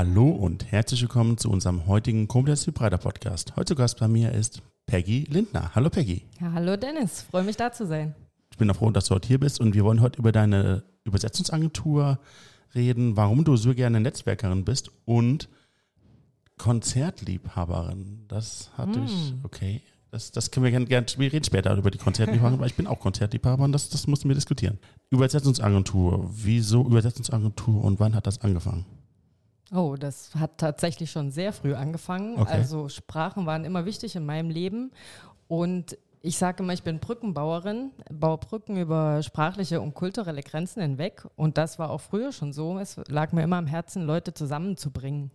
Hallo 0.00 0.30
und 0.30 0.72
herzlich 0.72 1.02
willkommen 1.02 1.36
zu 1.36 1.50
unserem 1.50 1.86
heutigen 1.86 2.26
Komplex 2.26 2.66
Hybrider 2.66 2.96
Podcast. 2.96 3.54
Heute 3.56 3.66
zu 3.66 3.74
Gast 3.74 4.00
bei 4.00 4.08
mir 4.08 4.32
ist 4.32 4.62
Peggy 4.86 5.26
Lindner. 5.28 5.72
Hallo 5.74 5.90
Peggy. 5.90 6.22
Ja, 6.40 6.52
hallo 6.54 6.78
Dennis, 6.78 7.26
freue 7.30 7.42
mich 7.42 7.58
da 7.58 7.70
zu 7.70 7.86
sein. 7.86 8.14
Ich 8.50 8.56
bin 8.56 8.70
auch 8.70 8.76
froh, 8.76 8.90
dass 8.92 9.04
du 9.04 9.14
heute 9.14 9.28
hier 9.28 9.38
bist 9.38 9.60
und 9.60 9.74
wir 9.74 9.84
wollen 9.84 10.00
heute 10.00 10.18
über 10.18 10.32
deine 10.32 10.84
Übersetzungsagentur 11.04 12.18
reden, 12.74 13.18
warum 13.18 13.44
du 13.44 13.56
so 13.56 13.74
gerne 13.74 14.00
Netzwerkerin 14.00 14.64
bist 14.64 14.90
und 15.04 15.50
Konzertliebhaberin. 16.56 18.24
Das 18.26 18.70
hatte 18.78 19.00
mm. 19.00 19.04
ich, 19.04 19.34
okay. 19.42 19.82
Das, 20.10 20.32
das 20.32 20.50
können 20.50 20.64
wir 20.64 20.70
gerne, 20.70 20.86
gerne, 20.86 21.06
wir 21.18 21.30
reden 21.30 21.44
später 21.44 21.76
über 21.76 21.90
die 21.90 21.98
Konzertliebhaberin, 21.98 22.58
weil 22.60 22.68
ich 22.68 22.74
bin 22.74 22.86
auch 22.86 23.00
Konzertliebhaber 23.00 23.64
und 23.64 23.72
das, 23.72 23.90
das 23.90 24.06
mussten 24.06 24.30
wir 24.30 24.34
diskutieren. 24.34 24.78
Übersetzungsagentur, 25.10 26.26
wieso 26.32 26.86
Übersetzungsagentur 26.86 27.84
und 27.84 28.00
wann 28.00 28.14
hat 28.14 28.26
das 28.26 28.40
angefangen? 28.40 28.86
Oh, 29.72 29.96
das 29.98 30.34
hat 30.34 30.58
tatsächlich 30.58 31.10
schon 31.10 31.30
sehr 31.30 31.52
früh 31.52 31.74
angefangen. 31.74 32.38
Okay. 32.38 32.50
Also 32.50 32.88
Sprachen 32.88 33.46
waren 33.46 33.64
immer 33.64 33.84
wichtig 33.84 34.16
in 34.16 34.26
meinem 34.26 34.50
Leben 34.50 34.90
und 35.46 35.96
ich 36.22 36.36
sage 36.36 36.62
immer, 36.62 36.72
ich 36.72 36.82
bin 36.82 36.98
Brückenbauerin, 36.98 37.92
baue 38.12 38.38
Brücken 38.38 38.76
über 38.76 39.22
sprachliche 39.22 39.80
und 39.80 39.94
kulturelle 39.94 40.42
Grenzen 40.42 40.82
hinweg. 40.82 41.26
Und 41.36 41.56
das 41.56 41.78
war 41.78 41.90
auch 41.90 42.00
früher 42.00 42.32
schon 42.32 42.52
so. 42.52 42.78
Es 42.78 43.00
lag 43.08 43.32
mir 43.32 43.42
immer 43.42 43.56
am 43.56 43.66
Herzen, 43.66 44.04
Leute 44.04 44.34
zusammenzubringen. 44.34 45.30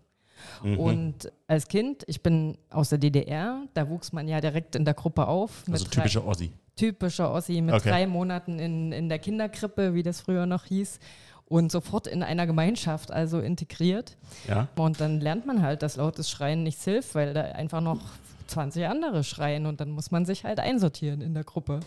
Mhm. 0.63 0.79
Und 0.79 1.31
als 1.47 1.67
Kind, 1.67 2.03
ich 2.07 2.21
bin 2.21 2.57
aus 2.69 2.89
der 2.89 2.99
DDR, 2.99 3.63
da 3.73 3.89
wuchs 3.89 4.11
man 4.13 4.27
ja 4.27 4.41
direkt 4.41 4.75
in 4.75 4.85
der 4.85 4.93
Gruppe 4.93 5.27
auf. 5.27 5.63
Also 5.71 5.85
typischer 5.85 6.25
Ossi. 6.25 6.51
Typischer 6.75 7.31
Ossi 7.31 7.61
mit 7.61 7.73
okay. 7.73 7.89
drei 7.89 8.07
Monaten 8.07 8.59
in, 8.59 8.91
in 8.91 9.09
der 9.09 9.19
Kinderkrippe, 9.19 9.93
wie 9.93 10.03
das 10.03 10.21
früher 10.21 10.45
noch 10.45 10.65
hieß. 10.65 10.99
Und 11.47 11.71
sofort 11.71 12.07
in 12.07 12.23
einer 12.23 12.47
Gemeinschaft, 12.47 13.11
also 13.11 13.39
integriert. 13.39 14.17
Ja. 14.47 14.67
Und 14.75 14.99
dann 14.99 15.19
lernt 15.19 15.45
man 15.45 15.61
halt, 15.61 15.83
dass 15.83 15.95
lautes 15.95 16.29
Schreien 16.29 16.63
nichts 16.63 16.83
hilft, 16.83 17.13
weil 17.13 17.33
da 17.33 17.41
einfach 17.41 17.81
noch 17.81 18.01
20 18.47 18.87
andere 18.87 19.23
schreien 19.23 19.65
und 19.65 19.79
dann 19.79 19.91
muss 19.91 20.11
man 20.11 20.25
sich 20.25 20.43
halt 20.43 20.59
einsortieren 20.59 21.21
in 21.21 21.33
der 21.33 21.43
Gruppe. 21.43 21.79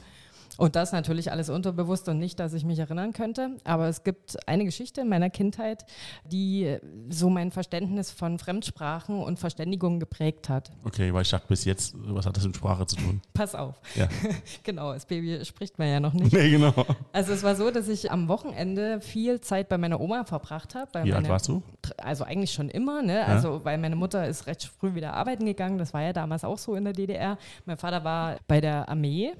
Und 0.56 0.76
das 0.76 0.92
natürlich 0.92 1.30
alles 1.30 1.50
unterbewusst 1.50 2.08
und 2.08 2.18
nicht, 2.18 2.40
dass 2.40 2.52
ich 2.52 2.64
mich 2.64 2.78
erinnern 2.78 3.12
könnte. 3.12 3.56
Aber 3.64 3.88
es 3.88 4.04
gibt 4.04 4.36
eine 4.48 4.64
Geschichte 4.64 5.02
in 5.02 5.08
meiner 5.08 5.30
Kindheit, 5.30 5.84
die 6.24 6.78
so 7.10 7.30
mein 7.30 7.50
Verständnis 7.50 8.10
von 8.10 8.38
Fremdsprachen 8.38 9.22
und 9.22 9.38
Verständigung 9.38 10.00
geprägt 10.00 10.48
hat. 10.48 10.70
Okay, 10.84 11.12
weil 11.12 11.22
ich 11.22 11.30
dachte 11.30 11.46
bis 11.48 11.64
jetzt, 11.64 11.94
was 11.96 12.26
hat 12.26 12.36
das 12.36 12.44
mit 12.44 12.56
Sprache 12.56 12.86
zu 12.86 12.96
tun? 12.96 13.20
Pass 13.34 13.54
auf. 13.54 13.80
Ja. 13.94 14.08
genau, 14.62 14.92
das 14.92 15.06
Baby 15.06 15.44
spricht 15.44 15.78
man 15.78 15.88
ja 15.88 16.00
noch 16.00 16.12
nicht. 16.12 16.32
Nee, 16.32 16.50
genau. 16.50 16.74
Also 17.12 17.32
es 17.32 17.42
war 17.42 17.54
so, 17.54 17.70
dass 17.70 17.88
ich 17.88 18.10
am 18.10 18.28
Wochenende 18.28 19.00
viel 19.00 19.40
Zeit 19.40 19.68
bei 19.68 19.78
meiner 19.78 20.00
Oma 20.00 20.24
verbracht 20.24 20.74
habe. 20.74 21.04
Wie 21.04 21.12
alt 21.12 21.28
warst 21.28 21.48
du? 21.48 21.62
Also 21.98 22.24
eigentlich 22.24 22.52
schon 22.52 22.68
immer, 22.68 23.02
ne? 23.02 23.18
Ja. 23.18 23.26
Also 23.26 23.64
weil 23.64 23.78
meine 23.78 23.96
Mutter 23.96 24.26
ist 24.26 24.46
recht 24.46 24.64
früh 24.64 24.94
wieder 24.94 25.14
arbeiten 25.14 25.46
gegangen. 25.46 25.78
Das 25.78 25.94
war 25.94 26.02
ja 26.02 26.12
damals 26.12 26.44
auch 26.44 26.58
so 26.58 26.74
in 26.74 26.84
der 26.84 26.92
DDR. 26.92 27.38
Mein 27.64 27.76
Vater 27.76 28.04
war 28.04 28.36
bei 28.46 28.60
der 28.60 28.88
Armee 28.88 29.32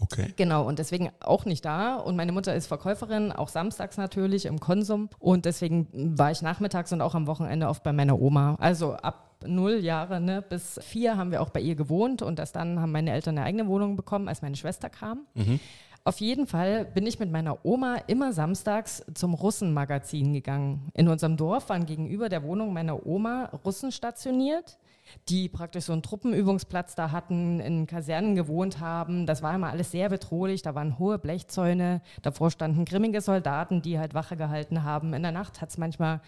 Okay. 0.00 0.32
Genau, 0.36 0.66
und 0.66 0.78
deswegen 0.78 1.10
auch 1.20 1.44
nicht 1.44 1.64
da. 1.64 1.96
Und 1.96 2.16
meine 2.16 2.32
Mutter 2.32 2.54
ist 2.54 2.66
Verkäuferin, 2.66 3.32
auch 3.32 3.48
samstags 3.48 3.96
natürlich 3.96 4.46
im 4.46 4.60
Konsum. 4.60 5.08
Und 5.18 5.44
deswegen 5.44 5.88
war 6.18 6.30
ich 6.30 6.42
nachmittags 6.42 6.92
und 6.92 7.00
auch 7.00 7.14
am 7.14 7.26
Wochenende 7.26 7.68
oft 7.68 7.82
bei 7.82 7.92
meiner 7.92 8.20
Oma. 8.20 8.56
Also 8.58 8.92
ab 8.94 9.36
null 9.46 9.76
Jahre 9.76 10.20
ne, 10.20 10.42
bis 10.42 10.80
vier 10.82 11.16
haben 11.16 11.30
wir 11.30 11.42
auch 11.42 11.50
bei 11.50 11.60
ihr 11.60 11.74
gewohnt. 11.74 12.22
Und 12.22 12.38
erst 12.38 12.56
dann 12.56 12.80
haben 12.80 12.92
meine 12.92 13.12
Eltern 13.12 13.38
eine 13.38 13.46
eigene 13.46 13.66
Wohnung 13.66 13.96
bekommen, 13.96 14.28
als 14.28 14.42
meine 14.42 14.56
Schwester 14.56 14.90
kam. 14.90 15.26
Mhm. 15.34 15.60
Auf 16.04 16.20
jeden 16.20 16.46
Fall 16.46 16.84
bin 16.84 17.04
ich 17.04 17.18
mit 17.18 17.32
meiner 17.32 17.64
Oma 17.64 17.96
immer 18.06 18.32
samstags 18.32 19.04
zum 19.14 19.34
Russenmagazin 19.34 20.32
gegangen. 20.34 20.88
In 20.94 21.08
unserem 21.08 21.36
Dorf 21.36 21.68
waren 21.68 21.84
gegenüber 21.84 22.28
der 22.28 22.44
Wohnung 22.44 22.72
meiner 22.72 23.04
Oma 23.06 23.46
Russen 23.64 23.90
stationiert 23.90 24.78
die 25.28 25.48
praktisch 25.48 25.84
so 25.84 25.92
einen 25.92 26.02
Truppenübungsplatz 26.02 26.94
da 26.94 27.12
hatten, 27.12 27.60
in 27.60 27.86
Kasernen 27.86 28.34
gewohnt 28.34 28.80
haben. 28.80 29.26
Das 29.26 29.42
war 29.42 29.54
immer 29.54 29.70
alles 29.70 29.90
sehr 29.90 30.08
bedrohlich. 30.08 30.62
Da 30.62 30.74
waren 30.74 30.98
hohe 30.98 31.18
Blechzäune, 31.18 32.02
davor 32.22 32.50
standen 32.50 32.84
grimmige 32.84 33.20
Soldaten, 33.20 33.82
die 33.82 33.98
halt 33.98 34.14
Wache 34.14 34.36
gehalten 34.36 34.82
haben. 34.84 35.14
In 35.14 35.22
der 35.22 35.32
Nacht 35.32 35.60
hat 35.60 35.70
es 35.70 35.78
manchmal 35.78 36.20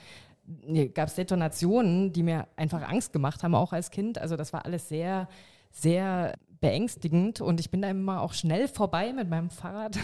gab 0.94 1.08
es 1.08 1.14
Detonationen, 1.14 2.12
die 2.12 2.22
mir 2.22 2.46
einfach 2.56 2.82
Angst 2.82 3.12
gemacht 3.12 3.42
haben, 3.42 3.54
auch 3.54 3.72
als 3.72 3.90
Kind. 3.90 4.18
Also 4.18 4.36
das 4.36 4.52
war 4.52 4.64
alles 4.64 4.88
sehr, 4.88 5.28
sehr 5.70 6.34
beängstigend 6.60 7.40
und 7.40 7.60
ich 7.60 7.70
bin 7.70 7.82
da 7.82 7.90
immer 7.90 8.20
auch 8.22 8.32
schnell 8.32 8.68
vorbei 8.68 9.12
mit 9.12 9.28
meinem 9.28 9.50
Fahrrad. 9.50 9.96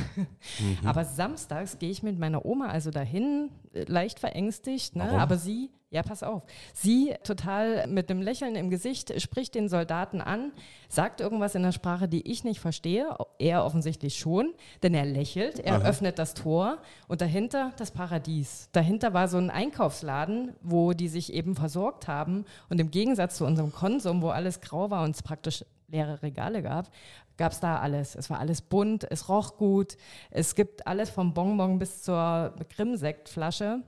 Mhm. 0.58 0.86
Aber 0.86 1.04
samstags 1.04 1.78
gehe 1.78 1.90
ich 1.90 2.02
mit 2.02 2.18
meiner 2.18 2.44
Oma 2.44 2.66
also 2.66 2.90
dahin, 2.90 3.50
äh, 3.72 3.84
leicht 3.84 4.20
verängstigt, 4.20 4.96
ne? 4.96 5.10
aber 5.18 5.36
sie 5.36 5.70
ja, 5.94 6.02
pass 6.02 6.24
auf. 6.24 6.42
Sie 6.72 7.14
total 7.22 7.86
mit 7.86 8.10
einem 8.10 8.20
Lächeln 8.20 8.56
im 8.56 8.68
Gesicht 8.68 9.22
spricht 9.22 9.54
den 9.54 9.68
Soldaten 9.68 10.20
an, 10.20 10.50
sagt 10.88 11.20
irgendwas 11.20 11.54
in 11.54 11.62
der 11.62 11.70
Sprache, 11.70 12.08
die 12.08 12.28
ich 12.28 12.42
nicht 12.42 12.58
verstehe. 12.58 13.16
Er 13.38 13.64
offensichtlich 13.64 14.18
schon, 14.18 14.54
denn 14.82 14.92
er 14.92 15.04
lächelt, 15.04 15.60
er 15.60 15.76
Aha. 15.76 15.88
öffnet 15.88 16.18
das 16.18 16.34
Tor 16.34 16.78
und 17.06 17.20
dahinter 17.20 17.70
das 17.76 17.92
Paradies. 17.92 18.68
Dahinter 18.72 19.14
war 19.14 19.28
so 19.28 19.38
ein 19.38 19.50
Einkaufsladen, 19.50 20.56
wo 20.62 20.94
die 20.94 21.06
sich 21.06 21.32
eben 21.32 21.54
versorgt 21.54 22.08
haben 22.08 22.44
und 22.68 22.80
im 22.80 22.90
Gegensatz 22.90 23.36
zu 23.36 23.46
unserem 23.46 23.70
Konsum, 23.70 24.20
wo 24.20 24.30
alles 24.30 24.60
grau 24.60 24.90
war 24.90 25.04
und 25.04 25.14
es 25.14 25.22
praktisch 25.22 25.64
leere 25.88 26.22
Regale 26.22 26.62
gab, 26.62 26.90
gab 27.36 27.52
es 27.52 27.60
da 27.60 27.78
alles. 27.78 28.14
Es 28.14 28.30
war 28.30 28.38
alles 28.38 28.62
bunt, 28.62 29.06
es 29.10 29.28
roch 29.28 29.56
gut, 29.56 29.96
es 30.30 30.54
gibt 30.54 30.86
alles 30.86 31.10
vom 31.10 31.34
Bonbon 31.34 31.78
bis 31.78 32.02
zur 32.02 32.54
Grimm-Sektflasche. 32.74 33.82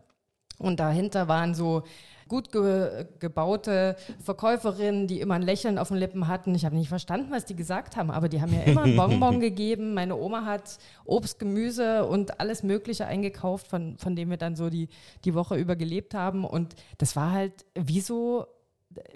Und 0.59 0.81
dahinter 0.81 1.29
waren 1.29 1.55
so 1.55 1.83
gut 2.29 2.51
ge 2.51 3.07
gebaute 3.21 3.97
Verkäuferinnen, 4.21 5.07
die 5.07 5.21
immer 5.21 5.35
ein 5.35 5.43
Lächeln 5.43 5.79
auf 5.79 5.89
den 5.89 5.99
Lippen 5.99 6.29
hatten. 6.29 6.55
Ich 6.55 6.65
habe 6.65 6.75
nicht 6.75 6.89
verstanden, 6.89 7.31
was 7.31 7.45
die 7.45 7.55
gesagt 7.55 7.97
haben, 7.97 8.11
aber 8.11 8.29
die 8.29 8.41
haben 8.41 8.51
mir 8.51 8.65
immer 8.65 8.83
ein 8.83 8.97
Bonbon 8.97 9.41
gegeben. 9.41 9.95
Meine 9.95 10.17
Oma 10.17 10.45
hat 10.45 10.79
Obst, 11.05 11.39
Gemüse 11.39 12.07
und 12.07 12.41
alles 12.41 12.63
Mögliche 12.63 13.07
eingekauft, 13.07 13.69
von, 13.69 13.97
von 13.99 14.17
dem 14.17 14.31
wir 14.31 14.39
dann 14.39 14.57
so 14.57 14.71
die, 14.71 14.89
die 15.25 15.35
Woche 15.35 15.57
über 15.57 15.77
gelebt 15.77 16.15
haben. 16.15 16.45
Und 16.45 16.75
das 16.99 17.17
war 17.17 17.33
halt 17.33 17.65
wie 17.75 18.01
so 18.01 18.47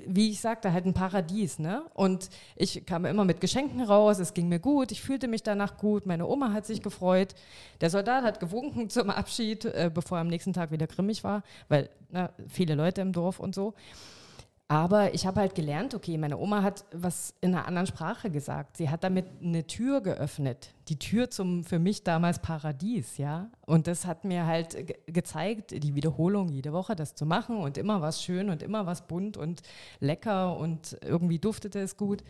wie 0.06 0.30
ich 0.30 0.40
sagte, 0.40 0.72
halt 0.72 0.86
ein 0.86 0.94
Paradies, 0.94 1.58
ne? 1.58 1.82
Und 1.94 2.30
ich 2.56 2.84
kam 2.86 3.04
immer 3.04 3.24
mit 3.24 3.40
Geschenken 3.40 3.82
raus, 3.82 4.18
es 4.18 4.34
ging 4.34 4.48
mir 4.48 4.58
gut, 4.58 4.92
ich 4.92 5.00
fühlte 5.00 5.28
mich 5.28 5.42
danach 5.42 5.76
gut, 5.76 6.06
meine 6.06 6.26
Oma 6.26 6.52
hat 6.52 6.66
sich 6.66 6.82
gefreut, 6.82 7.34
der 7.80 7.90
Soldat 7.90 8.24
hat 8.24 8.40
gewunken 8.40 8.90
zum 8.90 9.10
Abschied, 9.10 9.64
äh, 9.64 9.90
bevor 9.92 10.18
er 10.18 10.22
am 10.22 10.28
nächsten 10.28 10.52
Tag 10.52 10.70
wieder 10.70 10.86
grimmig 10.86 11.24
war, 11.24 11.42
weil 11.68 11.88
na, 12.10 12.30
viele 12.48 12.74
Leute 12.74 13.00
im 13.00 13.12
Dorf 13.12 13.40
und 13.40 13.54
so. 13.54 13.74
Aber 14.70 15.14
ich 15.14 15.26
habe 15.26 15.40
halt 15.40 15.56
gelernt, 15.56 15.96
okay, 15.96 16.16
meine 16.16 16.38
Oma 16.38 16.62
hat 16.62 16.84
was 16.92 17.34
in 17.40 17.56
einer 17.56 17.66
anderen 17.66 17.88
Sprache 17.88 18.30
gesagt. 18.30 18.76
Sie 18.76 18.88
hat 18.88 19.02
damit 19.02 19.26
eine 19.42 19.66
Tür 19.66 20.00
geöffnet. 20.00 20.76
Die 20.86 20.96
Tür 20.96 21.28
zum 21.28 21.64
für 21.64 21.80
mich 21.80 22.04
damals 22.04 22.38
Paradies, 22.38 23.18
ja. 23.18 23.50
Und 23.66 23.88
das 23.88 24.06
hat 24.06 24.24
mir 24.24 24.46
halt 24.46 24.86
ge 24.86 24.94
gezeigt, 25.08 25.72
die 25.72 25.96
Wiederholung 25.96 26.50
jede 26.50 26.72
Woche 26.72 26.94
das 26.94 27.16
zu 27.16 27.26
machen 27.26 27.56
und 27.56 27.78
immer 27.78 28.00
was 28.00 28.22
schön 28.22 28.48
und 28.48 28.62
immer 28.62 28.86
was 28.86 29.08
bunt 29.08 29.36
und 29.36 29.62
lecker 29.98 30.56
und 30.56 30.96
irgendwie 31.04 31.40
duftete 31.40 31.80
es 31.80 31.96
gut. 31.96 32.22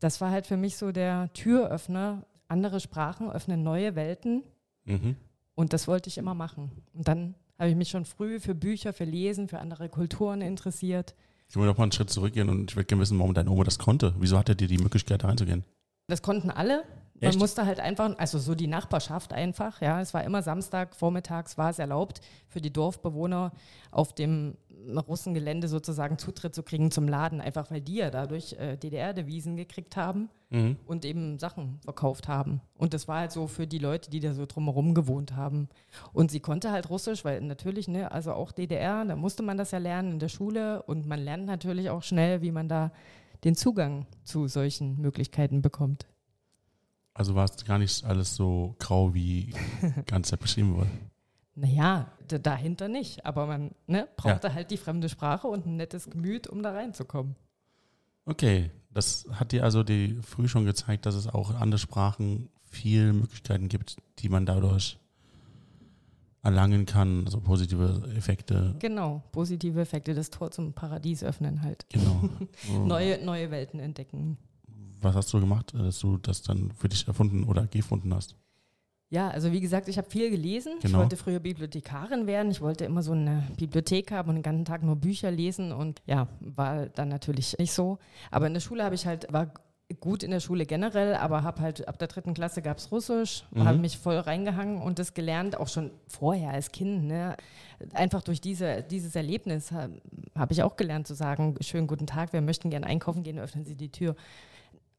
Das 0.00 0.22
war 0.22 0.30
halt 0.30 0.46
für 0.46 0.56
mich 0.56 0.78
so 0.78 0.90
der 0.90 1.30
Türöffner. 1.34 2.24
Andere 2.48 2.80
Sprachen 2.80 3.30
öffnen 3.30 3.62
neue 3.62 3.94
Welten. 3.94 4.42
Mhm. 4.86 5.16
Und 5.54 5.74
das 5.74 5.86
wollte 5.86 6.08
ich 6.08 6.16
immer 6.16 6.32
machen. 6.32 6.72
Und 6.94 7.08
dann 7.08 7.34
habe 7.58 7.68
ich 7.68 7.76
mich 7.76 7.90
schon 7.90 8.06
früh 8.06 8.40
für 8.40 8.54
Bücher, 8.54 8.94
für 8.94 9.04
Lesen, 9.04 9.48
für 9.48 9.58
andere 9.58 9.90
Kulturen 9.90 10.40
interessiert. 10.40 11.14
Ich 11.48 11.56
will 11.56 11.66
noch 11.66 11.76
mal 11.76 11.84
einen 11.84 11.92
Schritt 11.92 12.10
zurückgehen 12.10 12.48
und 12.48 12.70
ich 12.70 12.76
würde 12.76 12.86
gerne 12.86 13.02
wissen, 13.02 13.18
warum 13.18 13.34
deine 13.34 13.50
Oma 13.50 13.64
das 13.64 13.78
konnte. 13.78 14.14
Wieso 14.18 14.38
hatte 14.38 14.56
die 14.56 14.66
die 14.66 14.78
Möglichkeit, 14.78 15.22
da 15.22 15.28
reinzugehen? 15.28 15.64
Das 16.08 16.22
konnten 16.22 16.50
alle. 16.50 16.84
Man 17.20 17.30
Echt? 17.30 17.38
musste 17.38 17.64
halt 17.64 17.78
einfach, 17.78 18.18
also 18.18 18.38
so 18.38 18.54
die 18.54 18.66
Nachbarschaft 18.66 19.32
einfach, 19.32 19.80
ja. 19.80 20.00
Es 20.00 20.12
war 20.14 20.24
immer 20.24 20.42
Samstag, 20.42 20.96
vormittags 20.96 21.56
war 21.56 21.70
es 21.70 21.78
erlaubt, 21.78 22.20
für 22.48 22.60
die 22.60 22.72
Dorfbewohner 22.72 23.52
auf 23.92 24.12
dem 24.14 24.56
Russengelände 24.92 25.68
sozusagen 25.68 26.18
Zutritt 26.18 26.54
zu 26.54 26.62
kriegen 26.62 26.90
zum 26.90 27.08
Laden, 27.08 27.40
einfach 27.40 27.70
weil 27.70 27.80
die 27.80 27.96
ja 27.96 28.10
dadurch 28.10 28.54
äh, 28.54 28.76
DDR-Devisen 28.76 29.56
gekriegt 29.56 29.96
haben 29.96 30.28
mhm. 30.50 30.76
und 30.86 31.04
eben 31.04 31.38
Sachen 31.38 31.78
verkauft 31.84 32.28
haben. 32.28 32.60
Und 32.76 32.94
das 32.94 33.08
war 33.08 33.20
halt 33.20 33.32
so 33.32 33.46
für 33.46 33.66
die 33.66 33.78
Leute, 33.78 34.10
die 34.10 34.20
da 34.20 34.34
so 34.34 34.44
drumherum 34.44 34.94
gewohnt 34.94 35.36
haben. 35.36 35.68
Und 36.12 36.30
sie 36.30 36.40
konnte 36.40 36.70
halt 36.70 36.90
Russisch, 36.90 37.24
weil 37.24 37.40
natürlich, 37.40 37.88
ne, 37.88 38.12
also 38.12 38.32
auch 38.32 38.52
DDR, 38.52 39.04
da 39.04 39.16
musste 39.16 39.42
man 39.42 39.56
das 39.56 39.70
ja 39.70 39.78
lernen 39.78 40.12
in 40.12 40.18
der 40.18 40.28
Schule 40.28 40.82
und 40.82 41.06
man 41.06 41.20
lernt 41.20 41.46
natürlich 41.46 41.90
auch 41.90 42.02
schnell, 42.02 42.42
wie 42.42 42.52
man 42.52 42.68
da 42.68 42.92
den 43.44 43.54
Zugang 43.54 44.06
zu 44.24 44.48
solchen 44.48 45.00
Möglichkeiten 45.00 45.62
bekommt. 45.62 46.06
Also 47.14 47.34
war 47.36 47.44
es 47.44 47.64
gar 47.64 47.78
nicht 47.78 48.04
alles 48.04 48.34
so 48.34 48.74
grau, 48.78 49.14
wie 49.14 49.54
ganz 50.06 50.32
beschrieben 50.32 50.76
wurde. 50.76 50.90
Naja, 51.54 52.10
dahinter 52.26 52.88
nicht. 52.88 53.24
Aber 53.24 53.46
man 53.46 53.70
ne, 53.86 54.08
brauchte 54.16 54.48
ja. 54.48 54.54
halt 54.54 54.70
die 54.72 54.76
fremde 54.76 55.08
Sprache 55.08 55.46
und 55.46 55.66
ein 55.66 55.76
nettes 55.76 56.10
Gemüt, 56.10 56.48
um 56.48 56.62
da 56.62 56.72
reinzukommen. 56.72 57.36
Okay, 58.26 58.70
das 58.90 59.26
hat 59.32 59.52
dir 59.52 59.62
also 59.62 59.82
die 59.82 60.18
früh 60.22 60.48
schon 60.48 60.64
gezeigt, 60.64 61.06
dass 61.06 61.14
es 61.14 61.28
auch 61.28 61.54
andere 61.54 61.78
Sprachen 61.78 62.48
viele 62.64 63.12
Möglichkeiten 63.12 63.68
gibt, 63.68 63.96
die 64.18 64.28
man 64.28 64.46
dadurch 64.46 64.98
erlangen 66.42 66.84
kann, 66.84 67.24
also 67.24 67.40
positive 67.40 68.02
Effekte. 68.16 68.74
Genau, 68.78 69.22
positive 69.32 69.80
Effekte, 69.80 70.14
das 70.14 70.30
Tor 70.30 70.50
zum 70.50 70.74
Paradies 70.74 71.24
öffnen 71.24 71.62
halt. 71.62 71.86
Genau. 71.90 72.28
neue, 72.84 73.24
neue 73.24 73.50
Welten 73.50 73.80
entdecken. 73.80 74.36
Was 75.04 75.14
hast 75.14 75.32
du 75.32 75.40
gemacht, 75.40 75.72
dass 75.74 75.98
du 75.98 76.16
das 76.16 76.42
dann 76.42 76.72
für 76.72 76.88
dich 76.88 77.06
erfunden 77.06 77.44
oder 77.44 77.66
gefunden 77.66 78.14
hast? 78.14 78.36
Ja, 79.10 79.28
also 79.28 79.52
wie 79.52 79.60
gesagt, 79.60 79.86
ich 79.88 79.98
habe 79.98 80.10
viel 80.10 80.30
gelesen. 80.30 80.72
Genau. 80.80 80.86
Ich 80.86 81.02
wollte 81.02 81.16
früher 81.16 81.38
Bibliothekarin 81.38 82.26
werden. 82.26 82.50
Ich 82.50 82.60
wollte 82.60 82.84
immer 82.84 83.02
so 83.02 83.12
eine 83.12 83.46
Bibliothek 83.56 84.10
haben 84.10 84.30
und 84.30 84.36
den 84.36 84.42
ganzen 84.42 84.64
Tag 84.64 84.82
nur 84.82 84.96
Bücher 84.96 85.30
lesen 85.30 85.72
und 85.72 86.02
ja, 86.06 86.26
war 86.40 86.86
dann 86.86 87.10
natürlich 87.10 87.56
nicht 87.58 87.72
so. 87.72 87.98
Aber 88.30 88.46
in 88.46 88.54
der 88.54 88.60
Schule 88.60 88.82
habe 88.82 88.94
ich 88.94 89.06
halt, 89.06 89.32
war 89.32 89.52
gut 90.00 90.22
in 90.22 90.30
der 90.30 90.40
Schule 90.40 90.66
generell, 90.66 91.14
aber 91.14 91.42
habe 91.42 91.60
halt 91.60 91.86
ab 91.86 91.98
der 91.98 92.08
dritten 92.08 92.34
Klasse 92.34 92.62
gab 92.62 92.78
es 92.78 92.90
Russisch, 92.90 93.44
mhm. 93.50 93.64
habe 93.64 93.78
mich 93.78 93.98
voll 93.98 94.16
reingehangen 94.16 94.80
und 94.80 94.98
das 94.98 95.14
gelernt, 95.14 95.58
auch 95.60 95.68
schon 95.68 95.90
vorher 96.08 96.50
als 96.50 96.72
Kind. 96.72 97.04
Ne? 97.04 97.36
Einfach 97.92 98.22
durch 98.22 98.40
diese, 98.40 98.82
dieses 98.82 99.14
Erlebnis 99.14 99.70
habe 99.70 100.00
hab 100.34 100.50
ich 100.50 100.62
auch 100.62 100.76
gelernt 100.76 101.06
zu 101.06 101.14
sagen, 101.14 101.54
schönen 101.60 101.86
guten 101.86 102.06
Tag, 102.06 102.32
wir 102.32 102.40
möchten 102.40 102.70
gerne 102.70 102.86
einkaufen 102.86 103.22
gehen, 103.22 103.38
öffnen 103.38 103.64
Sie 103.64 103.76
die 103.76 103.90
Tür. 103.90 104.16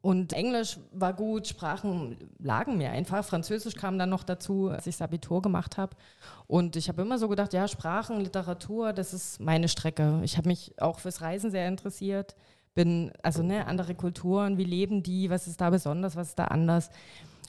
Und 0.06 0.34
Englisch 0.34 0.78
war 0.92 1.16
gut, 1.16 1.48
Sprachen 1.48 2.30
lagen 2.38 2.78
mir 2.78 2.92
einfach. 2.92 3.26
Französisch 3.26 3.74
kam 3.74 3.98
dann 3.98 4.12
noch 4.12 4.22
dazu, 4.24 4.70
als 4.70 4.86
ich 4.86 4.98
das 4.98 5.02
Abitur 5.02 5.42
gemacht 5.42 5.80
habe. 5.80 5.98
Und 6.46 6.76
ich 6.76 6.90
habe 6.90 7.02
immer 7.02 7.18
so 7.18 7.28
gedacht, 7.28 7.54
ja, 7.54 7.68
Sprachen, 7.68 8.20
Literatur, 8.20 8.94
das 8.94 9.16
ist 9.16 9.40
meine 9.40 9.68
Strecke. 9.68 10.22
Ich 10.24 10.38
habe 10.38 10.48
mich 10.48 10.80
auch 10.80 11.00
fürs 11.00 11.22
Reisen 11.22 11.50
sehr 11.50 11.68
interessiert. 11.68 12.36
Bin, 12.76 13.14
also 13.24 13.42
ne, 13.42 13.66
andere 13.66 13.96
Kulturen, 13.96 14.60
wie 14.60 14.64
leben 14.64 15.02
die, 15.02 15.32
was 15.32 15.48
ist 15.48 15.60
da 15.60 15.72
besonders, 15.72 16.16
was 16.16 16.28
ist 16.28 16.38
da 16.38 16.46
anders. 16.46 16.92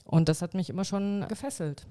Und 0.03 0.27
das 0.27 0.41
hat 0.41 0.55
mich 0.55 0.71
immer 0.71 0.83
schon 0.83 1.27
gefesselt. 1.27 1.85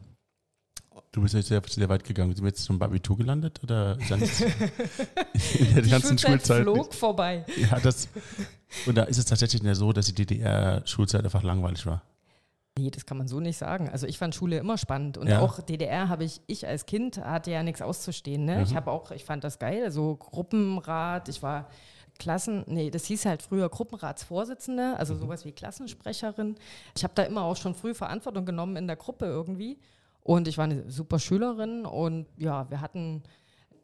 Du 1.12 1.22
bist 1.22 1.34
jetzt 1.34 1.48
sehr, 1.48 1.62
sehr 1.66 1.88
weit 1.88 2.04
gegangen. 2.04 2.34
Sind 2.34 2.44
wir 2.44 2.48
jetzt 2.48 2.64
zum 2.64 2.80
Abitur 2.80 3.16
gelandet 3.16 3.62
oder 3.62 3.98
in 4.08 5.74
der 5.74 5.82
die 5.82 5.90
ganzen 5.90 6.18
Schulzeit? 6.18 6.62
flog 6.62 6.94
vorbei. 6.94 7.44
Ja, 7.56 7.78
das, 7.80 8.08
und 8.86 8.96
da 8.96 9.04
ist 9.04 9.18
es 9.18 9.24
tatsächlich 9.24 9.62
so, 9.76 9.92
dass 9.92 10.06
die 10.06 10.14
DDR-Schulzeit 10.14 11.24
einfach 11.24 11.42
langweilig 11.42 11.86
war. 11.86 12.02
Nee, 12.78 12.90
das 12.90 13.06
kann 13.06 13.16
man 13.16 13.26
so 13.26 13.40
nicht 13.40 13.56
sagen. 13.56 13.88
Also 13.88 14.06
ich 14.06 14.18
fand 14.18 14.34
Schule 14.34 14.58
immer 14.58 14.76
spannend 14.76 15.16
und 15.16 15.28
ja. 15.28 15.40
auch 15.40 15.60
DDR 15.62 16.10
habe 16.10 16.24
ich, 16.24 16.42
ich 16.46 16.66
als 16.66 16.84
Kind 16.84 17.16
hatte 17.16 17.50
ja 17.50 17.62
nichts 17.62 17.80
auszustehen. 17.80 18.44
Ne? 18.44 18.56
Mhm. 18.56 18.62
Ich 18.64 18.74
habe 18.76 18.90
auch, 18.90 19.10
ich 19.12 19.24
fand 19.24 19.44
das 19.44 19.58
geil, 19.58 19.90
so 19.90 20.16
Gruppenrat, 20.16 21.30
ich 21.30 21.42
war 21.42 21.70
Klassen, 22.18 22.64
nee, 22.66 22.90
das 22.90 23.06
hieß 23.06 23.24
halt 23.26 23.42
früher 23.42 23.68
Gruppenratsvorsitzende, 23.68 24.96
also 24.98 25.14
mhm. 25.14 25.20
sowas 25.20 25.44
wie 25.46 25.52
Klassensprecherin. 25.52 26.56
Ich 26.94 27.04
habe 27.04 27.14
da 27.14 27.22
immer 27.22 27.42
auch 27.42 27.56
schon 27.56 27.74
früh 27.74 27.94
Verantwortung 27.94 28.44
genommen 28.44 28.76
in 28.76 28.86
der 28.86 28.96
Gruppe 28.96 29.24
irgendwie 29.24 29.78
und 30.26 30.48
ich 30.48 30.58
war 30.58 30.64
eine 30.64 30.90
super 30.90 31.20
Schülerin 31.20 31.86
und 31.86 32.26
ja, 32.36 32.68
wir 32.68 32.80
hatten 32.80 33.22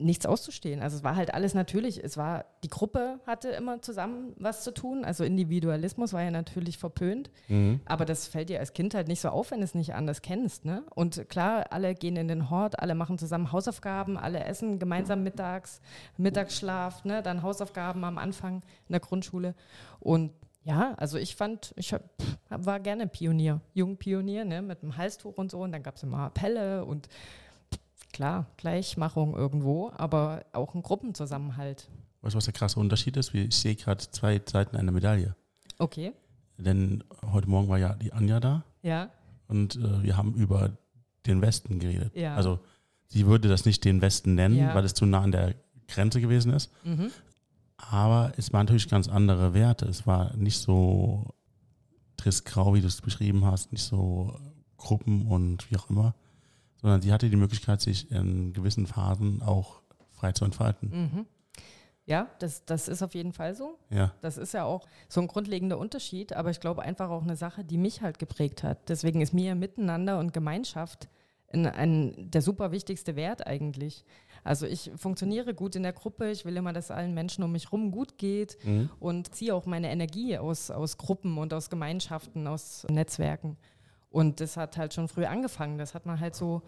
nichts 0.00 0.27
auszustehen. 0.27 0.83
Also 0.83 0.97
es 0.97 1.05
war 1.05 1.15
halt 1.15 1.33
alles 1.33 1.55
natürlich. 1.55 2.03
Es 2.03 2.17
war, 2.17 2.47
die 2.65 2.69
Gruppe 2.69 3.21
hatte 3.29 3.50
immer 3.50 3.81
zusammen 3.81 4.35
was 4.39 4.65
zu 4.65 4.75
tun. 4.75 5.05
Also 5.05 5.23
Individualismus 5.23 6.12
war 6.12 6.21
ja 6.21 6.33
natürlich 6.33 6.79
verpönt. 6.79 7.31
Mhm. 7.47 7.81
Aber 7.85 8.05
das 8.05 8.27
fällt 8.27 8.49
dir 8.49 8.59
als 8.59 8.73
Kind 8.73 8.93
halt 8.93 9.06
nicht 9.06 9.21
so 9.21 9.29
auf, 9.29 9.53
wenn 9.53 9.59
du 9.59 9.65
es 9.65 9.77
nicht 9.77 9.94
anders 9.94 10.21
kennst. 10.21 10.65
Ne? 10.65 10.83
Und 10.97 11.29
klar, 11.29 11.67
alle 11.71 11.94
gehen 11.94 12.17
in 12.17 12.27
den 12.27 12.50
Hort, 12.50 12.81
alle 12.81 12.97
machen 12.97 13.19
zusammen 13.19 13.53
Hausaufgaben, 13.53 14.17
alle 14.17 14.43
essen 14.43 14.81
gemeinsam 14.81 15.23
mittags, 15.23 15.81
Mittagsschlaf, 16.17 17.05
ne? 17.05 17.23
dann 17.23 17.43
Hausaufgaben 17.43 18.03
am 18.03 18.19
Anfang 18.19 18.62
in 18.89 18.93
der 18.94 19.00
Grundschule. 19.00 19.55
Und 20.00 20.33
ja, 20.64 20.94
also 20.94 21.19
ich 21.19 21.35
fand, 21.35 21.75
ich 21.76 21.93
hab, 21.93 22.03
war 22.49 22.81
gerne 22.81 23.06
Pionier, 23.06 23.61
Jungpionier, 23.75 24.44
ne, 24.44 24.62
mit 24.62 24.82
dem 24.82 24.97
Halstuch 24.97 25.37
und 25.37 25.50
so. 25.50 25.61
Und 25.61 25.73
dann 25.73 25.82
gab 25.82 25.97
es 25.97 26.03
immer 26.03 26.19
Appelle 26.19 26.85
und 26.85 27.09
klar, 28.12 28.47
Gleichmachung 28.56 29.35
irgendwo, 29.35 29.91
aber 29.97 30.44
auch 30.53 30.75
ein 30.75 30.82
Gruppenzusammenhalt. 30.82 31.88
Weißt 32.20 32.35
du, 32.35 32.37
was 32.37 32.44
der 32.44 32.55
krasse 32.55 32.79
Unterschied 32.79 33.17
ist? 33.17 33.35
Ich 33.35 33.56
sehe 33.56 33.75
gerade 33.75 34.05
zwei 34.11 34.41
Seiten 34.44 34.76
einer 34.76 34.93
Medaille. 34.93 35.35
Okay. 35.79 36.12
Denn 36.59 37.03
heute 37.32 37.49
Morgen 37.49 37.69
war 37.69 37.79
ja 37.79 37.94
die 37.94 38.12
Anja 38.12 38.38
da. 38.38 38.65
Ja. 38.82 39.11
Und 39.49 39.76
äh, 39.76 40.03
wir 40.03 40.17
haben 40.17 40.35
über 40.35 40.70
den 41.26 41.41
Westen 41.41 41.81
geredet. 41.81 42.15
Ja. 42.15 42.37
Also 42.37 42.61
sie 43.08 43.26
würde 43.26 43.49
das 43.49 43.65
nicht 43.65 43.85
den 43.85 44.00
Westen 44.00 44.37
nennen, 44.37 44.56
ja. 44.56 44.75
weil 44.75 44.85
es 44.85 44.94
zu 44.94 45.06
nah 45.06 45.23
an 45.23 45.32
der 45.32 45.55
Grenze 45.88 46.20
gewesen 46.20 46.53
ist. 46.53 46.70
Mhm. 46.85 47.11
Aber 47.90 48.32
es 48.37 48.52
waren 48.52 48.67
natürlich 48.67 48.88
ganz 48.88 49.08
andere 49.08 49.55
Werte. 49.55 49.87
Es 49.87 50.06
war 50.06 50.34
nicht 50.37 50.58
so 50.58 51.34
tristgrau, 52.17 52.75
wie 52.75 52.81
du 52.81 52.87
es 52.87 53.00
beschrieben 53.00 53.44
hast, 53.44 53.73
nicht 53.73 53.82
so 53.82 54.38
Gruppen 54.76 55.26
und 55.26 55.70
wie 55.70 55.76
auch 55.76 55.90
immer, 55.90 56.14
sondern 56.81 57.02
sie 57.02 57.12
hatte 57.12 57.29
die 57.29 57.37
Möglichkeit, 57.37 57.81
sich 57.81 58.11
in 58.11 58.52
gewissen 58.52 58.87
Phasen 58.87 59.43
auch 59.43 59.82
frei 60.12 60.32
zu 60.32 60.44
entfalten. 60.44 60.90
Mhm. 60.90 61.26
Ja, 62.05 62.29
das, 62.40 62.64
das 62.64 62.88
ist 62.88 63.02
auf 63.02 63.14
jeden 63.14 63.32
Fall 63.32 63.55
so. 63.55 63.79
Ja. 63.90 64.12
Das 64.20 64.37
ist 64.37 64.55
ja 64.55 64.64
auch 64.64 64.88
so 65.08 65.20
ein 65.20 65.29
grundlegender 65.29 65.79
Unterschied, 65.79 66.32
aber 66.32 66.50
ich 66.50 66.58
glaube 66.58 66.82
einfach 66.82 67.11
auch 67.11 67.23
eine 67.23 67.37
Sache, 67.37 67.64
die 67.64 67.79
mich 67.79 68.02
halt 68.02 68.19
geprägt 68.19 68.64
hat. 68.64 68.88
Deswegen 68.88 69.20
ist 69.20 69.32
mir 69.32 69.55
Miteinander 69.55 70.19
und 70.19 70.32
Gemeinschaft 70.32 71.08
ein, 71.52 71.67
ein, 71.67 72.31
der 72.31 72.43
super 72.43 72.73
wichtigste 72.73 73.14
Wert 73.14 73.46
eigentlich. 73.46 74.05
Also 74.44 74.67
ich 74.67 74.91
funktioniere 74.97 75.55
gut 75.55 75.77
in 75.77 75.83
der 75.83 75.93
Gruppe, 75.93 76.31
ich 76.31 76.44
will 76.44 76.56
immer, 76.56 76.73
dass 76.73 76.91
allen 76.91 77.15
Menschen 77.15 77.44
um 77.44 77.53
mich 77.53 77.67
herum 77.67 77.91
gut 77.91 78.19
geht 78.19 78.59
mhm. 78.65 78.91
und 78.99 79.35
ziehe 79.35 79.55
auch 79.55 79.67
meine 79.67 79.91
Energie 79.91 80.37
aus, 80.37 80.71
aus 80.71 80.99
Gruppen 80.99 81.39
und 81.39 81.55
aus 81.55 81.71
Gemeinschaften, 81.71 82.47
aus 82.47 82.87
Netzwerken. 82.91 83.56
Und 84.11 84.41
das 84.41 84.56
hat 84.56 84.77
halt 84.77 84.94
schon 84.94 85.09
früh 85.09 85.25
angefangen. 85.25 85.79
Das 85.79 85.94
hat 85.94 86.06
man 86.06 86.21
halt 86.21 86.35
so 86.35 86.62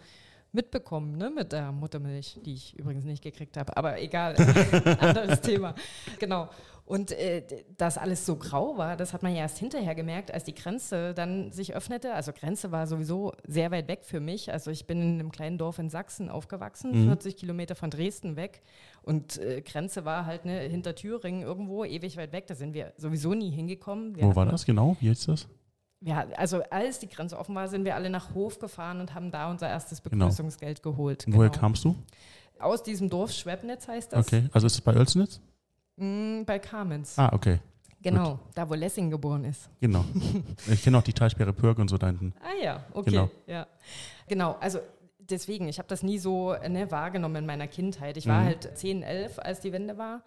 mitbekommen, 0.51 1.17
ne, 1.17 1.29
mit 1.29 1.51
der 1.51 1.71
Muttermilch, 1.71 2.39
die 2.43 2.53
ich 2.53 2.79
übrigens 2.79 3.03
nicht 3.03 3.21
gekriegt 3.21 3.57
habe. 3.57 3.75
Aber 3.77 4.01
egal, 4.01 4.35
anderes 4.99 5.41
Thema. 5.41 5.75
Genau. 6.17 6.49
Und 6.85 7.11
äh, 7.11 7.43
dass 7.77 7.97
alles 7.97 8.27
so 8.27 8.35
grau 8.35 8.77
war, 8.77 8.95
das 8.95 9.11
hat 9.11 9.23
man 9.23 9.33
ja 9.33 9.39
erst 9.39 9.57
hinterher 9.57 9.95
gemerkt, 9.95 10.31
als 10.31 10.43
die 10.43 10.53
Grenze 10.53 11.15
dann 11.15 11.51
sich 11.51 11.75
öffnete. 11.75 12.13
Also 12.13 12.31
Grenze 12.31 12.71
war 12.71 12.85
sowieso 12.85 13.33
sehr 13.43 13.71
weit 13.71 13.87
weg 13.87 14.01
für 14.03 14.19
mich. 14.19 14.53
Also 14.53 14.69
ich 14.69 14.85
bin 14.85 15.01
in 15.01 15.19
einem 15.19 15.31
kleinen 15.31 15.57
Dorf 15.57 15.79
in 15.79 15.89
Sachsen 15.89 16.29
aufgewachsen, 16.29 17.05
mhm. 17.05 17.07
40 17.07 17.37
Kilometer 17.37 17.73
von 17.73 17.89
Dresden 17.89 18.35
weg. 18.35 18.61
Und 19.01 19.39
äh, 19.39 19.61
Grenze 19.61 20.05
war 20.05 20.27
halt 20.27 20.45
ne, 20.45 20.59
hinter 20.59 20.93
Thüringen 20.93 21.41
irgendwo, 21.41 21.83
ewig 21.85 22.17
weit 22.17 22.31
weg. 22.33 22.45
Da 22.45 22.53
sind 22.53 22.75
wir 22.75 22.93
sowieso 22.97 23.33
nie 23.33 23.49
hingekommen. 23.49 24.15
Wir 24.15 24.23
Wo 24.23 24.35
war 24.35 24.45
das 24.45 24.63
genau? 24.63 24.95
Wie 24.99 25.09
ist 25.09 25.27
das? 25.27 25.47
Ja, 26.01 26.27
also 26.37 26.61
als 26.69 26.99
die 26.99 27.09
Grenze 27.09 27.39
offen 27.39 27.55
war, 27.55 27.67
sind 27.67 27.83
wir 27.83 27.95
alle 27.95 28.11
nach 28.11 28.35
Hof 28.35 28.59
gefahren 28.59 29.01
und 29.01 29.15
haben 29.15 29.31
da 29.31 29.49
unser 29.49 29.67
erstes 29.67 30.03
genau. 30.03 30.25
Begrüßungsgeld 30.25 30.83
genau. 30.83 30.93
geholt. 30.95 31.25
Woher 31.27 31.49
genau. 31.49 31.61
kamst 31.61 31.83
du? 31.83 31.95
Aus 32.59 32.83
diesem 32.83 33.09
Dorf 33.09 33.31
Schwebnitz 33.31 33.87
heißt 33.87 34.13
das. 34.13 34.27
Okay, 34.27 34.47
also 34.51 34.67
ist 34.67 34.73
es 34.73 34.81
bei 34.81 34.95
Oelsnitz? 34.95 35.41
Mm, 35.97 36.43
bei 36.43 36.59
Kamenz. 36.59 37.17
Ah, 37.17 37.31
okay. 37.33 37.59
Genau, 38.01 38.31
Gut. 38.31 38.39
da 38.53 38.69
wo 38.69 38.75
Lessing 38.75 39.09
geboren 39.09 39.45
ist. 39.45 39.69
Genau. 39.81 40.05
Ich 40.71 40.83
kenne 40.83 40.97
auch 40.97 41.03
die 41.03 41.13
Talsperre 41.13 41.53
Pürg 41.53 41.79
und 41.79 41.89
so 41.89 41.97
da 41.97 42.07
hinten. 42.07 42.33
Ah 42.39 42.63
ja, 42.63 42.85
okay. 42.93 43.09
Genau. 43.09 43.31
Ja. 43.47 43.65
Genau, 44.27 44.57
also 44.59 44.79
deswegen, 45.29 45.67
ich 45.67 45.79
habe 45.79 45.87
das 45.87 46.03
nie 46.03 46.19
so 46.19 46.55
ne, 46.67 46.89
wahrgenommen 46.91 47.37
in 47.37 47.45
meiner 47.45 47.67
Kindheit. 47.67 48.17
Ich 48.17 48.27
war 48.27 48.41
mhm. 48.41 48.45
halt 48.45 48.77
10, 48.77 49.03
11, 49.03 49.39
als 49.39 49.59
die 49.61 49.71
Wende 49.71 49.97
war. 49.97 50.21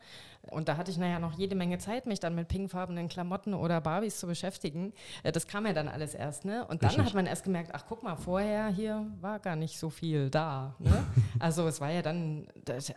Und 0.51 0.69
da 0.69 0.77
hatte 0.77 0.91
ich 0.91 0.99
nachher 0.99 1.19
noch 1.19 1.39
jede 1.39 1.55
Menge 1.55 1.79
Zeit, 1.79 2.07
mich 2.07 2.21
dann 2.21 2.35
mit 2.35 2.49
pinkfarbenen 2.49 3.09
Klamotten 3.09 3.55
oder 3.55 3.81
Barbies 3.81 4.19
zu 4.19 4.27
beschäftigen. 4.27 4.93
Äh, 5.23 5.33
das 5.33 5.47
kam 5.47 5.67
ja 5.67 5.73
dann 5.73 5.89
alles 5.89 6.15
erst. 6.15 6.45
Ne? 6.45 6.67
Und 6.67 6.83
dann 6.83 6.91
Richtig. 6.91 7.07
hat 7.07 7.15
man 7.15 7.27
erst 7.27 7.45
gemerkt, 7.45 7.71
ach 7.75 7.85
guck 7.89 8.03
mal, 8.03 8.17
vorher 8.17 8.69
hier 8.69 9.07
war 9.21 9.39
gar 9.39 9.57
nicht 9.57 9.79
so 9.79 9.91
viel 9.91 10.31
da. 10.31 10.75
Ne? 10.79 11.05
also 11.39 11.67
es 11.67 11.81
war 11.81 11.91
ja 11.91 12.03
dann 12.03 12.47
das, 12.65 12.93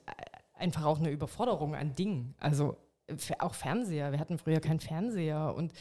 einfach 0.62 0.86
auch 0.86 1.00
eine 1.00 1.10
Überforderung 1.10 1.75
an 1.75 1.96
Dingen. 1.96 2.36
Also 2.39 2.77
auch 3.39 3.53
Fernseher. 3.53 4.12
Wir 4.12 4.20
hatten 4.20 4.38
früher 4.38 4.60
keinen 4.60 4.80
Fernseher. 4.80 5.53
Und 5.56 5.74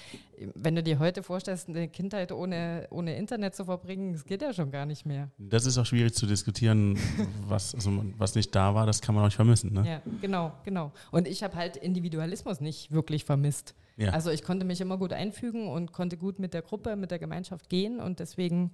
wenn 0.54 0.74
du 0.74 0.82
dir 0.82 0.98
heute 0.98 1.22
vorstellst, 1.22 1.68
eine 1.68 1.88
Kindheit 1.88 2.32
ohne, 2.32 2.86
ohne 2.90 3.16
Internet 3.16 3.54
zu 3.54 3.64
verbringen, 3.64 4.12
das 4.12 4.24
geht 4.24 4.42
ja 4.42 4.52
schon 4.52 4.70
gar 4.70 4.86
nicht 4.86 5.06
mehr. 5.06 5.30
Das 5.38 5.66
ist 5.66 5.78
auch 5.78 5.86
schwierig 5.86 6.14
zu 6.14 6.26
diskutieren, 6.26 6.98
was, 7.46 7.74
also 7.74 8.04
was 8.18 8.34
nicht 8.34 8.54
da 8.54 8.74
war, 8.74 8.86
das 8.86 9.00
kann 9.00 9.14
man 9.14 9.22
auch 9.22 9.28
nicht 9.28 9.36
vermissen. 9.36 9.72
Ne? 9.72 9.86
Ja, 9.86 10.02
genau, 10.20 10.52
genau. 10.64 10.92
Und 11.10 11.28
ich 11.28 11.42
habe 11.42 11.54
halt 11.54 11.76
Individualismus 11.76 12.60
nicht 12.60 12.90
wirklich 12.90 13.24
vermisst. 13.24 13.74
Ja. 13.96 14.10
Also 14.10 14.30
ich 14.30 14.42
konnte 14.42 14.64
mich 14.64 14.80
immer 14.80 14.96
gut 14.96 15.12
einfügen 15.12 15.68
und 15.68 15.92
konnte 15.92 16.16
gut 16.16 16.38
mit 16.38 16.54
der 16.54 16.62
Gruppe, 16.62 16.96
mit 16.96 17.10
der 17.10 17.18
Gemeinschaft 17.18 17.68
gehen 17.68 18.00
und 18.00 18.18
deswegen 18.18 18.70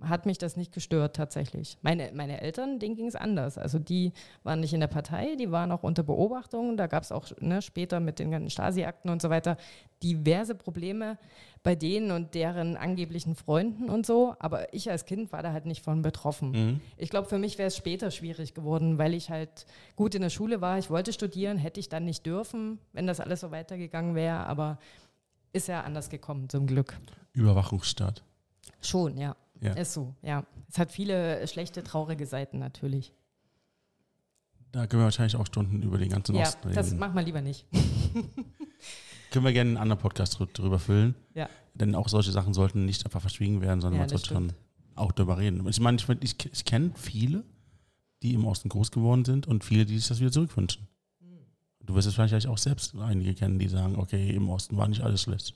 hat 0.00 0.26
mich 0.26 0.38
das 0.38 0.56
nicht 0.56 0.72
gestört 0.72 1.16
tatsächlich. 1.16 1.76
Meine, 1.82 2.10
meine 2.14 2.40
Eltern, 2.40 2.78
denen 2.78 2.94
ging 2.94 3.06
es 3.06 3.16
anders. 3.16 3.58
Also 3.58 3.78
die 3.78 4.12
waren 4.44 4.60
nicht 4.60 4.72
in 4.72 4.80
der 4.80 4.86
Partei, 4.86 5.34
die 5.36 5.50
waren 5.50 5.72
auch 5.72 5.82
unter 5.82 6.02
Beobachtung. 6.02 6.76
Da 6.76 6.86
gab 6.86 7.02
es 7.02 7.10
auch 7.10 7.26
ne, 7.40 7.62
später 7.62 7.98
mit 7.98 8.18
den 8.18 8.30
ganzen 8.30 8.50
Stasi-Akten 8.50 9.10
und 9.10 9.20
so 9.20 9.30
weiter 9.30 9.56
diverse 10.02 10.54
Probleme 10.54 11.18
bei 11.64 11.74
denen 11.74 12.12
und 12.12 12.34
deren 12.34 12.76
angeblichen 12.76 13.34
Freunden 13.34 13.90
und 13.90 14.06
so. 14.06 14.36
Aber 14.38 14.72
ich 14.72 14.90
als 14.90 15.04
Kind 15.04 15.32
war 15.32 15.42
da 15.42 15.52
halt 15.52 15.66
nicht 15.66 15.82
von 15.82 16.02
betroffen. 16.02 16.50
Mhm. 16.52 16.80
Ich 16.96 17.10
glaube, 17.10 17.28
für 17.28 17.38
mich 17.38 17.58
wäre 17.58 17.68
es 17.68 17.76
später 17.76 18.10
schwierig 18.12 18.54
geworden, 18.54 18.98
weil 18.98 19.14
ich 19.14 19.30
halt 19.30 19.66
gut 19.96 20.14
in 20.14 20.22
der 20.22 20.30
Schule 20.30 20.60
war. 20.60 20.78
Ich 20.78 20.90
wollte 20.90 21.12
studieren, 21.12 21.58
hätte 21.58 21.80
ich 21.80 21.88
dann 21.88 22.04
nicht 22.04 22.24
dürfen, 22.24 22.78
wenn 22.92 23.06
das 23.08 23.18
alles 23.18 23.40
so 23.40 23.50
weitergegangen 23.50 24.14
wäre. 24.14 24.46
Aber 24.46 24.78
ist 25.52 25.66
ja 25.66 25.82
anders 25.82 26.08
gekommen, 26.08 26.48
zum 26.48 26.66
Glück. 26.68 26.96
Überwachungsstaat. 27.32 28.22
Schon, 28.80 29.18
ja. 29.18 29.34
Ja. 29.60 29.72
Ist 29.74 29.92
so, 29.92 30.14
ja. 30.22 30.44
Es 30.68 30.78
hat 30.78 30.92
viele 30.92 31.46
schlechte, 31.48 31.82
traurige 31.82 32.26
Seiten 32.26 32.58
natürlich. 32.58 33.12
Da 34.72 34.86
können 34.86 35.00
wir 35.02 35.04
wahrscheinlich 35.04 35.36
auch 35.36 35.46
Stunden 35.46 35.82
über 35.82 35.98
den 35.98 36.10
ganzen 36.10 36.34
ja, 36.34 36.42
Osten 36.42 36.72
das 36.72 36.88
reden. 36.88 36.98
machen 36.98 37.14
wir 37.14 37.22
lieber 37.22 37.40
nicht. 37.40 37.66
Können 39.30 39.44
wir 39.44 39.52
gerne 39.52 39.68
einen 39.70 39.76
anderen 39.76 40.00
Podcast 40.00 40.36
drü- 40.40 40.50
drüber 40.52 40.78
füllen. 40.78 41.14
Ja. 41.34 41.48
Denn 41.74 41.94
auch 41.94 42.08
solche 42.08 42.30
Sachen 42.32 42.54
sollten 42.54 42.84
nicht 42.86 43.04
einfach 43.04 43.20
verschwiegen 43.20 43.60
werden, 43.60 43.80
sondern 43.80 43.96
Ja, 43.96 44.02
man 44.06 44.08
das 44.08 44.22
sollte 44.22 44.34
schon 44.34 44.52
auch 44.94 45.12
darüber 45.12 45.36
reden. 45.38 45.66
Ich 45.68 45.80
meine, 45.80 45.98
ich, 45.98 46.08
ich, 46.22 46.52
ich 46.52 46.64
kenne 46.64 46.92
viele, 46.94 47.44
die 48.22 48.32
im 48.34 48.44
Osten 48.46 48.68
groß 48.70 48.90
geworden 48.90 49.24
sind 49.24 49.46
und 49.46 49.64
viele, 49.64 49.84
die 49.84 49.98
sich 49.98 50.08
das 50.08 50.20
wieder 50.20 50.32
zurückwünschen. 50.32 50.88
Du 51.80 51.94
wirst 51.94 52.08
es 52.08 52.14
vielleicht 52.14 52.46
auch 52.46 52.58
selbst 52.58 52.94
einige 52.96 53.34
kennen, 53.34 53.58
die 53.58 53.68
sagen, 53.68 53.96
okay, 53.96 54.30
im 54.30 54.48
Osten 54.50 54.76
war 54.76 54.88
nicht 54.88 55.00
alles 55.02 55.22
schlecht. 55.22 55.54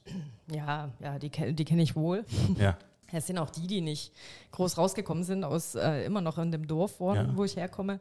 Ja, 0.54 0.90
ja, 1.00 1.18
die, 1.18 1.28
die 1.30 1.64
kenne 1.64 1.82
ich 1.82 1.94
wohl. 1.96 2.24
Ja, 2.58 2.78
Es 3.12 3.26
sind 3.26 3.38
auch 3.38 3.50
die, 3.50 3.66
die 3.66 3.80
nicht 3.80 4.12
groß 4.52 4.78
rausgekommen 4.78 5.24
sind, 5.24 5.44
aus 5.44 5.74
äh, 5.74 6.04
immer 6.04 6.20
noch 6.20 6.38
in 6.38 6.50
dem 6.50 6.66
Dorf, 6.66 6.98
wo, 7.00 7.14
Ja. 7.14 7.36
wo 7.36 7.44
ich 7.44 7.56
herkomme. 7.56 8.00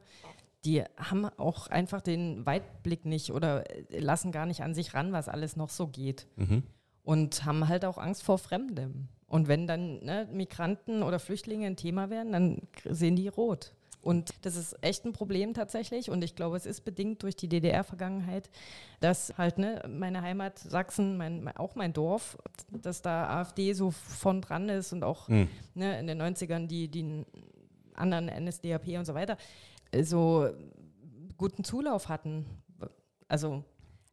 Die 0.63 0.83
haben 0.97 1.25
auch 1.37 1.67
einfach 1.67 2.01
den 2.01 2.45
Weitblick 2.45 3.05
nicht 3.05 3.31
oder 3.31 3.69
äh, 3.91 3.99
lassen 3.99 4.31
gar 4.31 4.45
nicht 4.45 4.61
an 4.63 4.73
sich 4.73 4.93
ran, 4.93 5.11
was 5.11 5.27
alles 5.27 5.55
noch 5.55 5.69
so 5.69 5.87
geht. 5.87 6.27
mhm. 6.35 6.63
Und 7.03 7.45
haben 7.45 7.67
halt 7.67 7.83
auch 7.83 7.97
Angst 7.97 8.21
vor 8.21 8.37
Fremdem. 8.37 9.07
Und 9.25 9.47
wenn 9.47 9.65
dann 9.65 10.03
ne, 10.03 10.27
Migranten 10.31 11.01
oder 11.01 11.17
Flüchtlinge 11.19 11.65
ein 11.65 11.75
Thema 11.75 12.11
werden, 12.11 12.31
dann 12.31 12.61
sehen 12.85 13.15
die 13.15 13.27
rot. 13.27 13.73
Und 14.01 14.33
das 14.41 14.55
ist 14.55 14.75
echt 14.81 15.05
ein 15.05 15.13
Problem 15.13 15.53
tatsächlich. 15.53 16.09
Und 16.09 16.23
ich 16.23 16.35
glaube, 16.35 16.57
es 16.57 16.65
ist 16.65 16.81
bedingt 16.81 17.21
durch 17.23 17.35
die 17.35 17.47
DDR-Vergangenheit, 17.47 18.49
dass 18.99 19.37
halt 19.37 19.57
ne, 19.59 19.83
meine 19.87 20.21
Heimat 20.21 20.57
Sachsen, 20.57 21.17
mein, 21.17 21.47
auch 21.55 21.75
mein 21.75 21.93
Dorf, 21.93 22.37
dass 22.71 23.01
da 23.01 23.41
AfD 23.41 23.73
so 23.73 23.91
von 23.91 24.41
dran 24.41 24.69
ist 24.69 24.91
und 24.91 25.03
auch 25.03 25.29
Mhm. 25.29 25.47
ne, 25.75 25.99
in 25.99 26.07
den 26.07 26.21
90ern 26.21 26.67
die, 26.67 26.87
die 26.87 27.25
anderen 27.93 28.25
NSDAP 28.27 28.87
und 28.97 29.05
so 29.05 29.13
weiter 29.13 29.37
so 30.01 30.49
guten 31.37 31.63
Zulauf 31.63 32.09
hatten. 32.09 32.45
Also, 33.27 33.63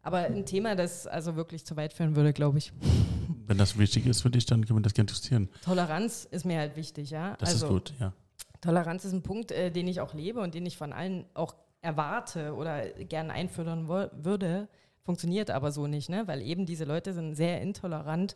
aber 0.03 0.19
ein 0.19 0.47
Thema, 0.47 0.75
das 0.75 1.07
also 1.07 1.37
wirklich 1.37 1.65
zu 1.65 1.77
weit 1.77 1.93
führen 1.93 2.17
würde, 2.17 2.33
glaube 2.33 2.59
ich. 2.59 2.73
Wenn 3.47 3.59
das 3.59 3.79
wichtig 3.79 4.07
ist 4.07 4.23
für 4.23 4.31
dich, 4.31 4.47
dann 4.47 4.65
können 4.65 4.79
wir 4.79 4.83
das 4.83 4.95
gerne 4.95 5.09
interessieren. 5.11 5.49
Toleranz 5.63 6.27
ist 6.31 6.45
mir 6.45 6.59
halt 6.59 6.77
wichtig, 6.77 7.11
ja. 7.11 7.37
Das 7.39 7.51
also, 7.51 7.67
ist 7.67 7.73
gut, 7.73 7.95
ja. 7.99 8.13
Toleranz 8.61 9.05
ist 9.05 9.13
ein 9.13 9.23
Punkt, 9.23 9.53
äh, 9.53 9.71
den 9.71 9.89
ich 9.89 10.01
auch 10.01 10.15
lebe 10.15 10.41
und 10.41 10.55
den 10.55 10.67
ich 10.67 10.77
von 10.77 10.93
allen 10.93 11.25
auch 11.35 11.55
erwarte 11.81 12.55
oder 12.55 12.89
gerne 12.91 13.33
wo- 13.89 14.09
würde. 14.13 14.69
Funktioniert 15.05 15.51
aber 15.51 15.73
so 15.73 15.87
nicht, 15.87 16.11
ne? 16.11 16.27
weil 16.27 16.43
eben 16.43 16.67
diese 16.67 16.85
Leute 16.85 17.15
sind 17.15 17.35
sehr 17.35 17.63
intolerant 17.63 18.35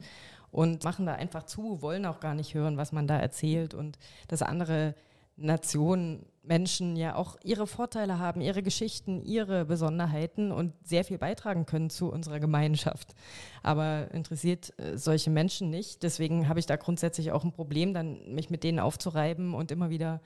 und 0.50 0.85
machen 0.85 1.05
da 1.05 1.14
einfach 1.14 1.43
zu, 1.43 1.83
wollen 1.83 2.07
auch 2.07 2.19
gar 2.21 2.35
nicht 2.35 2.55
hören, 2.55 2.76
was 2.79 2.93
man 2.93 3.07
da 3.07 3.19
erzählt 3.19 3.75
und 3.75 3.99
dass 4.29 4.41
andere 4.43 4.95
Nationen, 5.37 6.25
Menschen 6.43 6.97
ja 6.97 7.15
auch 7.15 7.37
ihre 7.45 7.67
Vorteile 7.67 8.19
haben, 8.19 8.41
ihre 8.41 8.63
Geschichten, 8.63 9.23
ihre 9.23 9.65
Besonderheiten 9.65 10.51
und 10.51 10.73
sehr 10.83 11.05
viel 11.05 11.19
beitragen 11.19 11.67
können 11.67 11.89
zu 11.89 12.11
unserer 12.11 12.41
Gemeinschaft. 12.41 13.15
Aber 13.63 14.11
interessiert 14.13 14.77
äh, 14.79 14.99
solche 14.99 15.31
Menschen 15.31 15.71
nicht. 15.71 16.03
Deswegen 16.03 16.49
habe 16.49 16.59
ich 16.59 16.67
da 16.67 16.77
grundsätzlich 16.77 17.31
auch 17.31 17.45
ein 17.45 17.53
Problem, 17.53 17.95
dann 17.95 18.35
mich 18.35 18.51
mit 18.51 18.65
denen 18.65 18.81
aufzureiben 18.81 19.55
und 19.55 19.71
immer 19.71 19.91
wieder 19.91 20.21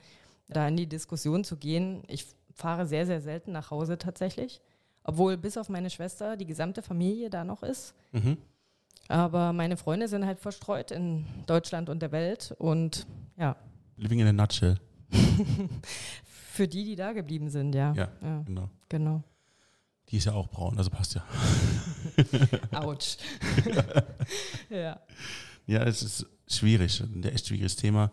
da 0.47 0.67
in 0.67 0.77
die 0.77 0.87
Diskussion 0.87 1.43
zu 1.43 1.57
gehen. 1.57 2.03
Ich 2.07 2.25
fahre 2.55 2.87
sehr, 2.87 3.05
sehr 3.05 3.21
selten 3.21 3.51
nach 3.51 3.69
Hause 3.69 3.97
tatsächlich, 3.97 4.61
obwohl 5.03 5.37
bis 5.37 5.57
auf 5.57 5.69
meine 5.69 5.89
Schwester 5.89 6.35
die 6.35 6.47
gesamte 6.47 6.81
Familie 6.81 7.29
da 7.29 7.43
noch 7.43 7.61
ist. 7.61 7.93
Mhm. 8.11 8.37
Aber 9.07 9.53
meine 9.53 9.77
Freunde 9.77 10.07
sind 10.07 10.25
halt 10.25 10.39
verstreut 10.39 10.91
in 10.91 11.25
Deutschland 11.45 11.89
und 11.89 12.01
der 12.01 12.11
Welt 12.11 12.55
und 12.57 13.05
ja, 13.37 13.55
Living 13.97 14.19
in 14.19 14.27
a 14.27 14.33
nutshell. 14.33 14.77
für 16.25 16.67
die, 16.67 16.83
die 16.85 16.95
da 16.95 17.13
geblieben 17.13 17.49
sind, 17.49 17.73
ja. 17.75 17.93
Ja. 17.93 18.09
ja 18.21 18.41
Genau. 18.45 18.69
genau. 18.89 19.23
Die 20.09 20.17
ist 20.17 20.25
ja 20.25 20.33
auch 20.33 20.49
braun, 20.49 20.77
also 20.77 20.89
passt 20.89 21.15
ja. 21.15 21.23
Autsch. 22.79 23.17
ja. 24.69 24.99
Ja, 25.65 25.83
es 25.83 26.01
ist 26.01 26.25
schwierig, 26.47 27.01
ein 27.01 27.23
echt 27.23 27.47
schwieriges 27.47 27.75
Thema. 27.75 28.11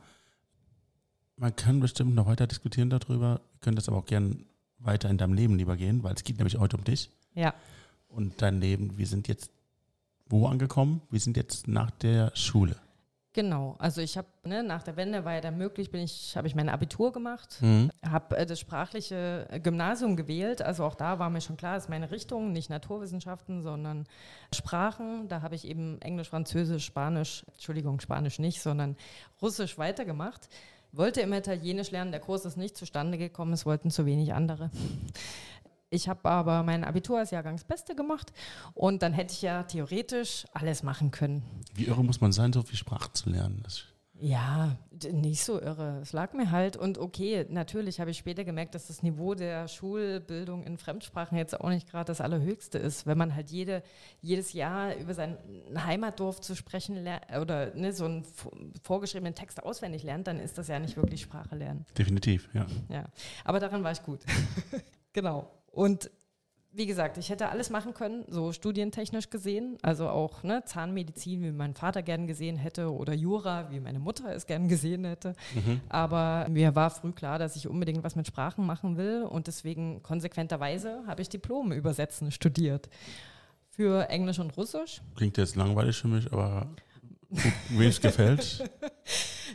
Man 1.37 1.55
kann 1.55 1.79
bestimmt 1.81 2.15
noch 2.15 2.27
weiter 2.27 2.47
diskutieren 2.49 2.91
darüber. 2.91 3.41
Wir 3.53 3.61
können 3.61 3.77
das 3.77 3.89
aber 3.89 3.99
auch 3.99 4.07
gern 4.07 4.45
weiter 4.79 5.09
in 5.09 5.19
deinem 5.19 5.35
Leben 5.35 5.57
lieber 5.57 5.77
gehen, 5.77 6.03
weil 6.03 6.15
es 6.15 6.25
geht 6.25 6.39
nämlich 6.39 6.59
heute 6.59 6.77
um 6.77 6.85
dich 6.85 7.11
Ja. 7.35 7.55
und 8.09 8.43
dein 8.43 8.61
Leben. 8.61 8.99
Wir 8.99 9.07
sind 9.07 9.29
jetzt 9.29 9.51
wo 10.27 10.47
angekommen? 10.49 11.01
Wir 11.11 11.21
sind 11.21 11.37
jetzt 11.37 11.69
nach 11.69 11.91
der 11.93 12.33
Schule. 12.35 12.77
Genau, 13.37 13.75
also 13.81 14.01
ich 14.01 14.17
habe 14.17 14.29
ne, 14.45 14.63
nach 14.63 14.85
der 14.85 14.95
Wende 14.97 15.25
war 15.25 15.33
ja 15.35 15.41
dann 15.41 15.59
möglich, 15.59 15.91
bin 15.91 16.03
ich, 16.03 16.37
habe 16.37 16.47
ich 16.47 16.55
mein 16.55 16.69
Abitur 16.69 17.13
gemacht, 17.13 17.59
Mhm. 17.61 17.91
habe 18.09 18.37
äh, 18.37 18.47
das 18.47 18.61
sprachliche 18.61 19.49
äh, 19.51 19.59
Gymnasium 19.59 20.15
gewählt. 20.15 20.63
Also 20.63 20.85
auch 20.85 20.95
da 20.95 21.19
war 21.19 21.31
mir 21.31 21.41
schon 21.41 21.57
klar, 21.57 21.77
ist 21.77 21.89
meine 21.89 22.13
Richtung, 22.13 22.53
nicht 22.53 22.71
Naturwissenschaften, 22.71 23.63
sondern 23.63 24.07
Sprachen. 24.55 25.27
Da 25.27 25.43
habe 25.43 25.57
ich 25.57 25.67
eben 25.67 26.01
Englisch, 26.01 26.29
Französisch, 26.31 26.85
Spanisch, 26.85 27.45
Entschuldigung, 27.53 27.99
Spanisch 27.99 28.39
nicht, 28.39 28.63
sondern 28.63 28.97
Russisch 29.43 29.79
weitergemacht. 29.79 30.49
Wollte 30.93 31.21
immer 31.21 31.39
Italienisch 31.39 31.91
lernen, 31.91 32.13
der 32.13 32.21
Kurs 32.21 32.45
ist 32.45 32.57
nicht 32.57 32.77
zustande 32.77 33.19
gekommen, 33.19 33.53
es 33.53 33.67
wollten 33.67 33.91
zu 33.91 34.07
wenig 34.07 34.33
andere. 34.33 34.71
Ich 35.95 36.09
habe 36.09 36.29
aber 36.29 36.65
mein 36.65 36.83
Abitur 36.83 37.19
als 37.21 37.31
Jahrgangsbeste 37.31 37.95
gemacht 37.95 38.33
und 38.75 39.03
dann 39.03 39.13
hätte 39.13 39.33
ich 39.33 39.43
ja 39.43 39.63
theoretisch 39.63 40.45
alles 40.53 40.83
machen 40.83 41.13
können. 41.13 41.43
Wie 41.73 41.85
irre 41.85 42.03
muss 42.03 42.21
man 42.21 42.33
sein, 42.33 42.53
so 42.53 42.63
viel 42.63 42.77
Sprache 42.77 43.13
zu 43.13 43.31
lernen? 43.31 43.61
Das, 43.63 43.85
Ja, 44.21 44.77
nicht 45.11 45.45
so 45.45 45.61
irre. 45.61 45.99
Es 46.01 46.13
lag 46.13 46.33
mir 46.35 46.51
halt 46.51 46.77
und 46.77 46.99
okay, 46.99 47.47
natürlich 47.49 48.01
habe 48.01 48.11
ich 48.11 48.19
später 48.19 48.45
gemerkt, 48.45 48.75
dass 48.75 48.87
das 48.87 49.03
Niveau 49.03 49.35
der 49.35 49.69
Schulbildung 49.69 50.63
in 50.63 50.79
Fremdsprachen 50.79 51.37
jetzt 51.37 51.61
auch 51.61 51.69
nicht 51.69 51.91
gerade 51.91 52.07
das 52.07 52.21
allerhöchste 52.21 52.79
ist. 52.79 53.07
Wenn 53.07 53.19
man 53.19 53.35
halt 53.35 53.51
jede, 53.51 53.83
jedes 54.21 54.53
Jahr 54.53 54.97
über 54.97 55.15
sein 55.15 55.37
Heimatdorf 55.77 56.41
zu 56.41 56.55
sprechen 56.55 57.03
lernt 57.03 57.25
oder 57.41 57.75
ne, 57.75 57.93
so 57.93 58.05
einen 58.05 58.25
vorgeschriebenen 58.83 59.35
Text 59.35 59.63
auswendig 59.63 60.03
lernt, 60.05 60.27
dann 60.27 60.41
ist 60.41 60.59
das 60.59 60.69
ja 60.69 60.79
nicht 60.79 60.97
wirklich 60.97 61.21
Sprache 61.21 61.57
lernen. 61.57 61.85
definitiv, 61.99 62.49
ja. 62.53 62.67
Ja, 62.89 63.05
aber 63.45 63.61
daran 63.61 63.83
war 63.83 63.93
ich 63.93 64.03
gut. 64.03 64.21
genau. 65.13 65.51
Und 65.75 66.11
wie 66.77 66.87
gesagt, 66.87 67.19
ich 67.19 67.31
hätte 67.31 67.51
alles 67.51 67.71
machen 67.71 67.95
können, 67.95 68.25
so 68.29 68.53
studientechnisch 68.53 69.31
gesehen. 69.31 69.79
Also 69.83 70.09
auch 70.09 70.43
ne, 70.43 70.65
Zahnmedizin, 70.65 71.43
wie 71.43 71.53
mein 71.53 71.75
Vater 71.75 72.03
gern 72.03 72.27
gesehen 72.27 72.57
hätte, 72.57 72.93
oder 72.93 73.15
Jura, 73.15 73.71
wie 73.71 73.79
meine 73.79 74.01
Mutter 74.01 74.35
es 74.35 74.47
gern 74.47 74.69
gesehen 74.69 75.05
hätte. 75.05 75.35
Aber 75.89 76.47
mir 76.51 76.75
war 76.75 76.91
früh 76.91 77.13
klar, 77.13 77.39
dass 77.39 77.55
ich 77.55 77.69
unbedingt 77.69 78.03
was 78.03 78.17
mit 78.17 78.27
Sprachen 78.27 78.67
machen 78.67 78.97
will. 78.97 79.23
Und 79.23 79.47
deswegen 79.47 80.03
konsequenterweise 80.03 81.05
habe 81.07 81.23
ich 81.23 81.29
Diplom 81.29 81.71
übersetzen 81.71 82.33
studiert. 82.33 82.89
Für 83.71 84.09
Englisch 84.09 84.41
und 84.41 84.57
Russisch. 84.57 85.01
Klingt 85.15 85.37
jetzt 85.37 85.57
langweilig 85.57 85.97
für 85.97 86.09
mich, 86.09 86.33
aber 86.33 86.69
wem 87.71 87.89
es 87.89 88.01
gefällt. 88.01 88.71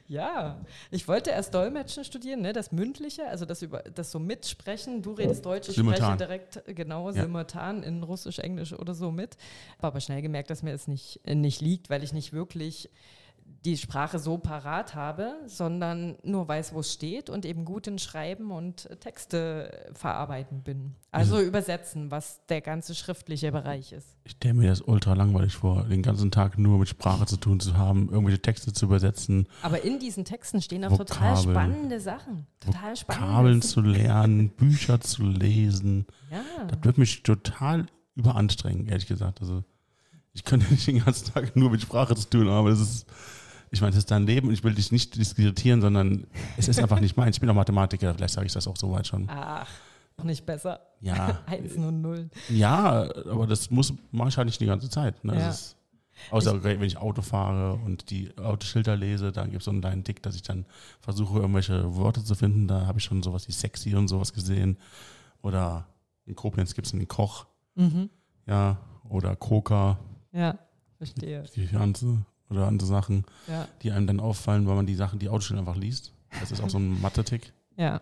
Ja, 0.08 0.60
ich 0.92 1.08
wollte 1.08 1.30
erst 1.32 1.54
Dolmetschen 1.54 2.04
studieren, 2.04 2.42
ne, 2.42 2.54
das 2.54 2.72
Mündliche, 2.72 3.28
also 3.28 3.46
das 3.46 3.62
über 3.62 3.80
das 3.84 4.12
so 4.12 4.20
mitsprechen. 4.20 5.02
Du 5.02 5.12
redest 5.14 5.46
Deutsch, 5.46 5.70
ich 5.70 5.76
Simultan. 5.76 6.18
spreche 6.18 6.18
direkt 6.18 6.64
genau 6.78 7.08
Ja. 7.12 7.22
simultan 7.24 7.84
in 7.84 8.02
Russisch, 8.04 8.40
Englisch 8.40 8.74
oder 8.74 8.94
so 8.96 9.12
mit. 9.12 9.38
Habe 9.78 9.88
aber 9.88 10.00
schnell 10.00 10.22
gemerkt, 10.22 10.50
dass 10.50 10.64
mir 10.64 10.74
es 10.74 10.88
nicht, 10.88 11.20
äh, 11.26 11.36
nicht 11.36 11.62
liegt, 11.62 11.90
weil 11.90 12.04
ich 12.04 12.14
nicht 12.14 12.34
wirklich 12.34 12.90
die 13.66 13.78
Sprache 13.78 14.20
so 14.20 14.38
parat 14.38 14.96
habe, 14.96 15.34
sondern 15.46 16.16
nur 16.24 16.48
weiß, 16.48 16.74
wo 16.74 16.80
es 16.80 16.94
steht 16.94 17.30
und 17.30 17.46
eben 17.46 17.66
gut 17.66 17.88
in 17.88 18.00
Schreiben 18.00 18.52
und 18.52 18.90
Texte 19.02 19.92
verarbeiten 19.94 20.64
bin. 20.64 20.96
Also 21.12 21.42
übersetzen, 21.42 22.10
was 22.10 22.46
der 22.48 22.62
ganze 22.62 22.96
schriftliche 22.96 23.52
Bereich 23.52 23.92
ist. 23.92 24.18
Ich 24.24 24.34
stelle 24.34 24.54
mir 24.54 24.70
das 24.70 24.82
ultra 24.82 25.14
langweilig 25.14 25.56
vor, 25.56 25.84
den 25.84 26.02
ganzen 26.04 26.32
Tag 26.32 26.58
nur 26.58 26.78
mit 26.80 26.88
Sprache 26.88 27.26
zu 27.26 27.38
tun 27.38 27.60
zu 27.60 27.76
haben, 27.76 28.10
irgendwelche 28.10 28.42
Texte 28.42 28.72
zu 28.72 28.86
übersetzen, 28.86 29.48
Aber 29.62 29.84
in 29.84 30.00
diesen 30.00 30.24
Texten 30.24 30.62
stehen 30.62 30.86
auch 30.86 30.98
total 30.98 31.32
Vokabeln. 31.38 31.56
spannende 31.56 32.00
Sachen. 32.00 32.48
Total 32.60 32.96
spannende 32.96 33.28
Kabeln 33.28 33.62
zu 33.62 33.82
lernen, 33.82 34.50
Bücher 34.50 35.02
zu 35.02 35.24
lesen. 35.24 36.06
Ja. 36.32 36.66
Das 36.68 36.80
wird 36.84 36.98
mich 36.98 37.24
total 37.24 37.88
überanstrengen, 38.16 38.88
ehrlich 38.88 39.08
gesagt. 39.08 39.42
Also 39.42 39.64
ich 40.34 40.44
könnte 40.46 40.72
nicht 40.72 40.88
den 40.88 41.04
ganzen 41.04 41.34
Tag 41.34 41.56
nur 41.56 41.72
mit 41.72 41.82
Sprache 41.82 42.16
zu 42.16 42.30
tun 42.30 42.48
haben, 42.48 42.60
aber 42.60 42.70
das 42.70 42.80
ist, 42.80 43.08
ich 43.72 43.82
meine, 43.82 43.92
das 43.92 44.00
ist 44.00 44.12
dein 44.12 44.26
Leben 44.26 44.48
und 44.48 44.54
ich 44.54 44.64
will 44.64 44.74
dich 44.74 44.92
nicht 44.92 45.16
diskreditieren, 45.16 45.82
sondern 45.82 46.28
es 46.58 46.68
ist 46.68 46.80
einfach 46.80 47.00
nicht 47.00 47.18
meins. 47.18 47.36
Ich 47.38 47.42
bin 47.42 47.50
auch 47.50 47.56
Mathematiker, 47.56 48.14
vielleicht 48.14 48.34
sage 48.34 48.48
ich 48.48 48.54
das 48.54 48.68
auch 48.68 48.78
soweit 48.78 49.08
schon. 49.08 49.28
Ach, 49.30 49.68
noch 50.18 50.26
nicht 50.26 50.46
besser. 50.46 50.80
Ja, 51.02 51.40
Einsen 51.46 51.84
und 51.86 52.02
Nullen. 52.02 52.32
ja, 52.50 53.04
aber 53.30 53.48
das 53.48 53.70
muss 53.70 53.94
mache 54.12 54.30
ich 54.30 54.38
halt 54.38 54.48
nicht 54.48 54.60
die 54.60 54.66
ganze 54.66 54.90
Zeit. 54.90 55.24
Ne? 55.24 55.36
Ja. 55.40 55.50
Ist, 55.50 55.76
außer 56.32 56.64
wenn 56.64 56.82
ich 56.84 56.98
Auto 56.98 57.22
fahre 57.22 57.74
und 57.86 58.10
die 58.10 58.36
Autoschilder 58.38 58.96
lese, 58.98 59.32
dann 59.32 59.52
gibt 59.52 59.62
es 59.62 59.66
so 59.66 59.72
einen 59.72 59.82
kleinen 59.82 60.04
Tick, 60.04 60.22
dass 60.24 60.36
ich 60.36 60.42
dann 60.44 60.66
versuche, 61.00 61.40
irgendwelche 61.40 61.96
Worte 61.96 62.24
zu 62.24 62.36
finden. 62.36 62.68
Da 62.68 62.86
habe 62.88 63.00
ich 63.00 63.06
schon 63.06 63.24
sowas 63.24 63.48
wie 63.48 63.54
sexy 63.54 63.96
und 63.96 64.08
sowas 64.10 64.34
gesehen. 64.34 64.78
Oder 65.42 65.88
in 66.26 66.36
Koblenz 66.36 66.74
gibt 66.76 66.88
es 66.88 66.92
den 66.92 67.08
Koch, 67.08 67.46
Mhm. 67.76 68.10
ja, 68.46 68.78
oder 69.08 69.36
Koka, 69.38 69.98
Ja, 70.34 70.58
verstehe. 70.98 71.44
die 71.56 71.68
ganze. 71.68 72.26
Oder 72.50 72.68
andere 72.68 72.88
Sachen, 72.88 73.26
Ja. 73.48 73.68
die 73.82 73.92
einem 73.92 74.08
dann 74.08 74.20
auffallen, 74.20 74.68
weil 74.68 74.76
man 74.76 74.86
die 74.86 74.96
Sachen, 74.96 75.20
die 75.20 75.30
Autostelle 75.30 75.60
einfach 75.60 75.76
liest. 75.76 76.14
Das 76.40 76.52
ist 76.52 76.62
auch 76.62 76.70
so 76.70 76.78
ein 76.80 77.00
Mathe-Tick. 77.02 77.54
Ja. 77.78 78.02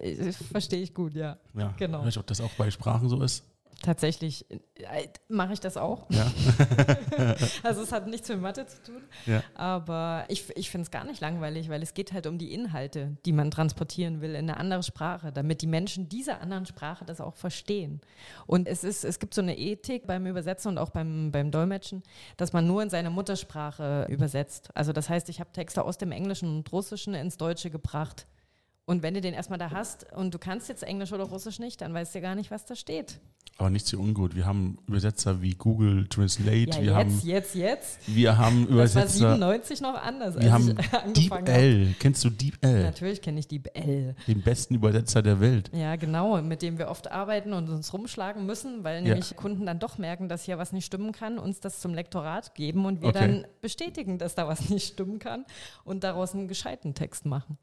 Äh, 0.00 0.32
Verstehe 0.32 0.82
ich 0.82 0.94
gut, 0.94 1.14
ja. 1.14 1.36
Ja, 1.54 1.74
Genau. 1.76 1.98
Ich 1.98 2.06
weiß 2.06 2.06
nicht, 2.06 2.18
ob 2.18 2.26
das 2.26 2.40
auch 2.40 2.52
bei 2.54 2.70
Sprachen 2.70 3.08
so 3.08 3.22
ist. 3.22 3.44
Tatsächlich 3.82 4.50
äh, 4.50 5.08
mache 5.28 5.52
ich 5.52 5.60
das 5.60 5.76
auch. 5.76 6.06
Ja. 6.10 6.26
Also 7.62 7.82
es 7.82 7.92
hat 7.92 8.06
nichts 8.06 8.28
mit 8.28 8.40
Mathe 8.40 8.66
zu 8.66 8.82
tun. 8.82 9.02
Ja. 9.26 9.42
Aber 9.54 10.24
ich, 10.28 10.56
ich 10.56 10.70
finde 10.70 10.84
es 10.84 10.90
gar 10.90 11.04
nicht 11.04 11.20
langweilig, 11.20 11.68
weil 11.68 11.82
es 11.82 11.94
geht 11.94 12.12
halt 12.12 12.26
um 12.26 12.38
die 12.38 12.52
Inhalte, 12.52 13.16
die 13.24 13.32
man 13.32 13.50
transportieren 13.50 14.20
will 14.20 14.30
in 14.30 14.48
eine 14.48 14.56
andere 14.56 14.82
Sprache, 14.82 15.32
damit 15.32 15.62
die 15.62 15.66
Menschen 15.66 16.08
dieser 16.08 16.40
anderen 16.40 16.66
Sprache 16.66 17.04
das 17.04 17.20
auch 17.20 17.34
verstehen. 17.34 18.00
Und 18.46 18.68
es 18.68 18.84
ist, 18.84 19.04
es 19.04 19.18
gibt 19.18 19.34
so 19.34 19.42
eine 19.42 19.58
Ethik 19.58 20.06
beim 20.06 20.26
Übersetzen 20.26 20.70
und 20.70 20.78
auch 20.78 20.90
beim, 20.90 21.30
beim 21.32 21.50
Dolmetschen, 21.50 22.02
dass 22.36 22.52
man 22.52 22.66
nur 22.66 22.82
in 22.82 22.90
seine 22.90 23.10
Muttersprache 23.10 24.06
übersetzt. 24.08 24.70
Also 24.74 24.92
das 24.92 25.08
heißt, 25.08 25.28
ich 25.28 25.40
habe 25.40 25.52
Texte 25.52 25.84
aus 25.84 25.98
dem 25.98 26.12
Englischen 26.12 26.48
und 26.48 26.72
Russischen 26.72 27.14
ins 27.14 27.36
Deutsche 27.36 27.70
gebracht. 27.70 28.26
Und 28.84 29.02
wenn 29.02 29.14
du 29.14 29.20
den 29.20 29.34
erstmal 29.34 29.58
da 29.58 29.70
hast 29.72 30.12
und 30.12 30.32
du 30.32 30.38
kannst 30.38 30.68
jetzt 30.68 30.84
Englisch 30.84 31.12
oder 31.12 31.24
Russisch 31.24 31.58
nicht, 31.58 31.80
dann 31.80 31.92
weißt 31.92 32.14
du 32.14 32.20
gar 32.20 32.36
nicht, 32.36 32.50
was 32.50 32.64
da 32.64 32.76
steht. 32.76 33.20
Aber 33.58 33.70
nicht 33.70 33.86
so 33.86 33.98
ungut. 33.98 34.36
Wir 34.36 34.44
haben 34.44 34.76
Übersetzer 34.86 35.40
wie 35.40 35.54
Google 35.54 36.06
Translate, 36.08 36.56
Ja, 36.68 36.76
wir, 36.76 36.82
jetzt, 36.82 36.94
haben, 36.94 37.20
jetzt, 37.24 37.54
jetzt. 37.54 37.98
wir 38.06 38.36
haben 38.36 38.60
Das 38.62 38.68
war 38.68 38.74
Übersetzer, 38.74 39.08
97 39.08 39.80
noch 39.80 39.94
anders, 39.94 40.38
wir 40.38 40.52
haben 40.52 40.68
ich 40.78 40.92
angefangen 40.92 41.14
Deep 41.14 41.30
habe. 41.32 41.50
L. 41.52 41.94
Kennst 41.98 42.22
du 42.24 42.28
Deep 42.30 42.58
L? 42.60 42.82
Natürlich 42.82 43.22
kenne 43.22 43.40
ich 43.40 43.48
Deep 43.48 43.70
L. 43.72 44.14
Den 44.26 44.42
besten 44.42 44.74
Übersetzer 44.74 45.22
der 45.22 45.40
Welt. 45.40 45.70
Ja, 45.72 45.96
genau, 45.96 46.42
mit 46.42 46.60
dem 46.60 46.76
wir 46.76 46.88
oft 46.88 47.10
arbeiten 47.10 47.54
und 47.54 47.70
uns 47.70 47.94
rumschlagen 47.94 48.44
müssen, 48.44 48.84
weil 48.84 48.96
Ja. 48.96 49.08
nämlich 49.14 49.34
Kunden 49.36 49.64
dann 49.64 49.78
doch 49.78 49.96
merken, 49.96 50.28
dass 50.28 50.44
hier 50.44 50.58
was 50.58 50.72
nicht 50.72 50.84
stimmen 50.84 51.12
kann, 51.12 51.38
uns 51.38 51.58
das 51.60 51.80
zum 51.80 51.94
Lektorat 51.94 52.54
geben 52.54 52.84
und 52.84 53.00
wir 53.00 53.08
Okay. 53.08 53.18
dann 53.20 53.46
bestätigen, 53.62 54.18
dass 54.18 54.34
da 54.34 54.46
was 54.46 54.60
nicht 54.68 54.86
stimmen 54.92 55.18
kann 55.18 55.46
und 55.84 56.04
daraus 56.04 56.34
einen 56.34 56.46
gescheiten 56.46 56.92
Text 56.92 57.24
machen. 57.24 57.56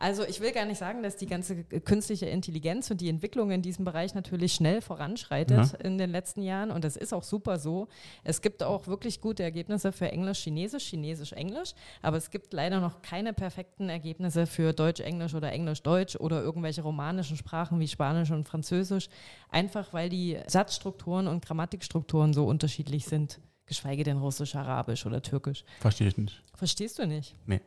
Also 0.00 0.24
ich 0.24 0.40
will 0.40 0.52
gar 0.52 0.64
nicht 0.64 0.78
sagen, 0.78 1.02
dass 1.02 1.16
die 1.16 1.26
ganze 1.26 1.64
künstliche 1.64 2.26
Intelligenz 2.26 2.88
und 2.88 3.00
die 3.00 3.08
Entwicklung 3.08 3.50
in 3.50 3.62
diesem 3.62 3.84
Bereich 3.84 4.14
natürlich 4.14 4.54
schnell 4.54 4.80
voranschreitet 4.80 5.74
in 5.82 5.98
den 5.98 6.10
letzten 6.10 6.42
Jahren 6.42 6.70
und 6.70 6.84
das 6.84 6.96
ist 6.96 7.12
auch 7.12 7.24
super 7.24 7.58
so. 7.58 7.88
Es 8.22 8.40
gibt 8.40 8.62
auch 8.62 8.86
wirklich 8.86 9.20
gute 9.20 9.42
Ergebnisse 9.42 9.90
für 9.90 10.10
Englisch, 10.12 10.38
Chinesisch, 10.38 10.84
Chinesisch, 10.84 11.32
Englisch, 11.32 11.74
aber 12.00 12.16
es 12.16 12.30
gibt 12.30 12.52
leider 12.52 12.78
noch 12.80 13.02
keine 13.02 13.32
perfekten 13.32 13.88
Ergebnisse 13.88 14.46
für 14.46 14.72
Deutsch, 14.72 15.00
Englisch 15.00 15.34
oder 15.34 15.50
Englisch, 15.50 15.82
Deutsch 15.82 16.14
oder 16.14 16.42
irgendwelche 16.42 16.82
romanischen 16.82 17.36
Sprachen 17.36 17.80
wie 17.80 17.88
Spanisch 17.88 18.30
und 18.30 18.46
Französisch, 18.46 19.08
einfach 19.48 19.92
weil 19.92 20.08
die 20.08 20.38
Satzstrukturen 20.46 21.26
und 21.26 21.44
Grammatikstrukturen 21.44 22.32
so 22.34 22.46
unterschiedlich 22.46 23.06
sind, 23.06 23.40
geschweige 23.66 24.04
denn 24.04 24.18
Russisch, 24.18 24.54
Arabisch 24.54 25.06
oder 25.06 25.22
Türkisch. 25.22 25.64
Verstehe 25.80 26.06
ich 26.06 26.16
nicht. 26.16 26.40
Verstehst 26.54 27.00
du 27.00 27.06
nicht? 27.06 27.34
Nee. 27.46 27.60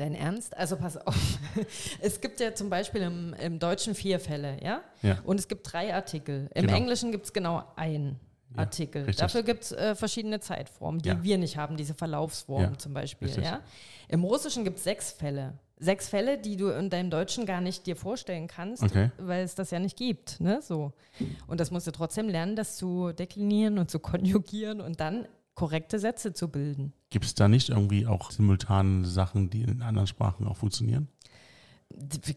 Dein 0.00 0.14
Ernst? 0.14 0.56
Also 0.56 0.76
pass 0.76 0.96
auf. 0.96 1.14
Es 2.00 2.20
gibt 2.20 2.40
ja 2.40 2.54
zum 2.54 2.70
Beispiel 2.70 3.02
im, 3.02 3.34
im 3.34 3.58
Deutschen 3.58 3.94
vier 3.94 4.18
Fälle, 4.18 4.56
ja? 4.62 4.80
Ja. 5.02 5.18
Und 5.24 5.38
es 5.38 5.46
gibt 5.48 5.70
drei 5.72 5.94
Artikel. 5.94 6.48
Im 6.54 6.62
Genau. 6.66 6.76
Englischen 6.76 7.12
gibt 7.12 7.26
es 7.26 7.32
genau 7.32 7.64
einen 7.76 8.18
Ja, 8.54 8.60
Artikel. 8.62 9.02
richtig. 9.02 9.16
Dafür 9.18 9.42
gibt 9.42 9.64
es 9.64 9.72
äh, 9.72 9.94
verschiedene 9.94 10.40
Zeitformen, 10.40 11.00
die 11.02 11.10
Ja. 11.10 11.22
wir 11.22 11.38
nicht 11.38 11.56
haben, 11.56 11.76
diese 11.76 11.94
Verlaufsform 11.94 12.62
Ja, 12.62 12.78
zum 12.78 12.94
Beispiel. 12.94 13.28
richtig. 13.28 13.44
Ja? 13.44 13.60
Im 14.08 14.24
Russischen 14.24 14.64
gibt 14.64 14.78
es 14.78 14.84
sechs 14.84 15.12
Fälle. 15.12 15.54
Sechs 15.82 16.08
Fälle, 16.08 16.36
die 16.36 16.56
du 16.56 16.68
in 16.68 16.90
deinem 16.90 17.08
Deutschen 17.10 17.46
gar 17.46 17.60
nicht 17.62 17.86
dir 17.86 17.96
vorstellen 17.96 18.48
kannst, 18.48 18.82
Okay. 18.82 19.10
weil 19.18 19.44
es 19.44 19.54
das 19.54 19.70
ja 19.70 19.78
nicht 19.78 19.96
gibt. 19.96 20.38
Ne? 20.40 20.60
So. 20.62 20.92
Und 21.46 21.58
das 21.60 21.70
musst 21.70 21.86
du 21.86 21.90
trotzdem 21.90 22.28
lernen, 22.28 22.54
das 22.56 22.76
zu 22.76 23.12
deklinieren 23.12 23.78
und 23.78 23.90
zu 23.90 23.98
konjugieren 23.98 24.80
und 24.82 25.00
dann 25.00 25.26
korrekte 25.60 25.98
Sätze 25.98 26.32
zu 26.32 26.48
bilden. 26.48 26.94
Gibt 27.10 27.26
es 27.26 27.34
da 27.34 27.46
nicht 27.46 27.68
irgendwie 27.68 28.06
auch 28.06 28.30
simultane 28.30 29.04
Sachen, 29.04 29.50
die 29.50 29.60
in 29.60 29.82
anderen 29.82 30.06
Sprachen 30.06 30.46
auch 30.46 30.56
funktionieren? 30.56 31.08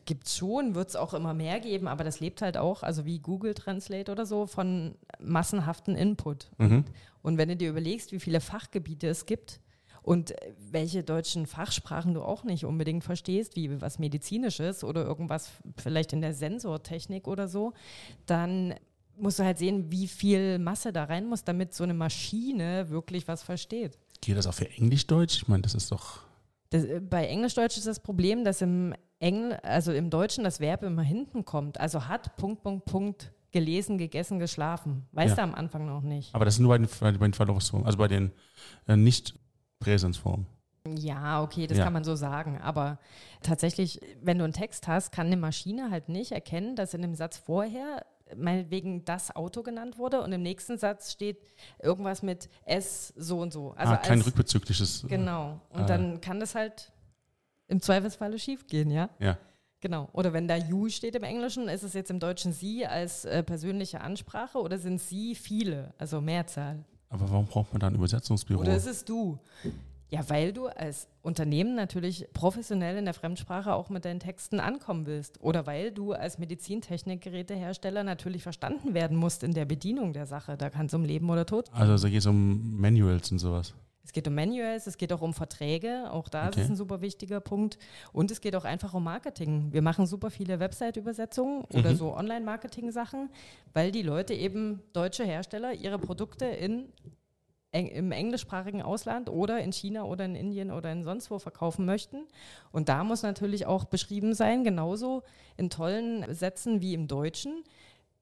Gibt 0.04 0.28
es 0.28 0.36
schon, 0.36 0.76
wird 0.76 0.89
es 0.89 0.98
auch 0.98 1.13
immer 1.13 1.34
mehr 1.34 1.62
geben, 1.62 1.88
aber 1.88 2.04
das 2.04 2.19
lebt 2.19 2.41
halt 2.41 2.58
auch, 2.58 2.84
also 2.84 3.06
wie 3.06 3.19
Google 3.19 3.54
Translate 3.54 4.12
oder 4.12 4.26
so, 4.26 4.45
von 4.45 4.95
massenhaften 5.21 5.95
Input. 5.95 6.52
Mhm. 6.58 6.84
Und 7.21 7.38
wenn 7.38 7.48
du 7.48 7.56
dir 7.56 7.69
überlegst, 7.69 8.12
wie 8.12 8.19
viele 8.19 8.41
Fachgebiete 8.41 9.08
es 9.08 9.26
gibt 9.26 9.62
und 10.02 10.34
welche 10.60 11.02
deutschen 11.02 11.45
Fachsprachen 11.45 12.13
du 12.13 12.24
auch 12.24 12.43
nicht 12.43 12.65
unbedingt 12.65 13.06
verstehst, 13.06 13.56
wie 13.56 13.80
was 13.80 14.00
medizinisches 14.00 14.84
oder 14.84 15.06
irgendwas 15.06 15.50
vielleicht 15.78 16.12
in 16.12 16.19
der 16.19 16.34
Sensortechnik 16.34 17.30
oder 17.30 17.48
so, 17.48 17.71
dann 18.26 18.74
musst 19.17 19.39
du 19.39 19.43
halt 19.43 19.58
sehen, 19.58 19.91
wie 19.91 20.08
viel 20.08 20.60
Masse 20.60 20.91
da 20.93 21.04
rein 21.06 21.26
muss, 21.28 21.43
damit 21.43 21.73
so 21.73 21.84
eine 21.84 21.93
Maschine 21.93 22.89
wirklich 22.89 23.28
was 23.28 23.43
versteht. 23.43 23.97
Geht 24.21 24.38
das 24.38 24.47
auch 24.47 24.54
für 24.54 24.69
Englisch-Deutsch? 24.69 25.36
Ich 25.38 25.47
meine, 25.47 25.62
das 25.63 25.73
ist 25.76 25.91
doch. 25.91 26.21
Das, 26.69 26.84
äh, 26.86 26.99
bei 26.99 27.28
Englisch-Deutsch 27.28 27.78
ist 27.78 27.88
das 27.88 27.99
Problem, 27.99 28.43
dass 28.43 28.62
im 28.62 28.93
Engl 29.19 29.54
also 29.63 29.91
im 29.93 30.10
Deutschen 30.10 30.43
das 30.43 30.60
Verb 30.60 30.84
immer 30.84 31.02
hinten 31.04 31.45
kommt. 31.45 31.80
Also 31.80 32.08
hat 32.08 32.36
Punkt, 32.36 32.63
Punkt, 32.63 32.86
Punkt 32.86 33.32
gelesen, 33.52 33.97
gegessen, 33.97 34.39
geschlafen. 34.39 35.06
Weißt 35.12 35.30
Ja. 35.30 35.36
du 35.36 35.41
am 35.43 35.56
Anfang 35.56 35.86
noch 35.86 36.02
nicht. 36.02 36.34
Aber 36.34 36.43
das 36.45 36.56
ist 36.56 36.60
nur 36.60 36.69
bei 36.69 36.78
den, 36.80 36.88
bei 36.99 37.12
den 37.12 37.34
Verlaufsformen, 37.34 37.86
also 37.86 37.97
bei 37.97 38.08
den 38.08 38.32
äh, 38.88 38.95
Nicht-Präsensformen. 38.95 40.47
Ja, 40.97 41.41
okay, 41.41 41.65
das 41.67 41.78
Ja. 41.78 41.86
kann 41.86 41.93
man 41.93 42.04
so 42.04 42.15
sagen. 42.15 42.60
Aber 42.60 42.99
tatsächlich, 43.41 44.02
wenn 44.21 44.38
du 44.38 44.43
einen 44.43 44.52
Text 44.54 44.88
hast, 44.88 45.12
kann 45.13 45.28
eine 45.28 45.38
Maschine 45.38 45.89
halt 45.91 46.10
nicht 46.10 46.32
erkennen, 46.34 46.76
dass 46.76 46.93
in 46.93 47.02
dem 47.02 47.15
Satz 47.15 47.38
vorher 47.38 48.06
meinetwegen 48.38 49.04
das 49.06 49.36
Auto 49.36 49.63
genannt 49.63 49.98
wurde 49.98 50.22
und 50.22 50.32
im 50.32 50.41
nächsten 50.41 50.78
Satz 50.78 51.12
steht 51.12 51.38
irgendwas 51.82 52.22
mit 52.24 52.50
S 52.65 53.13
so 53.15 53.39
und 53.39 53.52
so. 53.54 53.72
Also 53.72 53.93
ah, 53.93 53.98
kein 53.98 54.17
als- 54.19 54.28
rückbezügliches. 54.28 55.04
äh, 55.04 55.08
Genau. 55.08 55.60
Und 55.69 55.82
Ah. 55.82 55.86
dann 55.86 56.22
kann 56.22 56.39
das 56.39 56.56
halt 56.56 56.91
im 57.67 57.82
Zweifelsfalle 57.82 58.38
schief 58.39 58.67
gehen, 58.67 58.91
ja? 58.91 59.10
Ja. 59.19 59.38
Genau. 59.80 60.08
Oder 60.13 60.32
wenn 60.34 60.48
da 60.48 60.56
you 60.56 60.88
steht 60.89 61.15
im 61.15 61.24
Englischen, 61.24 61.67
ist 61.67 61.84
es 61.84 61.93
jetzt 61.93 62.10
im 62.10 62.19
Deutschen 62.19 62.54
sie 62.54 62.86
als 62.88 63.26
äh, 63.26 63.43
persönliche 63.43 64.00
Ansprache 64.02 64.60
oder 64.60 64.78
sind 64.78 65.02
sie 65.02 65.36
viele, 65.36 65.93
also 65.98 66.22
Mehrzahl? 66.22 66.86
Aber 67.10 67.30
warum 67.30 67.46
braucht 67.46 67.74
man 67.74 67.80
da 67.82 67.88
ein 67.88 67.96
Übersetzungsbüro? 67.96 68.62
Oder 68.62 68.76
ist 68.76 68.88
es 68.88 69.04
du? 69.06 69.38
Ja, 70.13 70.30
weil 70.30 70.54
du 70.54 70.67
als 70.67 71.08
Unternehmen 71.23 71.73
natürlich 71.73 72.28
professionell 72.34 72.97
in 72.97 73.06
der 73.06 73.15
Fremdsprache 73.15 73.73
auch 73.73 73.89
mit 73.89 74.06
deinen 74.06 74.19
Texten 74.19 74.60
ankommen 74.60 75.08
willst. 75.08 75.41
Oder 75.41 75.65
weil 75.65 75.91
du 75.91 76.13
als 76.13 76.38
Medizintechnikgerätehersteller 76.38 78.04
natürlich 78.04 78.43
verstanden 78.43 78.93
werden 78.93 79.17
musst 79.17 79.43
in 79.43 79.54
der 79.54 79.65
Bedienung 79.65 80.13
der 80.13 80.26
Sache. 80.26 80.56
Da 80.58 80.69
kann 80.69 80.86
es 80.86 80.93
um 80.93 81.04
Leben 81.04 81.30
oder 81.30 81.45
Tod 81.45 81.69
also 81.73 82.06
da 82.06 82.10
geht 82.10 82.19
es 82.19 82.26
um 82.28 82.80
Manuals 82.80 83.32
und 83.32 83.39
sowas. 83.39 83.73
Es 84.06 84.12
geht 84.12 84.28
um 84.28 84.36
Manuals, 84.36 84.86
es 84.86 84.97
geht 84.97 85.13
auch 85.13 85.21
um 85.21 85.34
Verträge, 85.34 86.12
auch 86.12 86.28
da 86.28 86.49
ist 86.49 86.56
Okay. 86.56 86.63
es 86.65 86.69
ein 86.69 86.76
super 86.76 86.99
wichtiger 87.02 87.39
Punkt. 87.39 87.80
Und 88.12 88.32
es 88.32 88.41
geht 88.41 88.54
auch 88.56 88.65
einfach 88.65 88.93
um 88.93 89.04
Marketing. 89.06 89.71
Wir 89.71 89.82
machen 89.82 90.06
super 90.06 90.30
viele 90.30 90.60
Website-Übersetzungen 90.60 91.63
oder 91.73 91.91
Mhm. 91.91 91.95
so 91.95 92.13
Online-Marketing-Sachen, 92.15 93.30
weil 93.73 93.91
die 93.93 94.02
Leute 94.04 94.34
eben, 94.34 94.82
deutsche 94.91 95.23
Hersteller, 95.23 95.73
ihre 95.73 95.97
Produkte 95.99 96.45
in, 96.45 96.89
eng, 97.74 97.88
im 97.88 98.12
englischsprachigen 98.12 98.82
Ausland 98.82 99.30
oder 99.30 99.60
in 99.60 99.74
China 99.74 100.04
oder 100.04 100.26
in 100.26 100.36
Indien 100.36 100.72
oder 100.72 100.92
in 100.92 101.04
sonst 101.04 101.30
wo 101.32 101.40
verkaufen 101.40 101.86
möchten. 101.86 102.24
Und 102.72 102.88
da 102.90 103.04
muss 103.04 103.24
natürlich 103.24 103.66
auch 103.66 103.86
beschrieben 103.86 104.34
sein, 104.34 104.64
genauso 104.64 105.24
in 105.58 105.70
tollen 105.70 106.34
Sätzen 106.34 106.82
wie 106.82 106.94
im 106.94 107.08
Deutschen, 107.08 107.64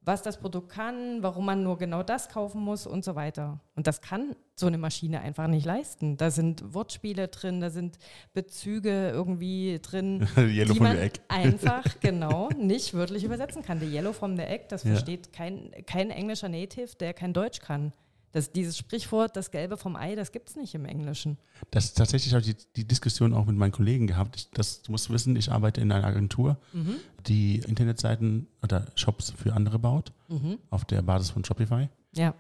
was 0.04 0.24
das 0.24 0.40
Produkt 0.40 0.70
kann, 0.70 1.22
warum 1.22 1.46
man 1.46 1.62
nur 1.62 1.78
genau 1.78 2.02
das 2.02 2.28
kaufen 2.30 2.60
muss 2.62 2.88
und 2.88 3.06
so 3.06 3.14
weiter. 3.14 3.60
Und 3.76 3.86
das 3.86 4.02
kann 4.02 4.36
so 4.56 4.66
eine 4.66 4.80
Maschine 4.80 5.22
einfach 5.22 5.46
nicht 5.46 5.64
leisten. 5.66 6.18
Da 6.18 6.32
sind 6.32 6.74
Wortspiele 6.74 7.28
drin, 7.28 7.62
da 7.62 7.70
sind 7.70 8.00
Bezüge 8.34 9.10
irgendwie 9.12 9.80
drin, 9.80 10.28
die 10.38 10.80
man 10.80 10.98
einfach 11.28 11.84
genau 12.00 12.50
nicht 12.58 12.96
wörtlich 12.96 13.24
übersetzen 13.24 13.62
kann. 13.62 13.80
The 13.80 13.86
Yellow 13.86 14.14
from 14.14 14.38
the 14.38 14.44
Egg, 14.44 14.66
das 14.70 14.84
Ja. 14.84 14.92
versteht 14.92 15.34
kein, 15.34 15.70
kein 15.86 16.10
englischer 16.10 16.50
Native, 16.50 16.96
der 17.00 17.14
kein 17.14 17.34
Deutsch 17.34 17.60
kann. 17.60 17.94
Das, 18.34 18.52
dieses 18.52 18.78
Sprichwort, 18.78 19.36
das 19.36 19.52
Gelbe 19.52 19.76
vom 19.76 19.96
Ei, 19.98 20.15
das 20.15 20.32
gibt 20.32 20.50
es 20.50 20.56
nicht 20.56 20.74
im 20.74 20.86
Englischen. 20.86 21.38
Das 21.72 21.94
tatsächlich 21.94 22.34
habe 22.34 22.46
ich 22.46 22.56
die, 22.56 22.65
die 22.78 22.86
Diskussion 22.88 23.34
auch 23.34 23.46
mit 23.46 23.58
meinen 23.58 23.74
Kollegen 23.74 24.08
gehabt. 24.08 24.36
Ich, 24.38 24.50
das, 24.52 24.82
du 24.84 24.91
musst 24.94 25.10
wissen, 25.10 25.36
ich 25.36 25.52
arbeite 25.52 25.82
in 25.82 25.91
einer 25.91 26.06
Agentur, 26.08 26.58
Mhm. 26.72 26.96
die 27.28 27.58
Internetseiten 27.60 28.48
oder 28.63 28.86
Shops 28.96 29.32
für 29.32 29.54
andere 29.54 29.80
baut, 29.80 30.13
Mhm. 30.30 30.60
auf 30.70 30.86
der 30.86 31.02
Basis 31.02 31.30
von 31.32 31.44
Shopify. 31.44 31.89
Ja, 32.13 32.34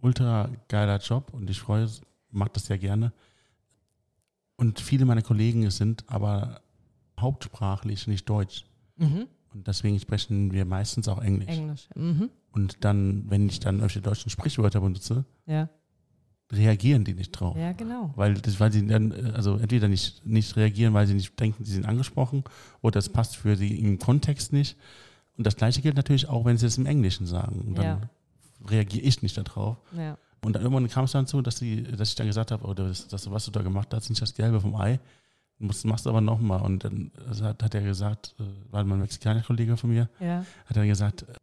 Ultra 0.00 0.48
geiler 0.68 0.98
Job 0.98 1.32
und 1.32 1.48
ich 1.50 1.60
freue, 1.60 1.88
mache 2.30 2.50
das 2.54 2.66
sehr 2.66 2.78
gerne. 2.78 3.12
Und 4.56 4.80
viele 4.80 5.04
meiner 5.04 5.22
Kollegen 5.22 5.70
sind 5.70 6.04
aber 6.08 6.60
hauptsprachlich 7.18 8.06
nicht 8.06 8.28
Deutsch. 8.28 8.64
mhm. 8.96 9.26
Und 9.54 9.66
deswegen 9.66 9.98
sprechen 9.98 10.52
wir 10.52 10.64
meistens 10.64 11.08
auch 11.08 11.20
Englisch. 11.22 11.48
Englisch. 11.48 11.88
Mhm. 11.94 12.30
Und 12.52 12.84
dann, 12.84 13.24
wenn 13.30 13.48
ich 13.48 13.60
dann 13.60 13.76
irgendwelche 13.76 14.00
deutschen 14.02 14.30
Sprichwörter 14.30 14.80
benutze, 14.80 15.24
Ja. 15.46 15.68
reagieren 16.52 17.04
die 17.04 17.14
nicht 17.14 17.32
drauf. 17.32 17.56
ja, 17.56 17.72
genau. 17.72 18.12
Weil, 18.16 18.34
das, 18.34 18.58
weil 18.60 18.72
sie 18.72 18.86
dann, 18.86 19.12
äh, 19.12 19.32
also 19.34 19.56
entweder 19.56 19.88
nicht, 19.88 20.24
nicht 20.26 20.56
reagieren, 20.56 20.94
weil 20.94 21.06
sie 21.06 21.14
nicht 21.14 21.38
denken, 21.38 21.64
sie 21.64 21.72
sind 21.72 21.86
angesprochen, 21.86 22.44
oder 22.80 22.98
es 22.98 23.08
passt 23.08 23.36
für 23.36 23.56
sie 23.56 23.78
im 23.78 23.98
Kontext 23.98 24.52
nicht. 24.52 24.76
Und 25.36 25.46
das 25.46 25.56
gleiche 25.56 25.82
gilt 25.82 25.96
natürlich 25.96 26.28
auch, 26.28 26.44
wenn 26.44 26.56
sie 26.58 26.66
es 26.66 26.78
im 26.78 26.86
Englischen 26.86 27.26
sagen. 27.26 27.60
Und 27.60 27.74
dann 27.78 27.84
Ja. 27.84 28.00
reagiere 28.66 29.04
ich 29.04 29.22
nicht 29.22 29.36
darauf. 29.36 29.76
Ja. 29.96 30.16
Und 30.44 30.54
dann 30.54 30.62
irgendwann 30.62 30.88
kam 30.88 31.04
es 31.04 31.12
dann 31.12 31.26
zu, 31.26 31.42
dass, 31.42 31.56
die, 31.56 31.82
dass 31.82 32.08
ich 32.10 32.14
dann 32.14 32.26
gesagt 32.26 32.50
habe, 32.50 32.66
oh, 32.66 32.74
das, 32.74 33.08
das, 33.08 33.30
was 33.30 33.44
du 33.44 33.50
da 33.50 33.62
gemacht 33.62 33.88
hast, 33.92 34.08
nicht 34.08 34.22
das 34.22 34.34
Gelbe 34.34 34.60
vom 34.60 34.74
Ei. 34.76 34.98
Du 35.58 35.64
musst, 35.66 35.84
machst 35.84 36.06
aber 36.06 36.20
nochmal. 36.20 36.62
Und 36.62 36.84
dann 36.84 37.10
hat, 37.42 37.62
hat 37.62 37.74
er 37.74 37.82
gesagt, 37.82 38.34
äh, 38.38 38.72
war 38.72 38.84
mein 38.84 39.00
mexikanischer 39.00 39.46
Kollege 39.46 39.76
von 39.76 39.90
mir, 39.90 40.08
Ja. 40.20 40.44
hat 40.66 40.76
er 40.76 40.86
gesagt, 40.86 41.22
äh, 41.22 41.34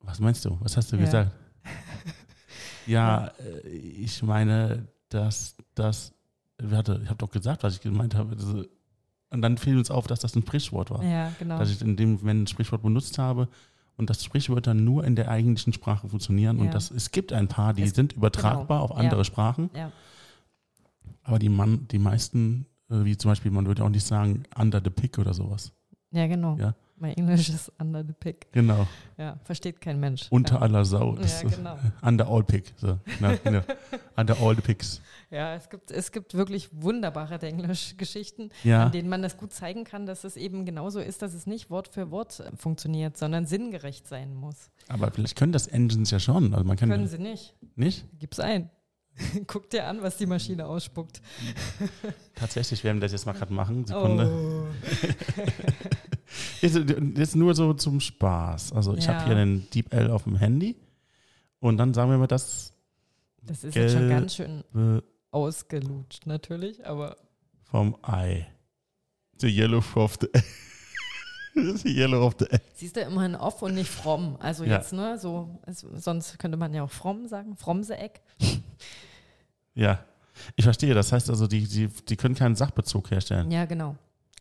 was 0.00 0.18
meinst 0.18 0.44
du? 0.44 0.56
Was 0.60 0.76
hast 0.76 0.90
du 0.92 0.96
Ja. 0.96 1.04
gesagt? 1.04 1.32
ja, 2.86 3.26
äh, 3.38 3.68
ich 3.68 4.22
meine, 4.22 4.86
dass 5.08 5.56
das, 5.74 6.12
ich 6.58 6.70
habe 6.72 7.14
doch 7.18 7.30
gesagt, 7.30 7.62
was 7.62 7.74
ich 7.76 7.80
gemeint 7.80 8.14
habe. 8.14 8.32
Also, 8.32 8.64
Und 9.30 9.42
dann 9.42 9.58
fiel 9.58 9.78
uns 9.78 9.90
auf, 9.90 10.06
dass 10.08 10.20
das 10.20 10.34
ein 10.34 10.42
Sprichwort 10.42 10.90
war. 10.90 11.04
Ja, 11.04 11.32
genau. 11.38 11.58
Dass 11.58 11.70
ich 11.70 11.80
in 11.82 11.96
dem 11.96 12.14
Moment 12.14 12.42
ein 12.42 12.46
Sprichwort 12.48 12.82
benutzt 12.82 13.16
habe 13.18 13.48
und 13.96 14.10
dass 14.10 14.24
Sprichwörter 14.24 14.74
nur 14.74 15.04
in 15.04 15.14
der 15.14 15.28
eigentlichen 15.28 15.72
Sprache 15.72 16.08
funktionieren. 16.08 16.58
Ja. 16.58 16.64
Und 16.64 16.74
das, 16.74 16.90
es 16.90 17.12
gibt 17.12 17.32
ein 17.32 17.46
paar, 17.46 17.72
die 17.74 17.82
Es- 17.84 17.94
sind 17.94 18.12
übertragbar 18.14 18.78
genau. 18.80 18.84
auf 18.92 18.96
andere 18.96 19.20
Ja. 19.20 19.24
Sprachen, 19.24 19.70
Ja. 19.74 19.92
aber 21.22 21.38
die, 21.38 21.48
Mann, 21.48 21.86
die 21.88 21.98
meisten, 22.00 22.66
wie 22.90 23.16
zum 23.16 23.30
Beispiel, 23.30 23.50
man 23.50 23.66
würde 23.66 23.84
auch 23.84 23.88
nicht 23.88 24.06
sagen 24.06 24.42
under 24.58 24.80
the 24.82 24.90
pick 24.90 25.18
oder 25.18 25.32
sowas. 25.34 25.72
ja, 26.10 26.26
genau. 26.26 26.56
Ja. 26.56 26.74
Mein 27.02 27.14
Englisch 27.16 27.48
ist 27.48 27.72
under 27.80 28.04
the 28.04 28.12
pick. 28.12 28.52
Genau. 28.52 28.86
Ja, 29.16 29.38
versteht 29.44 29.80
kein 29.80 29.98
Mensch. 30.00 30.26
Unter 30.28 30.56
ja. 30.56 30.60
aller 30.60 30.84
Sau. 30.84 31.16
Ja, 31.16 31.48
genau. 31.48 31.78
under 32.02 32.28
all 32.28 32.44
pick. 32.44 32.74
So. 32.76 32.98
Na, 33.20 33.36
genau. 33.36 33.62
under 34.18 34.36
all 34.38 34.54
the 34.54 34.60
picks. 34.60 35.00
Ja, 35.30 35.54
es 35.54 35.70
gibt, 35.70 35.90
es 35.90 36.12
gibt 36.12 36.34
wirklich 36.34 36.68
wunderbare 36.72 37.40
Englisch-Geschichten, 37.40 38.50
Ja. 38.64 38.84
an 38.84 38.92
denen 38.92 39.08
man 39.08 39.22
das 39.22 39.38
gut 39.38 39.54
zeigen 39.54 39.84
kann, 39.84 40.04
dass 40.04 40.24
es 40.24 40.36
eben 40.36 40.66
genauso 40.66 41.00
ist, 41.00 41.22
dass 41.22 41.32
es 41.32 41.46
nicht 41.46 41.70
Wort 41.70 41.88
für 41.88 42.10
Wort 42.10 42.38
äh, 42.40 42.54
funktioniert, 42.54 43.16
sondern 43.16 43.46
sinngerecht 43.46 44.06
sein 44.06 44.34
muss. 44.34 44.68
Aber 44.88 45.10
vielleicht 45.10 45.36
können 45.36 45.52
das 45.52 45.68
Engines 45.68 46.10
ja 46.10 46.18
schon. 46.20 46.52
Also 46.52 46.66
man 46.66 46.76
kann 46.76 46.90
Können 46.90 47.08
sie 47.08 47.16
nicht. 47.18 47.54
nicht. 47.76 48.04
Gib's 48.18 48.40
ein. 48.40 48.68
Guck 49.46 49.70
dir 49.70 49.86
an, 49.86 50.02
was 50.02 50.16
die 50.16 50.26
Maschine 50.26 50.66
ausspuckt. 50.66 51.20
Tatsächlich 52.34 52.82
werden 52.84 52.98
wir 52.98 53.02
das 53.02 53.12
jetzt 53.12 53.26
mal 53.26 53.32
gerade 53.32 53.52
machen. 53.52 53.86
Sekunde. 53.86 54.30
Oh. 54.30 54.66
Ist, 56.62 56.76
ist 56.76 57.34
nur 57.36 57.54
so 57.54 57.74
zum 57.74 57.98
Spaß. 58.00 58.72
Also 58.72 58.94
ich 58.94 59.06
Ja. 59.06 59.14
habe 59.14 59.26
hier 59.26 59.34
den 59.34 59.68
Deep 59.70 59.92
L 59.92 60.10
auf 60.12 60.24
dem 60.24 60.36
Handy 60.36 60.76
und 61.58 61.76
dann 61.76 61.92
sagen 61.92 62.10
wir 62.10 62.18
mal 62.18 62.26
das 62.28 62.72
Das 63.42 63.64
ist 63.64 63.74
jetzt 63.74 63.94
schon 63.94 64.08
ganz 64.08 64.36
schön 64.36 64.62
ausgelutscht, 65.32 66.26
natürlich, 66.26 66.86
aber 66.86 67.16
vom 67.64 67.96
Ei. 68.02 68.46
The 69.38 69.48
yellow 69.48 69.82
of 69.96 70.18
the 70.20 70.28
The 71.82 71.88
yellow 71.88 72.24
of 72.24 72.36
the 72.38 72.46
egg. 72.50 72.62
siehst 72.74 72.94
du 72.96 73.00
immerhin 73.00 73.34
off 73.34 73.60
und 73.62 73.74
nicht 73.74 73.90
fromm. 73.90 74.36
Also 74.38 74.62
Ja. 74.64 74.76
jetzt, 74.76 74.92
ne, 74.92 75.18
so, 75.18 75.58
es, 75.66 75.80
sonst 75.80 76.38
könnte 76.38 76.56
man 76.58 76.72
ja 76.74 76.84
auch 76.84 76.90
fromm 76.92 77.26
sagen, 77.26 77.56
Frommse-Eck. 77.56 78.20
Ja, 79.74 80.04
ich 80.56 80.64
verstehe. 80.64 80.94
Das 80.94 81.12
heißt 81.12 81.30
also, 81.30 81.46
die, 81.46 81.66
die, 81.66 81.88
die 81.88 82.16
können 82.16 82.34
keinen 82.34 82.56
Sachbezug 82.56 83.10
herstellen. 83.10 83.50
Ja, 83.50 83.64
genau. 83.64 83.96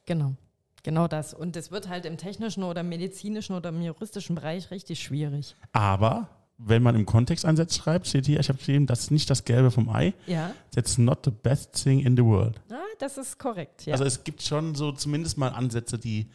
Genau. 0.05 0.33
Genau 0.83 1.07
das. 1.07 1.33
Und 1.33 1.55
es 1.55 1.71
wird 1.71 1.89
halt 1.89 2.05
im 2.05 2.17
technischen 2.17 2.63
oder 2.63 2.83
medizinischen 2.83 3.53
oder 3.55 3.69
im 3.69 3.81
juristischen 3.81 4.35
Bereich 4.35 4.71
richtig 4.71 5.01
schwierig. 5.01 5.55
Aber 5.73 6.29
wenn 6.57 6.83
man 6.83 6.95
im 6.95 7.05
Kontexteinsatz 7.05 7.75
schreibt, 7.75 8.07
steht 8.07 8.25
hier, 8.25 8.39
ich 8.39 8.49
habe 8.49 8.57
geschrieben, 8.59 8.85
das 8.85 9.01
ist 9.01 9.11
nicht 9.11 9.29
das 9.29 9.45
Gelbe 9.45 9.71
vom 9.71 9.89
Ei. 9.89 10.13
Ja. 10.27 10.53
That's 10.73 10.97
not 10.97 11.19
the 11.25 11.31
best 11.31 11.83
thing 11.83 11.99
in 11.99 12.15
the 12.15 12.23
world. 12.23 12.59
Ah, 12.69 12.75
das 12.99 13.17
ist 13.17 13.37
korrekt. 13.39 13.85
Ja, 13.85 13.93
Also 13.93 14.05
es 14.05 14.23
gibt 14.23 14.41
schon 14.41 14.75
so 14.75 14.91
zumindest 14.91 15.37
mal 15.37 15.49
Ansätze, 15.49 15.97
die, 15.97 16.29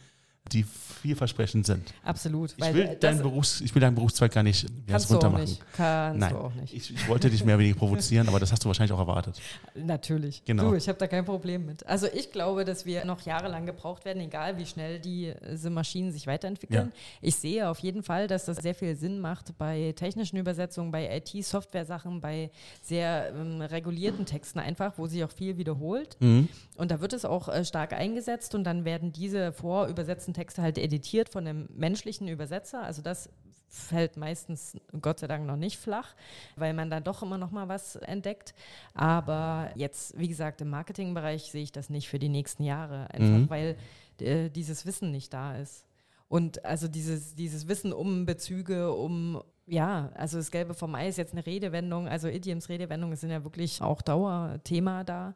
die 0.51 0.63
vielversprechend 0.63 1.65
sind. 1.65 1.93
absolut. 2.03 2.55
Ich 2.57 2.73
will, 2.73 2.83
äh, 2.83 2.97
deinen 2.97 3.21
Berufs, 3.21 3.61
ich 3.61 3.73
will 3.75 3.81
deinen 3.81 3.95
Berufszweig 3.95 4.31
gar 4.31 4.43
nicht 4.43 4.65
kannst 4.87 4.87
das 4.87 5.07
du 5.07 5.13
auch 5.13 5.23
runtermachen. 5.23 5.45
nicht. 5.45 5.61
Kannst 5.73 6.19
Nein. 6.19 6.33
du 6.33 6.39
auch 6.39 6.53
nicht. 6.55 6.73
Ich, 6.73 6.93
ich 6.93 7.07
wollte 7.07 7.29
dich 7.29 7.43
mehr 7.43 7.55
oder 7.55 7.63
weniger 7.63 7.77
provozieren, 7.77 8.27
aber 8.27 8.39
das 8.39 8.51
hast 8.51 8.63
du 8.63 8.67
wahrscheinlich 8.67 8.91
auch 8.91 8.99
erwartet. 8.99 9.39
Natürlich. 9.75 10.43
Genau. 10.45 10.71
Du, 10.71 10.75
ich 10.75 10.87
habe 10.87 10.97
da 10.97 11.07
kein 11.07 11.25
Problem 11.25 11.65
mit. 11.65 11.85
Also 11.85 12.07
ich 12.11 12.31
glaube, 12.31 12.65
dass 12.65 12.85
wir 12.85 13.05
noch 13.05 13.21
jahrelang 13.21 13.65
gebraucht 13.65 14.05
werden, 14.05 14.21
egal 14.21 14.57
wie 14.57 14.65
schnell 14.65 14.99
die, 14.99 15.33
diese 15.51 15.69
Maschinen 15.69 16.11
sich 16.11 16.27
weiterentwickeln. 16.27 16.91
Ich 17.21 17.35
sehe 17.35 17.69
auf 17.69 17.79
jeden 17.79 18.03
Fall, 18.03 18.27
dass 18.27 18.45
das 18.45 18.57
sehr 18.57 18.75
viel 18.75 18.95
Sinn 18.95 19.19
macht 19.19 19.57
bei 19.57 19.93
technischen 19.95 20.37
Übersetzungen, 20.37 20.91
bei 20.91 21.15
IT-Software-Sachen, 21.17 22.21
bei 22.21 22.51
sehr 22.81 23.31
ähm, 23.35 23.61
regulierten 23.61 24.25
Texten 24.25 24.59
einfach, 24.59 24.93
wo 24.97 25.07
sich 25.07 25.23
auch 25.23 25.31
viel 25.31 25.57
wiederholt. 25.57 26.17
Mhm. 26.19 26.49
Und 26.77 26.91
da 26.91 26.99
wird 27.01 27.13
es 27.13 27.25
auch 27.25 27.47
äh, 27.47 27.63
stark 27.65 27.93
eingesetzt 27.93 28.55
und 28.55 28.63
dann 28.63 28.85
werden 28.85 29.11
diese 29.11 29.51
vorübersetzten 29.51 30.33
Texte 30.35 30.61
halt 30.61 30.77
editiert 30.77 31.29
von 31.29 31.47
einem 31.47 31.67
menschlichen 31.75 32.27
Übersetzer. 32.27 32.83
Also 32.83 33.01
das 33.01 33.29
fällt 33.67 34.15
meistens 34.15 34.77
Gott 35.01 35.19
sei 35.19 35.27
Dank 35.27 35.45
noch 35.45 35.57
nicht 35.57 35.77
flach, 35.77 36.15
weil 36.55 36.73
man 36.73 36.89
da 36.89 36.99
doch 36.99 37.23
immer 37.23 37.37
noch 37.37 37.51
mal 37.51 37.67
was 37.67 37.95
entdeckt. 37.97 38.53
Aber 38.93 39.71
jetzt, 39.75 40.17
wie 40.17 40.27
gesagt, 40.27 40.61
im 40.61 40.69
Marketingbereich 40.69 41.51
sehe 41.51 41.63
ich 41.63 41.71
das 41.71 41.89
nicht 41.89 42.07
für 42.07 42.19
die 42.19 42.29
nächsten 42.29 42.63
Jahre, 42.63 43.09
einfach 43.11 43.37
Mhm. 43.37 43.49
weil 43.49 43.75
äh, 44.21 44.49
dieses 44.49 44.85
Wissen 44.85 45.11
nicht 45.11 45.33
da 45.33 45.57
ist. 45.57 45.85
Und 46.29 46.63
also 46.63 46.87
dieses, 46.87 47.35
dieses 47.35 47.67
Wissen 47.67 47.91
um 47.93 48.25
Bezüge, 48.25 48.91
um, 48.93 49.41
ja, 49.67 50.09
also 50.15 50.37
das 50.37 50.51
Gelbe 50.51 50.73
vom 50.73 50.95
Ei 50.95 51.07
ist 51.09 51.17
jetzt 51.17 51.33
eine 51.33 51.45
Redewendung, 51.45 52.07
also 52.07 52.27
Idioms, 52.27 52.69
Redewendungen 52.69 53.15
sind 53.17 53.29
ja 53.31 53.43
wirklich 53.43 53.81
auch 53.81 54.01
Dauerthema 54.01 55.03
da. 55.03 55.35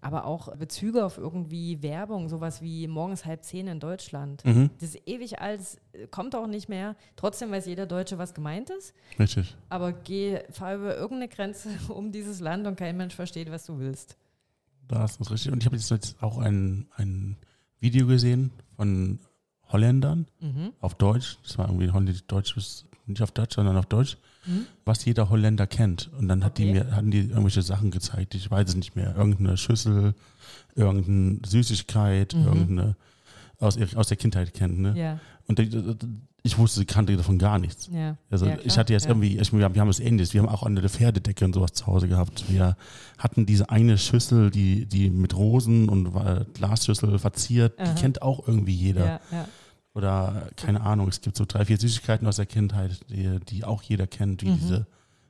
Aber 0.00 0.24
auch 0.26 0.54
Bezüge 0.56 1.04
auf 1.04 1.18
irgendwie 1.18 1.82
Werbung, 1.82 2.28
sowas 2.28 2.62
wie 2.62 2.86
morgens 2.86 3.24
halb 3.24 3.42
zehn 3.44 3.66
in 3.66 3.80
Deutschland. 3.80 4.44
Mhm. 4.44 4.70
Das 4.78 4.90
ist 4.94 5.02
ewig 5.06 5.40
alt, 5.40 5.60
es 5.60 5.78
kommt 6.10 6.36
auch 6.36 6.46
nicht 6.46 6.68
mehr. 6.68 6.94
Trotzdem 7.16 7.50
weiß 7.50 7.66
jeder 7.66 7.86
Deutsche, 7.86 8.18
was 8.18 8.34
gemeint 8.34 8.70
ist. 8.70 8.94
Richtig. 9.18 9.56
Aber 9.68 9.92
geh, 9.92 10.40
fahr 10.50 10.76
über 10.76 10.96
irgendeine 10.96 11.28
Grenze 11.28 11.70
um 11.88 12.12
dieses 12.12 12.40
Land 12.40 12.66
und 12.66 12.76
kein 12.76 12.96
Mensch 12.96 13.14
versteht, 13.14 13.50
was 13.50 13.64
du 13.66 13.78
willst. 13.78 14.16
Da 14.86 15.04
ist 15.04 15.18
das 15.18 15.30
richtig. 15.30 15.50
Und 15.50 15.58
ich 15.62 15.66
habe 15.66 15.76
jetzt 15.76 16.22
auch 16.22 16.38
ein, 16.38 16.86
ein 16.96 17.36
Video 17.80 18.06
gesehen 18.06 18.52
von 18.76 19.18
Holländern 19.68 20.26
Mhm. 20.40 20.72
auf 20.80 20.94
Deutsch. 20.94 21.38
Das 21.42 21.58
war 21.58 21.66
irgendwie 21.66 21.86
ein 21.86 21.92
holländisch-deutsches, 21.94 22.86
nicht 23.06 23.22
auf 23.22 23.32
Deutsch, 23.32 23.56
sondern 23.56 23.76
auf 23.76 23.86
Deutsch, 23.86 24.16
Mhm. 24.46 24.66
was 24.84 25.04
jeder 25.04 25.28
Holländer 25.30 25.66
kennt. 25.66 26.10
Und 26.18 26.28
dann 26.28 26.44
hat 26.44 26.58
die 26.58 26.70
Okay. 26.70 26.84
mir, 26.84 26.94
hatten 26.96 27.10
die 27.10 27.20
irgendwelche 27.28 27.62
Sachen 27.62 27.90
gezeigt, 27.90 28.34
ich 28.34 28.50
weiß 28.50 28.68
es 28.70 28.76
nicht 28.76 28.94
mehr. 28.96 29.14
Irgendeine 29.16 29.56
Schüssel, 29.56 30.14
irgendeine 30.74 31.38
Süßigkeit, 31.46 32.34
Mhm. 32.34 32.44
irgendeine 32.46 32.96
aus, 33.58 33.78
aus 33.96 34.08
der 34.08 34.16
Kindheit 34.16 34.52
kennt. 34.54 34.78
Ne? 34.78 34.94
Ja, 34.96 35.18
Und 35.48 35.58
ich, 36.42 36.58
wusste, 36.58 36.78
sie 36.80 36.84
kannte 36.86 37.16
davon 37.16 37.38
gar 37.38 37.58
nichts. 37.58 37.88
ja. 37.92 38.16
Also 38.30 38.46
ja, 38.46 38.58
ich 38.62 38.76
hatte 38.78 38.92
jetzt 38.92 39.04
ja. 39.04 39.10
irgendwie, 39.10 39.38
ich, 39.38 39.52
wir 39.52 39.64
haben 39.64 39.88
was 39.88 39.98
ähnliches, 39.98 40.34
wir 40.34 40.42
haben 40.42 40.48
auch 40.48 40.62
eine 40.62 40.86
Pferdedecke 40.88 41.44
und 41.44 41.54
sowas 41.54 41.72
zu 41.72 41.86
Hause 41.86 42.06
gehabt. 42.06 42.44
Wir 42.48 42.76
hatten 43.18 43.46
diese 43.46 43.70
eine 43.70 43.96
Schüssel, 43.98 44.50
die, 44.50 44.86
die 44.86 45.08
mit 45.10 45.34
Rosen 45.34 45.88
und 45.88 46.14
äh, 46.14 46.44
Glasschüssel 46.54 47.18
verziert, 47.18 47.78
Aha. 47.80 47.92
die 47.94 48.00
kennt 48.00 48.20
auch 48.22 48.46
irgendwie 48.46 48.74
jeder. 48.74 49.20
Ja. 49.32 49.48
Oder 49.96 50.50
keine 50.56 50.82
Ahnung, 50.82 51.08
es 51.08 51.22
gibt 51.22 51.36
so 51.36 51.44
drei, 51.48 51.64
vier 51.64 51.78
Süßigkeiten 51.78 52.26
aus 52.28 52.36
der 52.36 52.44
Kindheit, 52.46 53.00
die, 53.08 53.40
die 53.40 53.64
auch 53.64 53.82
jeder 53.82 54.06
kennt, 54.06 54.42
wie 54.42 54.50
Mhm. 54.50 54.58
diese 54.60 54.86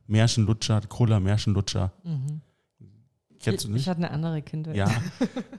Märchenlutscher, 0.08 0.80
Cola 0.88 1.20
Märchenlutscher. 1.20 1.92
Mhm. 2.02 2.40
Kennst 3.38 3.64
du 3.64 3.68
Ich 3.68 3.74
nicht? 3.74 3.88
hatte 3.88 3.98
eine 3.98 4.10
andere 4.10 4.42
Kindheit. 4.42 4.74
Ja. 4.76 4.90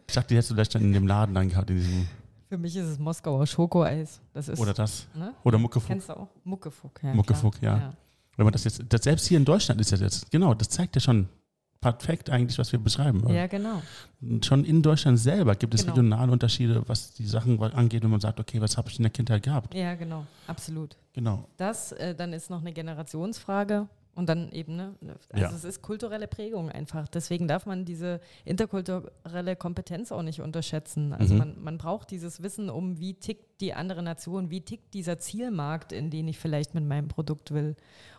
Ich 0.08 0.13
dachte, 0.13 0.28
die 0.30 0.36
hättest 0.36 0.50
du 0.52 0.56
vielleicht 0.56 0.76
dann 0.76 0.82
in 0.82 0.91
dem 0.93 1.08
Laden 1.08 1.34
dann 1.34 1.48
gehabt, 1.50 1.70
in 1.70 1.78
diesem, 1.78 2.08
Für 2.50 2.58
mich 2.58 2.76
ist 2.76 2.86
es 2.86 3.00
Moskauer 3.00 3.46
Schokoeis. 3.48 4.20
Das 4.34 4.50
ist, 4.50 4.60
oder 4.60 4.74
das. 4.74 5.08
ne? 5.15 5.34
Oder 5.43 5.58
Muckefuck. 5.58 5.88
Kennst 5.88 6.10
du 6.10 6.17
auch? 6.17 6.30
Muckefuck, 6.43 7.02
ja. 7.04 7.13
Muckefuck, 7.13 7.60
klar. 7.60 7.78
ja. 7.80 7.93
Wenn 8.36 8.43
man 8.46 8.52
das 8.54 8.65
jetzt, 8.65 8.84
das 8.89 9.04
selbst 9.04 9.26
hier 9.28 9.38
in 9.38 9.46
Deutschland 9.46 9.80
ist 9.82 9.91
das 9.91 10.00
jetzt, 10.02 10.30
genau, 10.32 10.54
das 10.54 10.70
zeigt 10.70 10.96
ja 10.96 11.02
schon 11.02 11.28
perfekt 11.82 12.30
eigentlich, 12.30 12.58
was 12.58 12.72
wir 12.72 12.80
beschreiben. 12.80 13.24
Ja, 13.28 13.34
ja 13.36 13.48
genau. 13.48 13.82
Schon 14.44 14.63
in 14.66 14.82
Deutschland 14.82 15.20
selber 15.20 15.56
gibt 15.56 15.74
es 15.74 15.82
Genau. 15.82 15.94
regionale 15.94 16.32
Unterschiede, 16.32 16.82
was 16.88 17.13
die 17.13 17.26
Sachen 17.26 17.62
angeht, 17.62 18.04
wenn 18.04 18.10
man 18.10 18.20
sagt, 18.20 18.40
okay, 18.40 18.60
was 18.62 18.78
habe 18.78 18.90
ich 18.90 18.98
in 18.98 19.04
der 19.04 19.12
Kindheit 19.12 19.44
gehabt? 19.44 19.74
Ja, 19.76 19.96
genau. 19.96 20.26
Absolut. 20.48 20.98
Genau. 21.13 21.48
Das, 21.58 21.92
äh, 21.94 22.16
dann 22.16 22.34
ist 22.34 22.50
noch 22.50 22.62
eine 22.62 22.74
Generationsfrage 22.74 23.88
und 24.16 24.28
dann 24.30 24.52
eben, 24.52 24.76
ne? 24.76 24.96
Also 25.32 25.44
Ja. 25.46 25.52
es 25.52 25.63
ist 25.63 25.82
kulturelle 25.84 26.28
Prägung 26.28 26.72
einfach. 26.72 27.08
Deswegen 27.08 27.48
darf 27.48 27.68
man 27.68 27.86
diese 27.86 28.20
interkulturelle 28.46 29.56
Kompetenz 29.56 30.12
auch 30.12 30.24
nicht 30.24 30.42
unterschätzen. 30.42 31.13
Also 31.13 31.34
Mhm. 31.34 31.40
man, 31.40 31.63
man 31.63 31.78
braucht 31.78 32.12
dieses 32.12 32.42
Wissen 32.44 32.70
um, 32.70 33.00
wie 33.00 33.13
tickt 33.13 33.62
die 33.62 33.74
andere 33.74 34.02
Nation, 34.04 34.50
wie 34.50 34.62
tickt 34.62 34.94
dieser 34.94 35.20
Zielmarkt, 35.20 35.92
in 35.92 36.10
den 36.10 36.28
ich 36.28 36.38
vielleicht 36.40 36.74
mit 36.76 36.86
meinem 36.86 37.08
Produkt 37.08 37.52
will. 37.54 37.76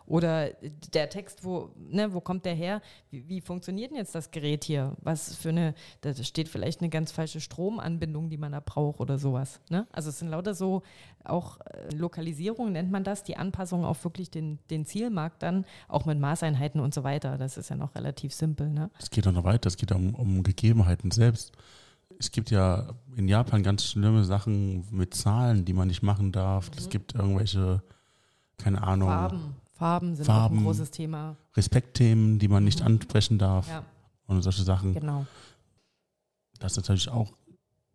Oder 0.08 0.52
der 0.94 1.10
Text, 1.10 1.44
wo, 1.44 1.70
ne, 1.76 2.14
wo 2.14 2.20
kommt 2.22 2.46
der 2.46 2.54
her? 2.54 2.80
Wie, 3.10 3.28
wie 3.28 3.42
funktioniert 3.42 3.90
denn 3.90 3.98
jetzt 3.98 4.14
das 4.14 4.30
Gerät 4.30 4.64
hier? 4.64 4.96
Was 5.02 5.36
für 5.36 5.50
eine, 5.50 5.74
da 6.00 6.14
steht 6.14 6.48
vielleicht 6.48 6.80
eine 6.80 6.88
ganz 6.88 7.12
falsche 7.12 7.42
Stromanbindung, 7.42 8.30
die 8.30 8.38
man 8.38 8.52
da 8.52 8.60
braucht 8.60 9.00
oder 9.00 9.18
sowas. 9.18 9.60
Ne? 9.68 9.86
Also 9.92 10.08
es 10.08 10.18
sind 10.18 10.28
lauter 10.28 10.54
so 10.54 10.82
auch 11.24 11.58
äh, 11.60 11.94
Lokalisierung 11.94 12.72
nennt 12.72 12.90
man 12.90 13.04
das, 13.04 13.22
die 13.22 13.36
Anpassung 13.36 13.84
auf 13.84 14.02
wirklich 14.02 14.30
den, 14.30 14.58
den 14.70 14.86
Zielmarkt 14.86 15.42
dann, 15.42 15.66
auch 15.88 16.06
mit 16.06 16.18
Maßeinheiten 16.18 16.80
und 16.80 16.94
so 16.94 17.04
weiter. 17.04 17.36
Das 17.36 17.58
ist 17.58 17.68
ja 17.68 17.76
noch 17.76 17.94
relativ 17.94 18.32
simpel. 18.32 18.70
Ne? 18.70 18.90
Es 18.98 19.10
geht 19.10 19.26
auch 19.26 19.32
noch 19.32 19.44
weiter, 19.44 19.68
es 19.68 19.76
geht 19.76 19.92
um, 19.92 20.14
um 20.14 20.42
Gegebenheiten 20.42 21.10
selbst. 21.10 21.52
Es 22.18 22.30
gibt 22.30 22.50
ja 22.50 22.94
in 23.14 23.28
Japan 23.28 23.62
ganz 23.62 23.84
schlimme 23.84 24.24
Sachen 24.24 24.86
mit 24.90 25.14
Zahlen, 25.14 25.66
die 25.66 25.74
man 25.74 25.88
nicht 25.88 26.02
machen 26.02 26.32
darf. 26.32 26.70
Es 26.76 26.88
gibt 26.88 27.14
irgendwelche, 27.14 27.82
keine 28.56 28.82
Ahnung, 28.82 29.08
Farben. 29.08 29.56
Farben 29.78 30.14
sind 30.16 30.28
auch 30.28 30.34
Farben. 30.34 30.58
ein 30.58 30.64
großes 30.64 30.90
Thema. 30.90 31.36
Respektthemen, 31.56 32.38
die 32.38 32.48
man 32.48 32.64
nicht 32.64 32.82
ansprechen 32.82 33.38
darf 33.38 33.68
Ja, 33.68 33.84
und 34.26 34.42
solche 34.42 34.62
Sachen. 34.64 34.92
genau. 34.92 35.26
Das 36.58 36.72
ist 36.72 36.78
natürlich 36.78 37.08
auch 37.08 37.32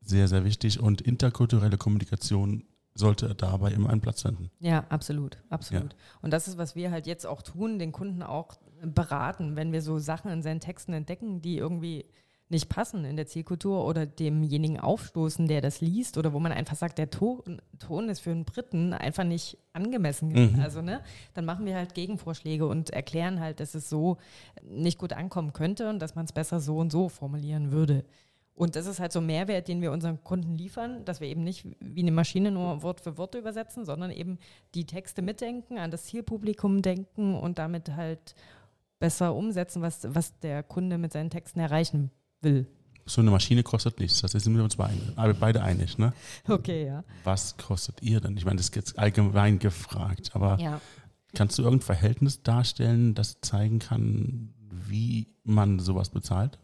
sehr, 0.01 0.27
sehr 0.27 0.45
wichtig 0.45 0.79
und 0.79 1.01
interkulturelle 1.01 1.77
Kommunikation 1.77 2.63
sollte 2.95 3.33
dabei 3.35 3.71
immer 3.71 3.89
einen 3.89 4.01
Platz 4.01 4.21
finden. 4.21 4.49
Ja, 4.59 4.85
absolut, 4.89 5.37
absolut. 5.49 5.95
Und 6.21 6.31
das 6.31 6.47
ist, 6.47 6.57
was 6.57 6.75
wir 6.75 6.91
halt 6.91 7.07
jetzt 7.07 7.25
auch 7.25 7.41
tun, 7.41 7.79
den 7.79 7.91
Kunden 7.91 8.21
auch 8.23 8.57
beraten, 8.83 9.55
wenn 9.55 9.71
wir 9.71 9.81
so 9.81 9.97
Sachen 9.99 10.29
in 10.31 10.41
seinen 10.43 10.59
Texten 10.59 10.93
entdecken, 10.93 11.41
die 11.41 11.57
irgendwie 11.57 12.05
nicht 12.49 12.69
passen 12.69 13.05
in 13.05 13.15
der 13.15 13.25
Zielkultur 13.25 13.85
oder 13.85 14.05
demjenigen 14.05 14.79
aufstoßen, 14.79 15.47
der 15.47 15.61
das 15.61 15.81
liest 15.81 16.17
oder 16.17 16.33
wo 16.33 16.39
man 16.39 16.51
einfach 16.51 16.75
sagt, 16.75 16.97
der 16.97 17.09
Ton, 17.09 17.61
Ton 17.79 18.09
ist 18.09 18.19
für 18.19 18.31
einen 18.31 18.45
Briten 18.45 18.93
einfach 18.93 19.23
nicht 19.23 19.57
angemessen. 19.73 20.29
Mhm. 20.29 20.59
Also, 20.59 20.81
ne, 20.81 21.01
dann 21.33 21.45
machen 21.45 21.65
wir 21.65 21.75
halt 21.75 21.95
Gegenvorschläge 21.95 22.67
und 22.67 22.91
erklären 22.91 23.39
halt, 23.39 23.59
dass 23.59 23.75
es 23.75 23.89
so 23.89 24.17
nicht 24.61 24.99
gut 24.99 25.13
ankommen 25.13 25.53
könnte 25.53 25.89
und 25.89 25.99
dass 25.99 26.15
man 26.15 26.25
es 26.25 26.31
besser 26.31 26.59
so 26.59 26.77
und 26.77 26.91
so 26.91 27.09
formulieren 27.09 27.71
würde. 27.71 28.05
Und 28.55 28.75
das 28.75 28.85
ist 28.85 28.99
halt 28.99 29.11
so 29.11 29.19
ein 29.19 29.25
Mehrwert, 29.25 29.67
den 29.67 29.81
wir 29.81 29.91
unseren 29.91 30.23
Kunden 30.23 30.53
liefern, 30.53 31.03
dass 31.05 31.21
wir 31.21 31.27
eben 31.27 31.43
nicht 31.43 31.65
wie 31.79 32.01
eine 32.01 32.11
Maschine 32.11 32.51
nur 32.51 32.83
Wort 32.83 33.01
für 33.01 33.17
Wort 33.17 33.33
übersetzen, 33.33 33.83
sondern 33.83 34.11
eben 34.11 34.37
die 34.75 34.85
Texte 34.85 35.23
mitdenken, 35.23 35.79
an 35.79 35.89
das 35.89 36.03
Zielpublikum 36.03 36.83
denken 36.83 37.33
und 37.33 37.57
damit 37.57 37.95
halt 37.95 38.35
besser 38.99 39.33
umsetzen, 39.33 39.81
was, 39.81 40.13
was 40.13 40.37
der 40.39 40.61
Kunde 40.61 40.99
mit 40.99 41.13
seinen 41.13 41.31
Texten 41.31 41.59
erreichen 41.59 42.11
will. 42.43 42.67
So 43.05 43.19
eine 43.21 43.31
Maschine 43.31 43.63
kostet 43.63 43.99
nichts, 43.99 44.21
das 44.21 44.31
sind 44.31 44.55
wir 44.55 44.63
uns 44.63 44.77
beide, 44.77 44.97
aber 45.17 45.33
beide 45.33 45.61
einig. 45.61 45.97
Ne? 45.97 46.13
Okay, 46.47 46.85
ja. 46.85 47.03
Was 47.25 47.57
kostet 47.57 48.01
ihr 48.01 48.21
denn? 48.21 48.37
Ich 48.37 48.45
meine, 48.45 48.57
das 48.57 48.67
ist 48.67 48.75
jetzt 48.75 48.97
allgemein 48.97 49.59
gefragt, 49.59 50.31
aber 50.33 50.57
Ja, 50.59 50.79
kannst 51.35 51.57
du 51.57 51.63
irgendein 51.63 51.85
Verhältnis 51.85 52.43
darstellen, 52.43 53.13
das 53.13 53.41
zeigen 53.41 53.79
kann, 53.79 54.53
wie 54.69 55.27
man 55.43 55.79
sowas 55.79 56.09
bezahlt? 56.11 56.59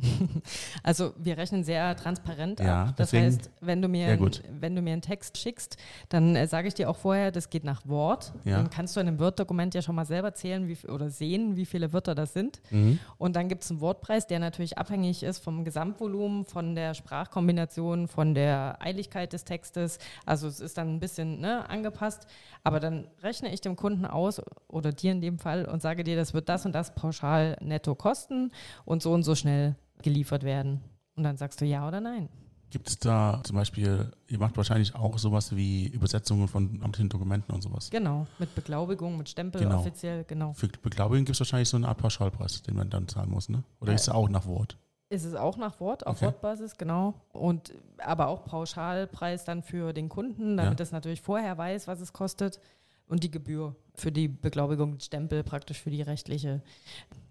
also 0.82 1.12
wir 1.18 1.36
rechnen 1.36 1.64
sehr 1.64 1.96
transparent 1.96 2.60
Ja, 2.60 2.84
ab. 2.84 2.94
Das 2.96 3.10
deswegen- 3.10 3.26
heißt, 3.36 3.50
wenn 3.60 3.82
du 3.82 3.88
mir, 3.88 4.08
Ja, 4.08 4.16
gut. 4.16 4.42
wenn 4.60 4.74
du 4.74 4.82
mir 4.82 4.92
einen 4.92 5.02
Text 5.02 5.38
schickst, 5.38 5.76
dann 6.08 6.36
äh, 6.36 6.46
sage 6.46 6.68
ich 6.68 6.74
dir 6.74 6.88
auch 6.90 6.96
vorher, 6.96 7.30
das 7.30 7.50
geht 7.50 7.64
nach 7.64 7.86
Wort. 7.86 8.32
Ja. 8.44 8.56
Dann 8.56 8.70
kannst 8.70 8.96
du 8.96 9.00
in 9.00 9.08
einem 9.08 9.18
Word-Dokument 9.18 9.74
ja 9.74 9.82
schon 9.82 9.94
mal 9.94 10.04
selber 10.04 10.34
zählen 10.34 10.68
wie, 10.68 10.76
oder 10.88 11.10
sehen, 11.10 11.56
wie 11.56 11.66
viele 11.66 11.92
Wörter 11.92 12.14
das 12.14 12.32
sind. 12.32 12.60
Mhm. 12.70 12.98
Und 13.18 13.36
dann 13.36 13.48
gibt 13.48 13.64
es 13.64 13.70
einen 13.70 13.80
Wortpreis, 13.80 14.26
der 14.26 14.38
natürlich 14.38 14.78
abhängig 14.78 15.22
ist 15.22 15.38
vom 15.42 15.64
Gesamtvolumen, 15.64 16.44
von 16.44 16.74
der 16.74 16.94
Sprachkombination, 16.94 18.08
von 18.08 18.34
der 18.34 18.76
Eiligkeit 18.80 19.32
des 19.32 19.44
Textes. 19.44 19.98
Also 20.26 20.48
es 20.48 20.60
ist 20.60 20.78
dann 20.78 20.94
ein 20.94 21.00
bisschen 21.00 21.40
ne, 21.40 21.68
angepasst. 21.68 22.26
Aber 22.62 22.80
dann 22.80 23.06
rechne 23.22 23.52
ich 23.52 23.60
dem 23.60 23.76
Kunden 23.76 24.04
aus 24.06 24.40
oder 24.68 24.92
dir 24.92 25.12
in 25.12 25.20
dem 25.20 25.38
Fall 25.38 25.64
und 25.66 25.80
sage 25.82 26.04
dir, 26.04 26.16
das 26.16 26.34
wird 26.34 26.48
das 26.48 26.66
und 26.66 26.72
das 26.74 26.94
pauschal 26.94 27.56
netto 27.60 27.94
kosten 27.94 28.52
und 28.84 29.02
so 29.02 29.12
und 29.12 29.22
so 29.22 29.34
schnell 29.34 29.76
geliefert 30.02 30.42
werden. 30.42 30.80
Und 31.16 31.24
dann 31.24 31.36
sagst 31.36 31.60
du 31.60 31.64
ja 31.66 31.86
oder 31.86 32.00
nein. 32.00 32.28
Gibt 32.70 32.88
es 32.88 32.98
da 33.00 33.40
zum 33.42 33.56
Beispiel, 33.56 34.12
ihr 34.28 34.38
macht 34.38 34.56
wahrscheinlich 34.56 34.94
auch 34.94 35.18
sowas 35.18 35.56
wie 35.56 35.88
Übersetzungen 35.88 36.46
von 36.46 36.80
amtlichen 36.84 37.08
Dokumenten 37.08 37.52
und 37.52 37.62
sowas. 37.62 37.90
Genau, 37.90 38.28
mit 38.38 38.54
Beglaubigung, 38.54 39.18
mit 39.18 39.28
Stempel 39.28 39.60
Genau. 39.62 39.80
offiziell, 39.80 40.22
genau. 40.24 40.52
Für 40.52 40.68
Beglaubigung 40.68 41.24
gibt 41.24 41.34
es 41.34 41.40
wahrscheinlich 41.40 41.68
so 41.68 41.76
eine 41.76 41.88
Art 41.88 41.98
Pauschalpreis, 41.98 42.62
den 42.62 42.76
man 42.76 42.88
dann 42.88 43.08
zahlen 43.08 43.30
muss, 43.30 43.48
ne? 43.48 43.64
Oder 43.80 43.90
Ja. 43.92 43.96
ist 43.96 44.06
er 44.06 44.14
auch 44.14 44.28
nach 44.28 44.46
Wort? 44.46 44.78
Ist 45.08 45.24
es 45.24 45.34
auch 45.34 45.56
nach 45.56 45.80
Wort, 45.80 46.06
auf 46.06 46.18
Okay. 46.18 46.26
Wortbasis, 46.26 46.76
genau. 46.76 47.14
Und 47.32 47.72
aber 47.98 48.28
auch 48.28 48.44
Pauschalpreis 48.44 49.44
dann 49.44 49.64
für 49.64 49.92
den 49.92 50.08
Kunden, 50.08 50.56
damit 50.56 50.70
Ja. 50.72 50.76
das 50.76 50.92
natürlich 50.92 51.20
vorher 51.22 51.58
weiß, 51.58 51.88
was 51.88 52.00
es 52.00 52.12
kostet. 52.12 52.60
Und 53.08 53.24
die 53.24 53.30
Gebühr 53.32 53.74
für 53.96 54.12
die 54.12 54.28
Beglaubigung, 54.28 54.92
den 54.92 55.00
Stempel 55.00 55.42
praktisch 55.42 55.80
für 55.80 55.90
die 55.90 56.02
rechtliche 56.02 56.62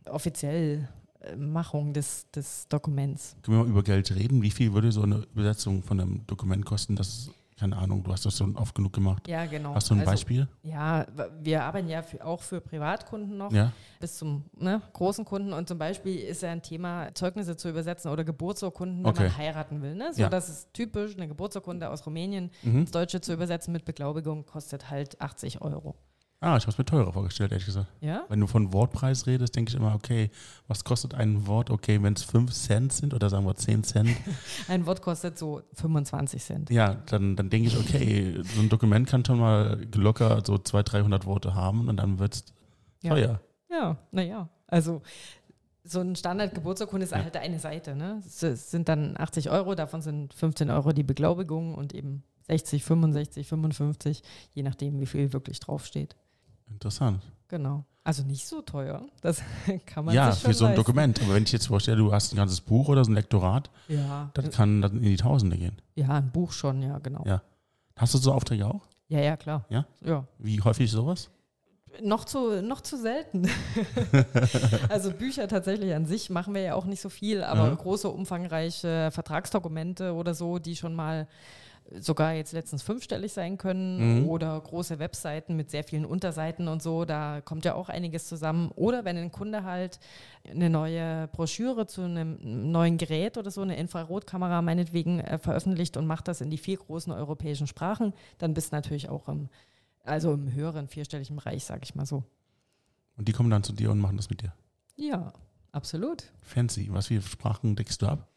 offiziell 0.10 0.90
äh, 1.08 1.09
Machung 1.38 1.94
des, 1.94 2.30
des 2.32 2.68
Dokuments. 2.70 3.36
Können 3.44 3.58
wir 3.58 3.64
mal 3.64 3.70
über 3.70 3.84
Geld 3.84 4.14
reden? 4.16 4.42
Wie 4.42 4.52
viel 4.52 4.74
würde 4.74 4.92
so 4.92 5.02
eine 5.04 5.26
Übersetzung 5.34 5.84
von 5.84 6.00
einem 6.00 6.26
Dokument 6.28 6.66
kosten? 6.66 6.96
Das 6.96 7.08
ist, 7.10 7.32
keine 7.58 7.76
Ahnung, 7.76 8.04
du 8.04 8.12
hast 8.14 8.26
das 8.26 8.38
schon 8.38 8.56
oft 8.56 8.74
genug 8.74 8.94
gemacht. 8.94 9.28
Ja, 9.28 9.46
genau. 9.46 9.76
Hast 9.76 9.90
du 9.90 9.94
ein 9.96 10.00
Also, 10.00 10.12
Beispiel? 10.12 10.48
Ja, 10.64 11.06
wir 11.42 11.64
arbeiten 11.66 11.90
ja 11.90 12.02
für, 12.02 12.26
auch 12.26 12.42
für 12.42 12.62
Privatkunden 12.62 13.38
noch. 13.38 13.52
Ja? 13.52 13.74
bis 14.00 14.18
zum 14.18 14.46
ne, 14.58 14.82
großen 14.94 15.26
Kunden. 15.26 15.52
Und 15.52 15.68
zum 15.68 15.78
Beispiel 15.78 16.16
ist 16.20 16.42
ja 16.42 16.52
ein 16.52 16.62
Thema, 16.62 17.14
Zeugnisse 17.14 17.58
zu 17.58 17.68
übersetzen 17.70 18.10
oder 18.10 18.24
Geburtsurkunden, 18.24 19.00
wenn 19.04 19.10
Okay. 19.10 19.24
man 19.24 19.36
heiraten 19.38 19.82
will. 19.82 19.96
Ne? 19.96 20.14
So, 20.14 20.22
Ja. 20.22 20.30
Das 20.30 20.48
ist 20.48 20.74
typisch, 20.74 21.18
eine 21.18 21.28
Geburtsurkunde 21.28 21.90
aus 21.90 22.06
Rumänien 22.06 22.50
Mhm. 22.64 22.80
ins 22.80 22.92
Deutsche 22.92 23.20
zu 23.20 23.34
übersetzen 23.34 23.74
mit 23.74 23.84
Beglaubigung 23.84 24.46
kostet 24.46 24.90
halt 24.90 25.20
80 25.20 25.62
Euro. 25.62 25.96
Ah, 26.41 26.56
ich 26.56 26.63
habe 26.63 26.71
es 26.71 26.78
mir 26.78 26.86
teurer 26.86 27.12
vorgestellt, 27.12 27.52
ehrlich 27.52 27.65
gesagt. 27.65 27.88
Ja? 27.99 28.23
Wenn 28.30 28.39
du 28.39 28.47
von 28.47 28.71
Wortpreis 28.71 29.28
redest, 29.28 29.58
denke 29.58 29.69
ich 29.71 29.75
immer, 29.75 29.93
okay, 29.93 30.30
was 30.69 30.86
kostet 30.86 31.13
ein 31.13 31.47
Wort? 31.47 31.69
Okay, 31.69 32.02
wenn 32.02 32.13
es 32.13 32.23
5 32.23 32.54
Cent 32.54 32.93
sind 32.93 33.13
oder 33.13 33.30
sagen 33.30 33.45
wir 33.45 33.56
10 33.56 33.84
Cent, 33.84 34.10
Ein 34.69 34.86
Wort 34.86 35.02
kostet 35.02 35.38
so 35.38 35.62
25 35.73 36.41
Cent. 36.41 36.69
ja, 36.69 36.93
dann, 37.08 37.36
dann 37.36 37.49
denke 37.49 37.67
ich, 37.67 37.78
okay, 37.78 38.39
so 38.56 38.62
ein 38.62 38.69
Dokument 38.69 39.06
kann 39.10 39.25
schon 39.25 39.39
mal 39.39 39.86
locker 39.95 40.41
so 40.45 40.58
200, 40.58 40.93
300 40.93 41.25
Worte 41.25 41.56
haben 41.56 41.89
und 41.89 41.97
dann 41.97 42.19
wird 42.19 42.36
es 42.36 42.45
Ja. 43.02 43.13
teuer. 43.13 43.41
Ja, 43.69 43.97
naja. 44.12 44.47
Also 44.67 45.02
so 45.84 45.99
ein 45.99 46.15
Standard-Geburtsurkunde 46.15 47.04
ist 47.04 47.12
Ja. 47.12 47.21
halt 47.21 47.36
eine 47.36 47.60
Seite. 47.60 47.95
Ne? 47.97 48.21
Es 48.25 48.41
es 48.43 48.71
sind 48.71 48.88
dann 48.88 49.17
80 49.17 49.49
Euro, 49.49 49.75
davon 49.75 50.02
sind 50.02 50.34
15 50.34 50.69
Euro 50.69 50.93
die 50.93 51.04
Beglaubigung 51.04 51.75
und 51.75 51.93
eben 51.93 52.23
60, 52.47 52.84
65, 52.86 53.45
55, 53.45 54.23
je 54.54 54.63
nachdem, 54.63 55.02
wie 55.02 55.06
viel 55.06 55.34
wirklich 55.34 55.60
draufsteht. 55.60 56.15
Interessant. 56.72 57.22
Genau. 57.48 57.86
Also 58.04 58.24
nicht 58.24 58.48
so 58.48 58.62
teuer. 58.62 59.02
Das 59.22 59.42
kann 59.86 60.06
man 60.06 60.16
Ja, 60.16 60.32
sich 60.32 60.42
schon 60.42 60.52
für 60.52 60.58
so 60.58 60.66
ein 60.66 60.72
leisten. 60.72 60.84
Dokument. 60.86 61.22
Aber 61.22 61.34
wenn 61.36 61.44
ich 61.44 61.52
jetzt 61.52 61.68
vorstelle, 61.68 61.98
du 61.98 62.12
hast 62.12 62.34
ein 62.34 62.38
ganzes 62.38 62.62
Buch 62.62 62.88
oder 62.88 63.04
so 63.04 63.12
ein 63.12 63.16
Lektorat, 63.16 63.70
Ja, 63.88 64.32
das 64.34 64.52
kann 64.56 64.82
dann 64.82 64.98
in 64.98 65.04
die 65.04 65.18
Tausende 65.18 65.58
gehen. 65.58 65.78
ja, 65.96 66.10
ein 66.10 66.32
Buch 66.32 66.52
schon, 66.52 66.82
ja, 66.82 66.98
genau. 67.00 67.24
Ja. 67.26 67.42
Hast 67.98 68.14
du 68.14 68.18
so 68.18 68.34
Aufträge 68.34 68.66
auch? 68.66 68.88
Ja, 69.10 69.20
ja, 69.20 69.36
klar. 69.38 69.66
Ja? 69.70 69.86
Ja. 70.04 70.26
Wie 70.38 70.62
häufig 70.62 70.90
sowas? 70.90 71.30
Noch 72.04 72.24
zu, 72.26 72.62
noch 72.62 72.82
zu 72.82 72.98
selten. 72.98 73.50
also 74.90 75.12
Bücher 75.12 75.48
tatsächlich 75.48 75.94
an 75.94 76.06
sich 76.06 76.30
machen 76.30 76.54
wir 76.54 76.62
ja 76.62 76.76
auch 76.76 76.86
nicht 76.86 77.02
so 77.02 77.10
viel, 77.10 77.44
aber 77.44 77.72
Mhm. 77.72 77.78
große, 77.78 78.08
umfangreiche 78.10 79.10
Vertragsdokumente 79.12 80.14
oder 80.14 80.34
so, 80.34 80.60
die 80.60 80.76
schon 80.76 80.94
mal 80.94 81.28
sogar 81.99 82.34
jetzt 82.34 82.52
letztens 82.54 82.84
fünfstellig 82.84 83.34
sein 83.34 83.58
können 83.58 84.21
Mhm. 84.23 84.30
oder 84.30 84.60
große 84.60 84.99
Webseiten 84.99 85.56
mit 85.56 85.71
sehr 85.71 85.84
vielen 85.84 86.06
Unterseiten 86.06 86.67
und 86.67 86.84
so, 86.84 87.06
da 87.06 87.41
kommt 87.41 87.65
ja 87.65 87.73
auch 87.73 87.89
einiges 87.89 88.28
zusammen. 88.28 88.71
Oder 88.75 89.06
wenn 89.06 89.17
ein 89.17 89.32
Kunde 89.32 89.63
halt 89.63 89.99
eine 90.49 90.69
neue 90.69 91.28
Broschüre 91.30 91.88
zu 91.88 92.02
einem 92.02 92.38
neuen 92.71 92.97
Gerät 92.97 93.38
oder 93.38 93.49
so, 93.52 93.62
eine 93.62 93.78
Infrarotkamera 93.78 94.62
meinetwegen 94.62 95.19
äh, 95.19 95.39
veröffentlicht 95.39 95.97
und 95.97 96.06
macht 96.06 96.28
das 96.28 96.41
in 96.41 96.49
die 96.49 96.58
vier 96.58 96.78
großen 96.78 97.12
europäischen 97.12 97.67
Sprachen, 97.67 98.13
dann 98.38 98.54
bist 98.54 98.71
du 98.71 98.75
natürlich 98.75 99.10
auch 99.10 99.28
im, 99.28 99.49
also 100.04 100.34
im 100.34 100.54
höheren 100.54 100.88
vierstelligen 100.88 101.36
Bereich, 101.38 101.65
sage 101.65 101.82
ich 101.84 101.95
mal 101.95 102.06
so. 102.06 102.23
Und 103.17 103.28
die 103.28 103.34
kommen 103.34 103.49
dann 103.49 103.63
zu 103.63 103.73
dir 103.73 103.91
und 103.91 103.99
machen 103.99 104.15
das 104.17 104.30
mit 104.30 104.41
dir. 104.41 104.54
Ja, 104.95 105.34
absolut. 105.71 106.23
Fancy. 106.41 106.88
Was 106.91 107.08
für 107.08 107.21
Sprachen 107.21 107.75
deckst 107.75 108.02
du 108.02 108.08
ab? 108.08 108.28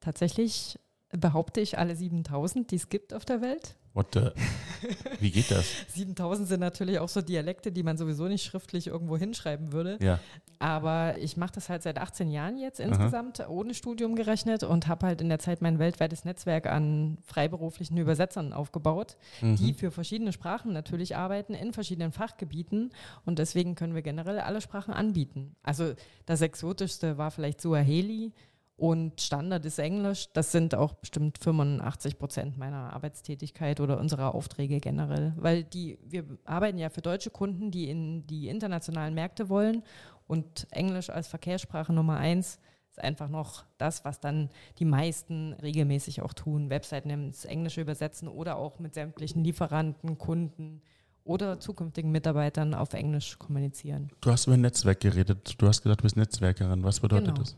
Tatsächlich 0.00 0.78
behaupte 1.12 1.60
ich 1.60 1.78
alle 1.78 1.96
7000, 1.96 2.70
die 2.70 2.76
es 2.76 2.88
gibt 2.88 3.12
auf 3.14 3.24
der 3.24 3.40
Welt. 3.40 3.76
What 3.92 4.14
the? 4.14 4.28
Wie 5.18 5.32
geht 5.32 5.50
das? 5.50 5.66
7000 5.88 6.46
sind 6.46 6.60
natürlich 6.60 7.00
auch 7.00 7.08
so 7.08 7.20
Dialekte, 7.22 7.72
die 7.72 7.82
man 7.82 7.96
sowieso 7.96 8.28
nicht 8.28 8.44
schriftlich 8.44 8.86
irgendwo 8.86 9.16
hinschreiben 9.16 9.72
würde. 9.72 9.98
Ja. 10.00 10.20
Aber 10.60 11.18
ich 11.18 11.36
mache 11.36 11.50
das 11.54 11.68
halt 11.68 11.82
seit 11.82 11.98
18 11.98 12.30
Jahren 12.30 12.56
jetzt 12.56 12.80
Aha. 12.80 12.86
insgesamt, 12.88 13.48
ohne 13.48 13.74
Studium 13.74 14.14
gerechnet 14.14 14.62
und 14.62 14.86
habe 14.86 15.06
halt 15.06 15.20
in 15.20 15.28
der 15.28 15.40
Zeit 15.40 15.60
mein 15.60 15.80
weltweites 15.80 16.24
Netzwerk 16.24 16.66
an 16.66 17.18
freiberuflichen 17.24 17.96
Übersetzern 17.96 18.52
aufgebaut, 18.52 19.16
die 19.40 19.72
Mhm. 19.72 19.74
für 19.74 19.90
verschiedene 19.90 20.32
Sprachen 20.32 20.72
natürlich 20.72 21.16
arbeiten, 21.16 21.54
in 21.54 21.72
verschiedenen 21.72 22.12
Fachgebieten. 22.12 22.92
Und 23.24 23.40
deswegen 23.40 23.74
können 23.74 23.96
wir 23.96 24.02
generell 24.02 24.38
alle 24.38 24.60
Sprachen 24.60 24.94
anbieten. 24.94 25.56
Also 25.64 25.94
das 26.26 26.42
Exotischste 26.42 27.18
war 27.18 27.32
vielleicht 27.32 27.60
Suaheli. 27.60 28.32
Und 28.80 29.20
Standard 29.20 29.66
ist 29.66 29.78
Englisch. 29.78 30.28
Das 30.32 30.52
sind 30.52 30.74
auch 30.74 30.94
bestimmt 30.94 31.36
85 31.36 32.18
Prozent 32.18 32.56
meiner 32.56 32.94
Arbeitstätigkeit 32.94 33.78
oder 33.78 34.00
unserer 34.00 34.34
Aufträge 34.34 34.80
generell. 34.80 35.34
Weil 35.36 35.64
die, 35.64 35.98
wir 36.02 36.24
arbeiten 36.46 36.78
ja 36.78 36.88
für 36.88 37.02
deutsche 37.02 37.28
Kunden, 37.28 37.70
die 37.70 37.90
in 37.90 38.26
die 38.26 38.48
internationalen 38.48 39.12
Märkte 39.12 39.50
wollen. 39.50 39.82
Und 40.26 40.66
Englisch 40.70 41.10
als 41.10 41.28
Verkehrssprache 41.28 41.92
Nummer 41.92 42.16
eins 42.16 42.58
ist 42.88 42.98
einfach 43.00 43.28
noch 43.28 43.66
das, 43.76 44.06
was 44.06 44.18
dann 44.18 44.48
die 44.78 44.86
meisten 44.86 45.52
regelmäßig 45.60 46.22
auch 46.22 46.32
tun. 46.32 46.70
Webseiten 46.70 47.10
ins 47.10 47.44
Englische 47.44 47.82
übersetzen 47.82 48.28
oder 48.28 48.56
auch 48.56 48.78
mit 48.78 48.94
sämtlichen 48.94 49.44
Lieferanten, 49.44 50.16
Kunden 50.16 50.80
oder 51.22 51.60
zukünftigen 51.60 52.10
Mitarbeitern 52.10 52.72
auf 52.72 52.94
Englisch 52.94 53.38
kommunizieren. 53.38 54.10
Du 54.22 54.30
hast 54.30 54.46
über 54.46 54.54
ein 54.54 54.62
Netzwerk 54.62 55.00
geredet. 55.00 55.56
Du 55.58 55.68
hast 55.68 55.82
gesagt, 55.82 56.00
du 56.00 56.04
bist 56.04 56.16
Netzwerkerin. 56.16 56.82
Was 56.82 57.00
bedeutet 57.00 57.26
Genau. 57.26 57.40
das? 57.40 57.56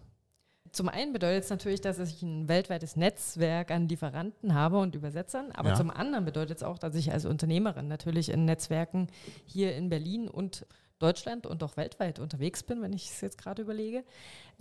Zum 0.72 0.88
einen 0.88 1.12
bedeutet 1.12 1.44
es 1.44 1.50
natürlich, 1.50 1.82
dass 1.82 1.98
ich 1.98 2.22
ein 2.22 2.48
weltweites 2.48 2.96
Netzwerk 2.96 3.70
an 3.70 3.88
Lieferanten 3.88 4.54
habe 4.54 4.78
und 4.78 4.94
Übersetzern, 4.94 5.52
aber 5.52 5.70
Ja. 5.70 5.74
zum 5.74 5.90
anderen 5.90 6.24
bedeutet 6.24 6.56
es 6.58 6.62
auch, 6.62 6.78
dass 6.78 6.94
ich 6.94 7.12
als 7.12 7.26
Unternehmerin 7.26 7.88
natürlich 7.88 8.30
in 8.30 8.46
Netzwerken 8.46 9.08
hier 9.44 9.76
in 9.76 9.90
Berlin 9.90 10.28
und 10.28 10.66
Deutschland 10.98 11.46
und 11.46 11.62
auch 11.62 11.76
weltweit 11.76 12.20
unterwegs 12.20 12.62
bin, 12.62 12.80
wenn 12.80 12.92
ich 12.92 13.10
es 13.10 13.20
jetzt 13.20 13.36
gerade 13.36 13.60
überlege. 13.62 14.04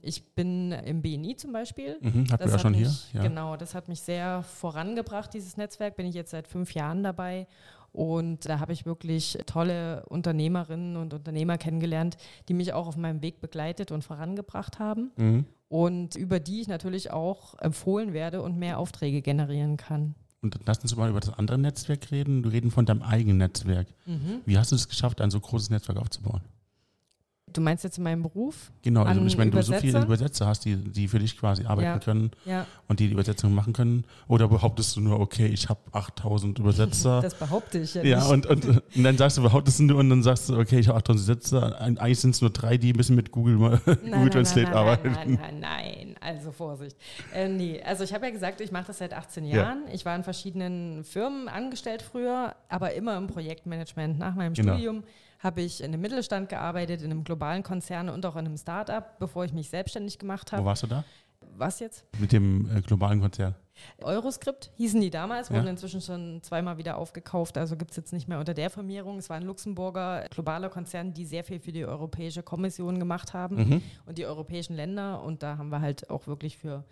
Ich 0.02 0.34
bin 0.34 0.72
im 0.72 1.02
BNI 1.04 1.36
zum 1.36 1.54
Beispiel. 1.54 1.98
Mhm, 2.02 2.28
hatten 2.32 2.44
wir 2.46 2.52
ja 2.52 2.60
schon 2.60 2.72
mich, 2.72 2.90
hier. 3.12 3.22
Ja. 3.22 3.28
Genau, 3.28 3.56
das 3.56 3.76
hat 3.76 3.88
mich 3.88 4.02
sehr 4.02 4.42
vorangebracht, 4.44 5.34
dieses 5.34 5.56
Netzwerk. 5.56 5.96
Bin 5.96 6.08
ich 6.08 6.16
jetzt 6.16 6.32
seit 6.32 6.48
fünf 6.48 6.74
Jahren 6.74 7.04
dabei. 7.04 7.48
Und 7.92 8.48
da 8.48 8.60
habe 8.60 8.74
ich 8.74 8.86
wirklich 8.86 9.38
tolle 9.46 10.06
Unternehmerinnen 10.08 10.96
und 10.96 11.14
Unternehmer 11.14 11.58
kennengelernt, 11.58 12.18
die 12.48 12.54
mich 12.54 12.74
auch 12.74 12.88
auf 12.88 12.98
meinem 12.98 13.22
Weg 13.22 13.42
begleitet 13.42 13.92
und 13.92 14.04
vorangebracht 14.04 14.80
haben. 14.80 15.12
Mhm. 15.18 15.46
Und 15.68 16.16
über 16.16 16.40
die 16.40 16.62
ich 16.62 16.68
natürlich 16.68 17.12
auch 17.12 17.58
empfohlen 17.60 18.14
werde 18.14 18.42
und 18.42 18.58
mehr 18.58 18.78
Aufträge 18.78 19.22
generieren 19.22 19.78
kann. 19.78 20.16
Und 20.42 20.58
lass 20.66 20.80
uns 20.80 20.96
mal 20.96 21.10
über 21.10 21.20
das 21.20 21.34
andere 21.38 21.58
Netzwerk 21.58 22.12
reden. 22.12 22.44
Du 22.44 22.50
reden 22.50 22.72
von 22.72 22.86
deinem 22.86 23.04
eigenen 23.04 23.38
Netzwerk. 23.38 23.88
Mhm. 24.06 24.42
Wie 24.46 24.58
hast 24.58 24.72
du 24.72 24.76
es 24.76 24.90
geschafft, 24.90 25.22
ein 25.22 25.30
so 25.30 25.40
großes 25.40 25.70
Netzwerk 25.70 25.98
aufzubauen? 25.98 26.42
Du 27.54 27.62
meinst 27.62 27.84
jetzt 27.84 27.98
in 27.98 28.04
meinem 28.04 28.22
Beruf? 28.24 28.72
Genau, 28.82 29.04
also 29.04 29.22
ich 29.26 29.38
meine, 29.38 29.52
du 29.52 29.62
so 29.62 29.74
viele 29.74 30.02
Übersetzer? 30.02 30.48
Hast, 30.48 30.66
die, 30.66 30.76
die 30.76 31.08
für 31.08 31.20
dich 31.20 31.38
quasi 31.38 31.66
arbeiten 31.66 31.86
Ja. 31.88 32.00
können 32.00 32.32
Ja, 32.46 32.66
und 32.88 33.00
die 33.00 33.08
die 33.08 33.14
Übersetzung 33.14 33.54
machen 33.54 33.74
können. 33.74 34.06
Oder 34.28 34.48
behauptest 34.48 34.96
du 34.96 35.02
nur, 35.02 35.20
okay, 35.20 35.48
ich 35.48 35.68
habe 35.70 35.80
8000 35.92 36.60
Übersetzer. 36.60 37.22
das 37.22 37.36
behaupte 37.36 37.80
ich 37.80 37.94
ja, 37.94 38.04
ja, 38.04 38.18
nicht. 38.20 38.30
und, 38.32 38.46
und, 38.68 38.82
und 38.96 39.04
dann 39.04 39.18
sagst 39.18 39.38
du, 39.38 39.42
behauptest 39.42 39.80
du 39.80 39.98
und 39.98 40.10
dann 40.10 40.24
sagst 40.24 40.50
du, 40.50 40.58
okay, 40.58 40.80
ich 40.80 40.88
habe 40.88 40.98
8000 41.00 41.24
Übersetzer. 41.26 41.82
Eigentlich 41.82 42.20
sind 42.20 42.32
es 42.36 42.42
nur 42.42 42.50
drei, 42.52 42.78
die 42.78 42.94
ein 42.94 42.98
bisschen 42.98 43.16
mit 43.16 43.32
Google, 43.32 43.58
mal- 43.58 43.78
Google 43.86 44.30
Translate 44.30 44.68
nein, 44.70 44.74
arbeiten. 44.78 45.12
Nein, 45.12 45.38
nein, 45.40 45.60
nein, 45.60 46.16
also 46.22 46.52
Vorsicht. 46.52 46.96
Äh, 47.34 47.50
nee, 47.50 47.82
also 47.84 48.04
ich 48.04 48.14
habe 48.14 48.26
ja 48.26 48.32
gesagt, 48.32 48.62
ich 48.62 48.72
mache 48.72 48.88
das 48.88 49.00
seit 49.00 49.14
18 49.14 49.46
Ja. 49.46 49.58
Jahren. 49.58 49.84
Ich 49.94 50.06
war 50.06 50.16
in 50.16 50.24
verschiedenen 50.24 51.04
Firmen 51.04 51.48
angestellt 51.50 52.02
früher, 52.02 52.56
aber 52.70 52.94
immer 52.94 53.18
im 53.18 53.28
Projektmanagement. 53.28 54.20
Nach 54.20 54.36
meinem 54.36 54.54
Genau. 54.54 54.74
Studium 54.74 55.04
habe 55.44 55.62
ich 55.62 55.82
in 55.82 55.88
einem 55.94 56.02
Mittelstand 56.02 56.50
gearbeitet, 56.50 57.02
in 57.02 57.12
einem 57.12 57.24
globalen 57.24 57.64
Konzern 57.64 58.10
und 58.10 58.26
auch 58.26 58.36
in 58.36 58.46
einem 58.46 58.58
Start-up, 58.58 59.18
bevor 59.20 59.44
ich 59.46 59.54
mich 59.54 59.70
selbstständig 59.70 60.20
gemacht 60.20 60.52
Wo 60.52 60.58
habe. 60.58 60.66
warst 60.66 60.84
du 60.84 60.88
da? 60.88 61.04
Was 61.58 61.80
jetzt? 61.80 62.06
Mit 62.20 62.32
dem 62.32 62.70
äh, 62.76 62.82
globalen 62.82 63.20
Konzern. 63.20 63.56
Euroscript 64.04 64.72
hießen 64.76 65.02
die 65.02 65.10
damals, 65.10 65.50
Ja. 65.50 65.56
wurden 65.56 65.68
inzwischen 65.68 66.02
schon 66.02 66.42
zweimal 66.44 66.78
wieder 66.78 66.98
aufgekauft, 66.98 67.58
also 67.58 67.76
gibt 67.76 67.92
es 67.92 67.98
jetzt 67.98 68.14
nicht 68.14 68.28
mehr 68.28 68.40
unter 68.40 68.54
der 68.54 68.70
Firmierung. 68.70 69.18
Es 69.18 69.30
war 69.30 69.38
ein 69.38 69.44
Luxemburger 69.44 70.26
globaler 70.30 70.70
Konzern, 70.70 71.14
die 71.14 71.26
sehr 71.26 71.44
viel 71.44 71.60
für 71.60 71.72
die 71.72 71.86
Europäische 71.86 72.44
Kommission 72.44 73.00
gemacht 73.00 73.34
haben 73.34 73.56
Mhm. 73.58 73.82
und 74.06 74.18
die 74.18 74.26
europäischen 74.26 74.76
Länder 74.76 75.24
und 75.24 75.42
da 75.44 75.58
haben 75.58 75.70
wir 75.70 75.82
halt 75.82 76.10
auch 76.10 76.28
wirklich 76.28 76.58
für 76.58 76.84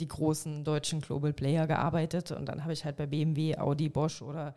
die 0.00 0.08
großen 0.08 0.64
deutschen 0.64 1.00
Global 1.00 1.32
Player 1.32 1.66
gearbeitet 1.66 2.30
und 2.30 2.46
dann 2.46 2.62
habe 2.62 2.72
ich 2.72 2.84
halt 2.84 2.96
bei 2.96 3.06
BMW, 3.06 3.56
Audi, 3.58 3.88
Bosch 3.88 4.22
oder 4.22 4.54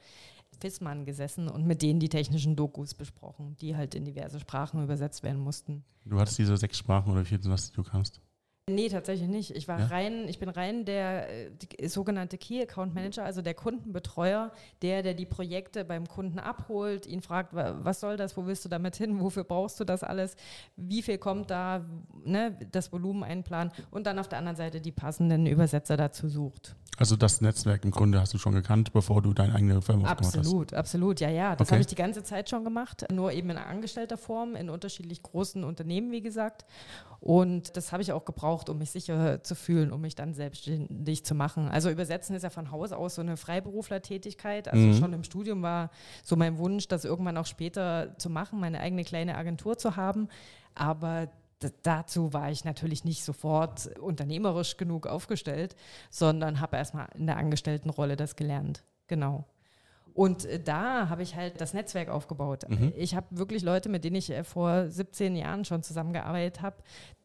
Fissmann 0.56 1.06
gesessen 1.06 1.48
und 1.48 1.66
mit 1.66 1.82
denen 1.82 2.00
die 2.00 2.10
technischen 2.10 2.56
Dokus 2.56 2.94
besprochen, 2.94 3.56
die 3.62 3.76
halt 3.76 3.96
in 3.96 4.06
diverse 4.06 4.40
Sprachen 4.40 4.84
übersetzt 4.84 5.24
werden 5.24 5.42
mussten. 5.42 5.84
Du 6.06 6.20
hattest 6.20 6.38
diese 6.38 6.58
sechs 6.58 6.78
Sprachen 6.78 7.12
oder 7.12 7.26
vier, 7.26 7.40
was 7.46 7.72
du 7.72 7.84
kannst. 7.84 8.22
Nee, 8.68 8.90
tatsächlich 8.90 9.30
nicht. 9.30 9.52
Ich 9.56 9.68
war 9.68 9.80
Ja? 9.80 9.86
rein, 9.86 10.28
ich 10.28 10.40
bin 10.40 10.50
rein 10.50 10.86
der 10.86 11.30
äh, 11.30 11.52
die, 11.52 11.88
sogenannte 11.88 12.40
Key 12.40 12.64
Account 12.64 12.96
Manager, 12.96 13.24
also 13.24 13.44
der 13.44 13.54
Kundenbetreuer, 13.54 14.52
der, 14.82 15.04
der 15.04 15.14
die 15.14 15.28
Projekte 15.28 15.86
beim 15.86 16.08
Kunden 16.08 16.40
abholt, 16.40 17.06
ihn 17.06 17.22
fragt, 17.22 17.54
wa- 17.54 17.76
was 17.84 18.00
soll 18.00 18.18
das, 18.18 18.36
wo 18.36 18.48
willst 18.48 18.66
du 18.66 18.70
damit 18.70 18.96
hin, 18.96 19.20
wofür 19.20 19.44
brauchst 19.44 19.80
du 19.80 19.84
das 19.84 20.02
alles, 20.02 20.36
wie 20.78 21.04
viel 21.04 21.20
kommt 21.20 21.52
da, 21.52 21.86
ne, 22.24 22.58
das 22.72 22.92
Volumen 22.92 23.24
einplanen 23.24 23.72
und 23.92 24.08
dann 24.08 24.18
auf 24.18 24.30
der 24.30 24.40
anderen 24.40 24.56
Seite 24.58 24.82
die 24.82 24.92
passenden 24.92 25.46
Übersetzer 25.46 25.96
dazu 25.96 26.28
sucht. 26.28 26.76
Also 26.98 27.18
das 27.18 27.42
Netzwerk 27.42 27.84
im 27.84 27.92
Grunde 27.92 28.22
hast 28.22 28.34
du 28.34 28.38
schon 28.38 28.54
gekannt, 28.54 28.94
bevor 28.94 29.22
du 29.22 29.34
deine 29.34 29.54
eigene 29.54 29.82
Firma 29.82 30.10
aufgemacht 30.10 30.38
Absolut, 30.38 30.74
absolut, 30.74 31.20
ja, 31.20 31.30
ja. 31.30 31.56
Das 31.56 31.68
Okay. 31.68 31.74
habe 31.76 31.82
ich 31.82 31.88
die 31.88 31.96
ganze 31.96 32.24
Zeit 32.24 32.50
schon 32.50 32.64
gemacht, 32.64 33.06
nur 33.12 33.32
eben 33.34 33.50
in 33.50 33.58
angestellter 33.58 34.18
Form, 34.18 34.56
in 34.56 34.70
unterschiedlich 34.72 35.22
großen 35.22 35.66
Unternehmen, 35.66 36.10
wie 36.12 36.22
gesagt. 36.22 36.66
Und 37.20 37.76
das 37.76 37.92
habe 37.92 38.02
ich 38.02 38.14
auch 38.14 38.24
gebraucht, 38.24 38.55
um 38.70 38.78
mich 38.78 38.92
sicher 38.92 39.44
zu 39.44 39.56
fühlen, 39.56 39.92
um 39.92 40.02
mich 40.02 40.16
dann 40.16 40.34
selbstständig 40.34 41.26
zu 41.26 41.36
machen. 41.36 41.68
Also 41.68 41.90
übersetzen 41.90 42.36
ist 42.36 42.44
ja 42.44 42.50
von 42.50 42.72
Haus 42.72 42.92
aus 42.92 43.16
so 43.16 43.22
eine 43.22 43.38
Freiberuflertätigkeit. 43.38 44.68
Also 44.68 44.86
Mhm. 44.86 44.94
schon 44.98 45.14
im 45.14 45.24
Studium 45.24 45.62
war 45.62 45.90
so 46.24 46.36
mein 46.36 46.58
Wunsch, 46.58 46.88
das 46.88 47.06
irgendwann 47.06 47.38
auch 47.38 47.46
später 47.46 48.18
zu 48.18 48.30
machen, 48.30 48.60
meine 48.60 48.80
eigene 48.80 49.04
kleine 49.04 49.36
Agentur 49.36 49.78
zu 49.78 49.96
haben. 49.96 50.30
Aber 50.74 51.30
dazu 51.84 52.34
war 52.34 52.52
ich 52.52 52.66
natürlich 52.66 53.06
nicht 53.06 53.24
sofort 53.24 53.88
unternehmerisch 54.00 54.78
genug 54.78 55.08
aufgestellt, 55.08 55.76
sondern 56.10 56.60
habe 56.62 56.78
erstmal 56.78 57.08
in 57.16 57.28
der 57.28 57.38
Angestelltenrolle 57.38 58.16
das 58.16 58.36
gelernt. 58.36 58.84
Genau. 59.08 59.46
Und 60.16 60.46
äh, 60.46 60.60
da 60.62 61.10
habe 61.10 61.24
ich 61.24 61.36
halt 61.36 61.60
das 61.60 61.74
Netzwerk 61.74 62.08
aufgebaut. 62.08 62.64
Mhm. 62.70 62.94
Ich 62.96 63.16
habe 63.16 63.28
wirklich 63.32 63.64
Leute, 63.64 63.90
mit 63.90 64.06
denen 64.06 64.16
ich 64.16 64.32
äh, 64.32 64.46
vor 64.46 64.90
17 64.90 65.36
Jahren 65.36 65.66
schon 65.66 65.84
zusammengearbeitet 65.84 66.62
habe, 66.62 66.78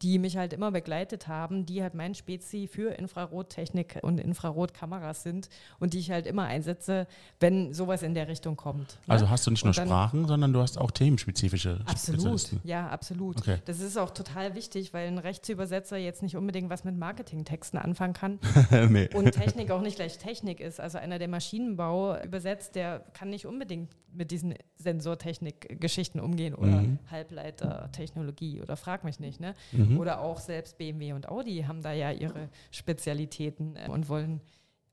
die 0.02 0.18
mich 0.18 0.36
halt 0.36 0.52
immer 0.52 0.72
begleitet 0.72 1.28
haben, 1.28 1.66
die 1.66 1.82
halt 1.82 1.94
mein 1.94 2.14
Spezi 2.16 2.66
für 2.66 2.90
Infrarottechnik 2.98 4.00
und 4.02 4.18
Infrarotkameras 4.18 5.22
sind 5.22 5.48
und 5.78 5.94
die 5.94 6.00
ich 6.00 6.10
halt 6.10 6.26
immer 6.26 6.44
einsetze, 6.44 7.06
wenn 7.38 7.72
sowas 7.72 8.02
in 8.02 8.14
der 8.14 8.26
Richtung 8.26 8.56
kommt. 8.56 8.98
ne? 9.06 9.14
Also 9.14 9.30
hast 9.30 9.46
du 9.46 9.52
nicht 9.52 9.64
nur 9.64 9.72
dann- 9.72 9.86
Sprachen, 9.86 10.26
sondern 10.26 10.52
du 10.52 10.60
hast 10.60 10.76
auch 10.76 10.90
themenspezifische 10.90 11.80
Absolut, 11.86 12.50
ja, 12.64 12.88
absolut. 12.88 13.38
Okay. 13.38 13.58
Das 13.66 13.78
ist 13.78 13.96
auch 13.98 14.10
total 14.10 14.56
wichtig, 14.56 14.92
weil 14.92 15.06
ein 15.06 15.18
Rechtsübersetzer 15.18 15.96
jetzt 15.96 16.22
nicht 16.22 16.36
unbedingt 16.36 16.70
was 16.70 16.82
mit 16.82 16.96
Marketingtexten 16.98 17.78
anfangen 17.78 18.14
kann 18.14 18.40
nee. 18.90 19.08
und 19.14 19.30
Technik 19.30 19.70
auch 19.70 19.80
nicht 19.80 19.94
gleich 19.96 20.18
Technik 20.18 20.58
ist. 20.58 20.80
Also 20.80 20.98
einer, 20.98 21.20
der 21.20 21.28
Maschinenbau 21.28 22.20
übersetzt, 22.24 22.74
der 22.74 22.79
kann 23.12 23.30
nicht 23.30 23.46
unbedingt 23.46 23.90
mit 24.12 24.30
diesen 24.30 24.54
Sensortechnik-Geschichten 24.76 26.20
umgehen 26.20 26.54
oder 26.54 26.80
Mhm. 26.82 26.98
Halbleitertechnologie 27.10 28.60
oder 28.60 28.76
frag 28.76 29.04
mich 29.04 29.20
nicht. 29.20 29.40
Ne? 29.40 29.54
Mhm. 29.72 29.98
Oder 29.98 30.20
auch 30.20 30.38
selbst 30.38 30.78
BMW 30.78 31.12
und 31.12 31.28
Audi 31.28 31.64
haben 31.66 31.82
da 31.82 31.92
ja 31.92 32.10
ihre 32.10 32.48
Spezialitäten 32.70 33.76
äh, 33.76 33.88
und 33.88 34.08
wollen 34.08 34.40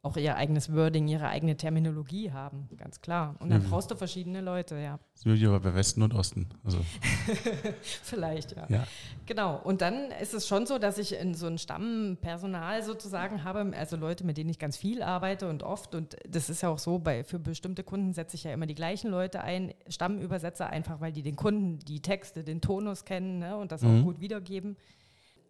auch 0.03 0.15
ihr 0.15 0.35
eigenes 0.37 0.73
Wording, 0.73 1.07
ihre 1.07 1.27
eigene 1.27 1.57
Terminologie 1.57 2.31
haben, 2.31 2.69
ganz 2.77 3.01
klar. 3.01 3.35
Und 3.39 3.49
dann 3.49 3.63
Mhm. 3.63 3.69
brauchst 3.69 3.91
du 3.91 3.95
verschiedene 3.95 4.39
Leute, 4.41 4.77
ja. 4.77 4.99
Studio 5.19 5.51
war 5.51 5.59
bei 5.59 5.73
Westen 5.75 6.01
und 6.01 6.13
Osten. 6.13 6.47
Also, 6.63 6.79
Vielleicht, 8.03 8.55
ja. 8.55 8.65
ja. 8.69 8.87
Genau. 9.25 9.59
Und 9.63 9.81
dann 9.81 10.11
ist 10.21 10.33
es 10.33 10.47
schon 10.47 10.65
so, 10.65 10.77
dass 10.77 10.97
ich 10.97 11.13
in 11.19 11.33
so 11.33 11.47
ein 11.47 11.57
Stammpersonal 11.57 12.83
sozusagen 12.83 13.43
habe, 13.43 13.71
also 13.75 13.97
Leute, 13.97 14.23
mit 14.23 14.37
denen 14.37 14.49
ich 14.49 14.59
ganz 14.59 14.77
viel 14.77 15.01
arbeite 15.01 15.49
und 15.49 15.63
oft. 15.63 15.95
Und 15.95 16.15
das 16.29 16.49
ist 16.49 16.61
ja 16.61 16.69
auch 16.69 16.79
so, 16.79 16.99
bei, 16.99 17.23
für 17.23 17.39
bestimmte 17.39 17.83
Kunden 17.83 18.13
setze 18.13 18.35
ich 18.35 18.43
ja 18.43 18.53
immer 18.53 18.65
die 18.67 18.75
gleichen 18.75 19.09
Leute 19.11 19.41
ein, 19.41 19.73
Stammübersetzer, 19.89 20.69
einfach 20.69 21.01
weil 21.01 21.11
die 21.11 21.23
den 21.23 21.35
Kunden 21.35 21.79
die 21.79 22.01
Texte, 22.01 22.43
den 22.43 22.61
Tonus 22.61 23.03
kennen 23.05 23.39
ne, 23.39 23.57
und 23.57 23.71
das 23.71 23.81
Mhm. 23.81 23.99
auch 23.99 24.03
gut 24.05 24.19
wiedergeben. 24.21 24.77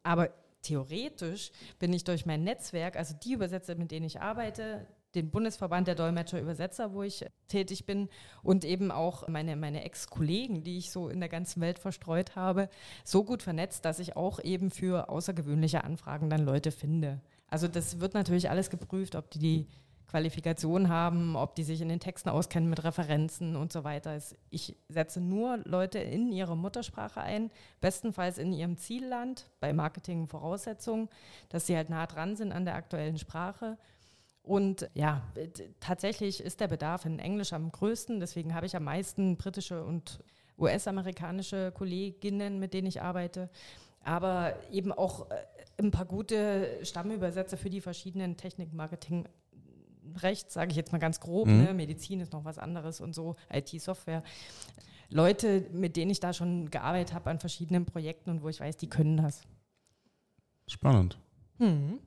Aber 0.03 0.29
theoretisch 0.67 1.51
bin 1.80 1.93
ich 1.93 2.03
durch 2.03 2.25
mein 2.25 2.43
Netzwerk, 2.43 2.95
also 2.95 3.15
die 3.23 3.34
Übersetzer, 3.34 3.75
mit 3.75 3.91
denen 3.91 4.06
ich 4.06 4.21
arbeite, 4.21 4.86
den 5.15 5.32
Bundesverband 5.32 5.88
der 5.88 5.95
Dolmetscher 5.95 6.39
Übersetzer, 6.39 6.93
wo 6.93 7.01
ich 7.01 7.25
tätig 7.47 7.86
bin, 7.86 8.10
und 8.43 8.65
eben 8.65 8.91
auch 8.91 9.27
meine, 9.27 9.56
meine 9.56 9.84
Ex-Kollegen, 9.84 10.63
die 10.63 10.77
ich 10.77 10.91
so 10.91 11.10
in 11.10 11.19
der 11.19 11.30
ganzen 11.30 11.62
Welt 11.62 11.80
verstreut 11.80 12.36
habe, 12.36 12.69
so 13.03 13.23
gut 13.23 13.41
vernetzt, 13.41 13.86
dass 13.86 13.99
ich 13.99 14.15
auch 14.15 14.39
eben 14.43 14.69
für 14.69 15.10
außergewöhnliche 15.10 15.84
Anfragen 15.84 16.30
dann 16.30 16.45
Leute 16.45 16.71
finde. 16.71 17.21
Also 17.47 17.67
das 17.67 17.99
wird 17.99 18.13
natürlich 18.13 18.49
alles 18.49 18.69
geprüft, 18.69 19.15
ob 19.15 19.32
die 19.32 19.39
die 19.39 19.67
Qualifikation 20.07 20.87
haben, 20.87 21.35
ob 21.35 21.55
die 21.55 21.63
sich 21.63 21.81
in 21.81 21.89
den 21.89 21.99
Texten 21.99 22.29
auskennen 22.29 22.69
mit 22.69 22.83
Referenzen 22.83 23.55
und 23.57 23.73
so 23.73 23.83
weiter. 23.83 24.17
Ich 24.49 24.77
setze 24.87 25.19
nur 25.19 25.57
Leute 25.65 25.99
in 25.99 26.31
ihre 26.31 26.55
Muttersprache 26.55 27.21
ein, 27.21 27.51
bestenfalls 27.81 28.37
in 28.37 28.53
ihrem 28.53 28.77
Zielland, 28.77 29.49
bei 29.59 29.73
Marketing 29.73 30.27
Voraussetzungen, 30.27 31.09
dass 31.49 31.67
sie 31.67 31.75
halt 31.75 31.89
nah 31.89 32.05
dran 32.05 32.37
sind 32.37 32.53
an 32.53 32.63
der 32.63 32.75
aktuellen 32.75 33.17
Sprache. 33.17 33.77
Und 34.43 34.89
ja, 34.93 35.21
tatsächlich 35.81 36.41
ist 36.41 36.61
der 36.61 36.69
Bedarf 36.69 37.05
in 37.05 37.19
Englisch 37.19 37.51
am 37.51 37.69
größten, 37.69 38.21
deswegen 38.21 38.55
habe 38.55 38.65
ich 38.65 38.77
am 38.77 38.85
meisten 38.85 39.35
britische 39.35 39.83
und 39.83 40.23
US-amerikanische 40.58 41.73
Kolleginnen, 41.73 42.60
mit 42.60 42.73
denen 42.73 42.87
ich 42.87 43.01
arbeite. 43.01 43.49
Aber 44.05 44.55
eben 44.71 44.93
auch 44.93 45.29
äh, 45.29 45.35
ein 45.79 45.91
paar 45.91 46.05
gute 46.05 46.79
Stammübersetzer 46.83 47.58
für 47.58 47.69
die 47.69 47.81
verschiedenen 47.81 48.37
Technik, 48.37 48.73
Marketing, 48.73 49.27
Recht, 50.21 50.51
sage 50.51 50.71
ich 50.71 50.77
jetzt 50.77 50.91
mal 50.91 50.97
ganz 50.99 51.19
grob, 51.19 51.47
Mhm. 51.47 51.63
ne? 51.63 51.73
Medizin 51.73 52.19
ist 52.21 52.33
noch 52.33 52.45
was 52.45 52.58
anderes 52.58 53.01
und 53.01 53.13
so, 53.15 53.35
IT-Software. 53.51 54.23
Leute, 55.10 55.65
mit 55.71 55.95
denen 55.95 56.12
ich 56.12 56.19
da 56.19 56.33
schon 56.33 56.69
gearbeitet 56.69 57.13
habe 57.13 57.29
an 57.29 57.39
verschiedenen 57.39 57.85
Projekten 57.85 58.29
und 58.29 58.43
wo 58.43 58.49
ich 58.49 58.60
weiß, 58.60 58.77
die 58.77 58.89
können 58.89 59.17
das. 59.17 59.41
Spannend. 60.67 61.17
Hm. 61.60 61.99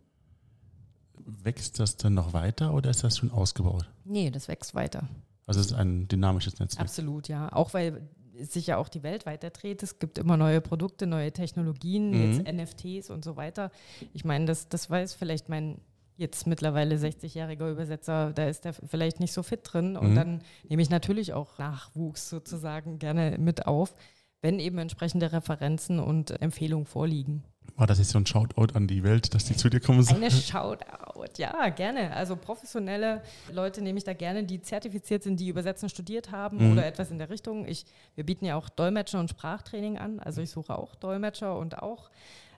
Wächst 1.24 1.78
das 1.78 1.96
dann 1.96 2.14
noch 2.14 2.32
weiter 2.32 2.74
oder 2.74 2.90
ist 2.90 3.04
das 3.04 3.16
schon 3.18 3.30
ausgebaut? 3.30 3.88
Nee, 4.04 4.30
das 4.30 4.48
wächst 4.48 4.74
weiter. 4.74 5.08
Also 5.46 5.60
es 5.60 5.66
ist 5.66 5.72
ein 5.74 6.08
dynamisches 6.08 6.58
Netzwerk. 6.58 6.82
Absolut, 6.82 7.28
ja. 7.28 7.52
Auch 7.52 7.74
weil 7.74 8.08
sich 8.38 8.68
ja 8.68 8.78
auch 8.78 8.88
die 8.88 9.02
Welt 9.02 9.26
weiterdreht. 9.26 9.82
Es 9.82 9.98
gibt 9.98 10.16
immer 10.18 10.36
neue 10.36 10.60
Produkte, 10.60 11.06
neue 11.06 11.32
Technologien, 11.32 12.10
Mhm. 12.10 12.32
jetzt 12.32 12.46
NFTs 12.52 13.10
und 13.10 13.24
so 13.24 13.36
weiter. 13.36 13.70
Ich 14.14 14.24
meine, 14.24 14.46
das, 14.46 14.68
das 14.68 14.88
weiß 14.88 15.14
vielleicht 15.14 15.48
mein 15.48 15.80
jetzt 16.20 16.46
mittlerweile 16.46 16.96
60-jähriger 16.96 17.70
Übersetzer, 17.70 18.32
da 18.32 18.46
ist 18.46 18.64
der 18.64 18.74
vielleicht 18.74 19.20
nicht 19.20 19.32
so 19.32 19.42
fit 19.42 19.60
drin. 19.64 19.96
Und 19.96 20.10
Mhm. 20.10 20.14
dann 20.14 20.42
nehme 20.68 20.82
ich 20.82 20.90
natürlich 20.90 21.32
auch 21.32 21.58
Nachwuchs 21.58 22.28
sozusagen 22.28 22.98
gerne 22.98 23.36
mit 23.38 23.66
auf, 23.66 23.94
wenn 24.42 24.58
eben 24.60 24.78
entsprechende 24.78 25.32
Referenzen 25.32 25.98
und 25.98 26.40
Empfehlungen 26.42 26.86
vorliegen. 26.86 27.44
War 27.76 27.86
das 27.86 27.98
jetzt 27.98 28.10
so 28.10 28.18
ein 28.18 28.26
Shoutout 28.26 28.74
an 28.74 28.86
die 28.86 29.02
Welt, 29.02 29.32
dass 29.34 29.44
die 29.44 29.56
zu 29.56 29.70
dir 29.70 29.80
kommen? 29.80 30.06
Eine 30.08 30.30
Shoutout, 30.30 31.38
ja, 31.38 31.68
gerne. 31.70 32.14
Also 32.14 32.36
professionelle 32.36 33.22
Leute 33.52 33.80
nehme 33.80 33.96
ich 33.96 34.04
da 34.04 34.12
gerne, 34.12 34.44
die 34.44 34.60
zertifiziert 34.60 35.22
sind, 35.22 35.40
die 35.40 35.48
Übersetzen 35.48 35.88
studiert 35.88 36.30
haben 36.30 36.58
mhm. 36.58 36.72
oder 36.72 36.84
etwas 36.86 37.10
in 37.10 37.18
der 37.18 37.30
Richtung. 37.30 37.66
Ich, 37.66 37.86
wir 38.16 38.24
bieten 38.24 38.44
ja 38.44 38.56
auch 38.56 38.68
Dolmetscher 38.68 39.20
und 39.20 39.30
Sprachtraining 39.30 39.96
an. 39.98 40.20
Also 40.20 40.42
ich 40.42 40.50
suche 40.50 40.76
auch 40.76 40.94
Dolmetscher 40.94 41.56
und 41.56 41.78
auch 41.78 42.10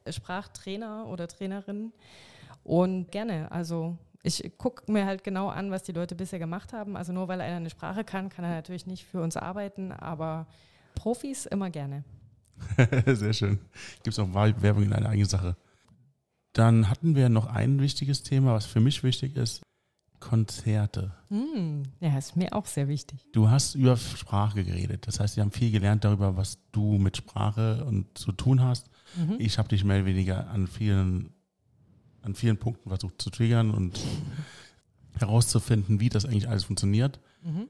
Sprachtrainer 0.09 1.07
oder 1.07 1.29
Trainerinnen. 1.29 1.93
Und 2.65 3.11
gerne, 3.11 3.51
also 3.51 3.99
ich 4.23 4.53
gucke 4.57 4.91
mir 4.91 5.05
halt 5.05 5.25
genau 5.25 5.49
an, 5.49 5.71
was 5.71 5.83
die 5.83 5.93
Leute 5.93 6.15
bisher 6.15 6.39
gemacht 6.39 6.73
haben. 6.73 6.97
Also 6.97 7.13
nur 7.13 7.29
weil 7.29 7.41
einer 7.41 7.57
eine 7.57 7.71
Sprache 7.71 8.05
kann, 8.05 8.29
kann 8.29 8.45
er 8.45 8.53
natürlich 8.53 8.87
nicht 8.87 9.05
für 9.05 9.21
uns 9.21 9.37
arbeiten, 9.37 9.93
aber 9.93 10.47
Profis 10.95 11.47
immer 11.47 11.71
gerne. 11.71 12.05
Sehr 13.07 13.33
schön. 13.33 13.59
Gibt 14.03 14.17
es 14.17 14.19
auch 14.19 14.33
Werbung 14.33 14.85
in 14.85 14.93
einer 14.93 15.09
eigenen 15.09 15.29
Sache. 15.29 15.57
Dann 16.53 16.89
hatten 16.89 17.17
wir 17.17 17.29
noch 17.29 17.47
ein 17.47 17.81
wichtiges 17.81 18.23
Thema, 18.23 18.55
was 18.55 18.67
für 18.67 18.81
mich 18.81 19.03
wichtig 19.03 19.37
ist. 19.37 19.63
Konzerte. 20.21 21.13
Mm, 21.31 21.83
ja, 21.99 22.17
ist 22.17 22.37
mir 22.37 22.53
auch 22.53 22.67
sehr 22.67 22.87
wichtig. 22.87 23.27
Du 23.33 23.51
hast 23.51 23.75
über 23.75 23.97
Sprache 23.97 24.63
geredet. 24.63 25.09
Das 25.09 25.19
heißt, 25.19 25.37
wir 25.37 25.43
haben 25.43 25.51
viel 25.51 25.73
gelernt 25.73 26.05
darüber, 26.05 26.37
was 26.37 26.59
du 26.71 26.97
mit 26.99 27.17
Sprache 27.17 27.85
und 27.85 28.17
zu 28.17 28.31
tun 28.31 28.63
hast. 28.63 28.89
Mhm. 29.17 29.37
Ich 29.39 29.59
habe 29.59 29.69
dich 29.69 29.83
mehr 29.83 29.97
oder 29.97 30.07
weniger 30.07 30.49
an 30.49 30.69
vielen, 30.69 31.35
an 32.23 32.35
vielen 32.35 32.57
Punkten 32.57 32.89
versucht 32.89 33.21
zu 33.21 33.31
triggern 33.31 33.73
und 33.73 34.01
herauszufinden, 35.19 36.01
wie 36.01 36.09
das 36.09 36.25
eigentlich 36.25 36.49
alles 36.49 36.65
funktioniert. 36.65 37.21
Mhm. 37.43 37.69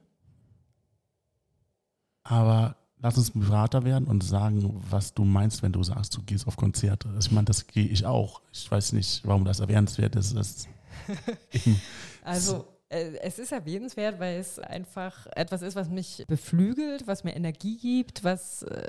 Aber 2.24 2.76
lass 3.00 3.18
uns 3.18 3.32
Berater 3.32 3.84
werden 3.84 4.06
und 4.06 4.22
sagen, 4.22 4.80
was 4.90 5.12
du 5.12 5.24
meinst, 5.24 5.62
wenn 5.62 5.72
du 5.72 5.82
sagst, 5.82 6.16
du 6.16 6.22
gehst 6.22 6.46
auf 6.46 6.56
Konzerte. 6.56 7.08
Also 7.08 7.28
ich 7.28 7.32
meine, 7.32 7.46
das 7.46 7.66
gehe 7.66 7.86
ich 7.86 8.06
auch. 8.06 8.42
Ich 8.52 8.70
weiß 8.70 8.92
nicht, 8.92 9.26
warum 9.26 9.44
das 9.44 9.60
erwähnenswert 9.60 10.16
ist. 10.16 10.32
ist 10.32 10.68
also 12.24 12.66
äh, 12.88 13.16
es 13.20 13.38
ist 13.38 13.52
erwähnenswert, 13.52 14.20
weil 14.20 14.38
es 14.38 14.58
einfach 14.58 15.26
etwas 15.34 15.62
ist, 15.62 15.74
was 15.74 15.88
mich 15.88 16.24
beflügelt, 16.28 17.06
was 17.06 17.24
mir 17.24 17.34
Energie 17.34 17.76
gibt, 17.76 18.22
was, 18.22 18.62
äh, 18.62 18.88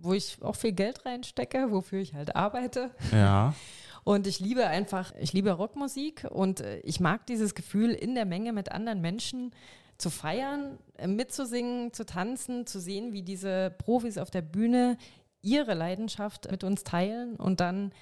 wo 0.00 0.14
ich 0.14 0.38
auch 0.40 0.56
viel 0.56 0.72
Geld 0.72 1.04
reinstecke, 1.04 1.70
wofür 1.70 2.00
ich 2.00 2.14
halt 2.14 2.34
arbeite. 2.34 2.90
Ja. 3.12 3.54
Und 4.04 4.26
ich 4.26 4.40
liebe 4.40 4.66
einfach, 4.66 5.12
ich 5.20 5.32
liebe 5.32 5.50
Rockmusik 5.52 6.26
und 6.30 6.60
äh, 6.60 6.80
ich 6.80 7.00
mag 7.00 7.26
dieses 7.26 7.54
Gefühl, 7.54 7.90
in 7.90 8.14
der 8.14 8.24
Menge 8.24 8.52
mit 8.52 8.72
anderen 8.72 9.00
Menschen 9.00 9.52
zu 9.98 10.10
feiern, 10.10 10.78
äh, 10.96 11.06
mitzusingen, 11.06 11.92
zu 11.92 12.06
tanzen, 12.06 12.66
zu 12.66 12.80
sehen, 12.80 13.12
wie 13.12 13.22
diese 13.22 13.74
Profis 13.78 14.18
auf 14.18 14.30
der 14.30 14.42
Bühne 14.42 14.96
ihre 15.42 15.74
Leidenschaft 15.74 16.50
mit 16.50 16.64
uns 16.64 16.84
teilen 16.84 17.36
und 17.36 17.60
dann 17.60 17.92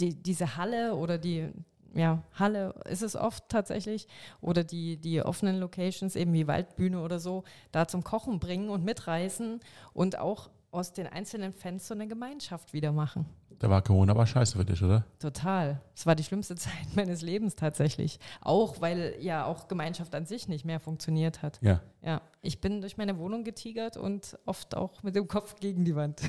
die, 0.00 0.14
diese 0.14 0.56
Halle 0.56 0.96
oder 0.96 1.18
die 1.18 1.50
ja, 1.94 2.22
Halle 2.34 2.74
ist 2.86 3.02
es 3.02 3.14
oft 3.14 3.48
tatsächlich 3.48 4.08
oder 4.40 4.64
die, 4.64 4.96
die 4.96 5.22
offenen 5.22 5.60
Locations, 5.60 6.16
eben 6.16 6.32
wie 6.32 6.48
Waldbühne 6.48 7.00
oder 7.00 7.20
so, 7.20 7.44
da 7.70 7.86
zum 7.86 8.02
Kochen 8.02 8.40
bringen 8.40 8.68
und 8.68 8.84
mitreißen 8.84 9.60
und 9.92 10.18
auch 10.18 10.50
aus 10.72 10.92
den 10.92 11.06
einzelnen 11.06 11.52
Fans 11.52 11.86
so 11.86 11.94
eine 11.94 12.08
Gemeinschaft 12.08 12.72
wieder 12.72 12.90
machen. 12.90 13.26
Da 13.64 13.70
war 13.70 13.80
Corona 13.80 14.12
aber 14.12 14.26
scheiße 14.26 14.58
für 14.58 14.64
dich, 14.66 14.82
oder? 14.82 15.06
Total. 15.18 15.80
Es 15.96 16.04
war 16.04 16.14
die 16.14 16.22
schlimmste 16.22 16.54
Zeit 16.54 16.94
meines 16.94 17.22
Lebens 17.22 17.56
tatsächlich. 17.56 18.18
Auch 18.42 18.82
weil 18.82 19.16
ja 19.20 19.46
auch 19.46 19.68
Gemeinschaft 19.68 20.14
an 20.14 20.26
sich 20.26 20.48
nicht 20.48 20.66
mehr 20.66 20.80
funktioniert 20.80 21.40
hat. 21.40 21.58
Ja. 21.62 21.80
Ja. 22.02 22.20
Ich 22.42 22.60
bin 22.60 22.82
durch 22.82 22.98
meine 22.98 23.16
Wohnung 23.16 23.42
getigert 23.42 23.96
und 23.96 24.38
oft 24.44 24.76
auch 24.76 25.02
mit 25.02 25.16
dem 25.16 25.28
Kopf 25.28 25.60
gegen 25.60 25.86
die 25.86 25.96
Wand. 25.96 26.20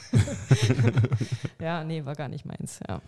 ja, 1.60 1.84
nee, 1.84 2.06
war 2.06 2.16
gar 2.16 2.30
nicht 2.30 2.46
meins. 2.46 2.80
Ja. 2.88 3.02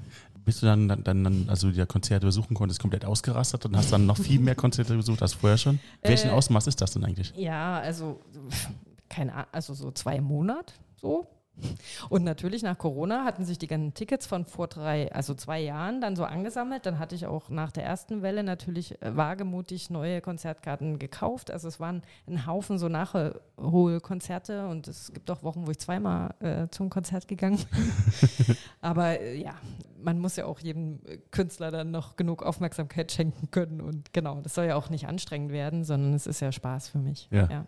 Bist 0.44 0.62
du 0.62 0.66
dann, 0.66 0.90
dann, 0.90 1.24
dann, 1.24 1.46
also 1.48 1.72
die 1.72 1.86
Konzerte 1.86 2.26
besuchen 2.26 2.54
konntest, 2.54 2.82
komplett 2.82 3.06
ausgerastet 3.06 3.66
und 3.66 3.78
hast 3.78 3.94
dann 3.94 4.06
noch 4.06 4.18
viel 4.18 4.42
mehr 4.42 4.56
Konzerte 4.56 4.94
besucht 4.98 5.22
als 5.22 5.36
vorher 5.36 5.58
schon? 5.58 5.80
Welchen 6.02 6.32
äh, 6.32 6.34
Ausmaß 6.34 6.68
ist 6.68 6.82
das 6.82 6.92
denn 6.92 7.06
eigentlich? 7.06 7.34
Ja, 7.38 7.80
also 7.80 8.20
keine 9.08 9.32
Ahnung, 9.34 9.48
also 9.54 9.74
so 9.74 9.90
zwei 9.92 10.20
Monate 10.20 10.74
so 11.00 11.28
und 12.10 12.24
natürlich 12.24 12.64
nach 12.64 12.78
Corona 12.78 13.24
hatten 13.26 13.46
sich 13.46 13.58
die 13.58 13.68
ganzen 13.68 13.94
Tickets 13.94 14.28
von 14.28 14.46
vor 14.46 14.68
drei, 14.68 15.12
also 15.12 15.34
zwei 15.34 15.60
Jahren 15.60 16.02
dann 16.02 16.16
so 16.16 16.24
angesammelt. 16.24 16.86
Dann 16.86 17.00
hatte 17.00 17.16
ich 17.16 17.26
auch 17.26 17.50
nach 17.50 17.72
der 17.72 17.84
ersten 17.84 18.22
Welle 18.22 18.44
natürlich 18.44 19.02
äh, 19.02 19.16
wagemutig 19.16 19.90
neue 19.90 20.22
Konzertkarten 20.22 21.00
gekauft. 21.00 21.52
Also 21.52 21.68
es 21.68 21.80
waren 21.80 22.04
ein 22.28 22.46
Haufen 22.46 22.78
so 22.78 22.88
Nachholkonzerte 22.90 24.68
und 24.68 24.88
es 24.88 25.12
gibt 25.14 25.30
auch 25.32 25.44
Wochen, 25.44 25.66
wo 25.68 25.72
ich 25.72 25.80
zweimal 25.80 26.36
äh, 26.40 26.68
zum 26.70 26.90
Konzert 26.90 27.28
gegangen 27.28 27.64
bin. 27.72 28.58
Aber 28.82 29.20
äh, 29.20 29.42
ja, 29.42 29.56
man 30.02 30.20
muss 30.20 30.36
ja 30.36 30.46
auch 30.46 30.60
jedem 30.60 31.00
Künstler 31.32 31.72
dann 31.72 31.92
noch 31.92 32.16
genug 32.16 32.44
Aufmerksamkeit 32.44 33.12
schenken 33.12 33.50
können. 33.52 33.82
Und 33.82 34.14
genau, 34.14 34.42
das 34.42 34.54
soll 34.54 34.66
ja 34.66 34.76
auch 34.76 34.90
nicht 34.90 35.08
anstrengend 35.08 35.52
werden, 35.52 35.84
sondern 35.84 36.14
es 36.14 36.28
ist 36.28 36.40
ja 36.40 36.52
Spaß 36.52 36.90
für 36.90 37.00
mich. 37.00 37.28
ja. 37.32 37.48
ja. 37.50 37.68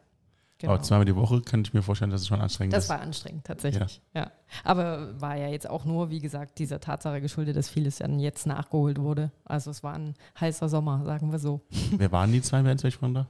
Genau. 0.59 0.73
Aber 0.73 0.83
zweimal 0.83 1.05
die 1.05 1.15
Woche 1.15 1.41
kann 1.41 1.61
ich 1.61 1.73
mir 1.73 1.81
vorstellen, 1.81 2.11
dass 2.11 2.21
es 2.21 2.27
schon 2.27 2.41
anstrengend 2.41 2.73
das 2.73 2.83
ist. 2.83 2.89
Das 2.89 2.97
war 2.97 3.01
anstrengend, 3.01 3.45
tatsächlich. 3.45 4.01
Ja. 4.13 4.23
ja. 4.23 4.31
Aber 4.65 5.19
war 5.19 5.37
ja 5.37 5.47
jetzt 5.47 5.69
auch 5.69 5.85
nur, 5.85 6.09
wie 6.09 6.19
gesagt, 6.19 6.59
dieser 6.59 6.81
Tatsache 6.81 7.21
geschuldet, 7.21 7.55
dass 7.55 7.69
vieles 7.69 7.97
dann 7.97 8.19
jetzt 8.19 8.45
nachgeholt 8.45 8.99
wurde. 8.99 9.31
Also 9.45 9.71
es 9.71 9.83
war 9.83 9.93
ein 9.93 10.15
heißer 10.37 10.67
Sommer, 10.67 11.05
sagen 11.05 11.31
wir 11.31 11.39
so. 11.39 11.61
Wer 11.91 12.11
waren 12.11 12.33
die 12.33 12.41
zwei 12.41 12.63
welche 12.65 12.89
da? 13.13 13.27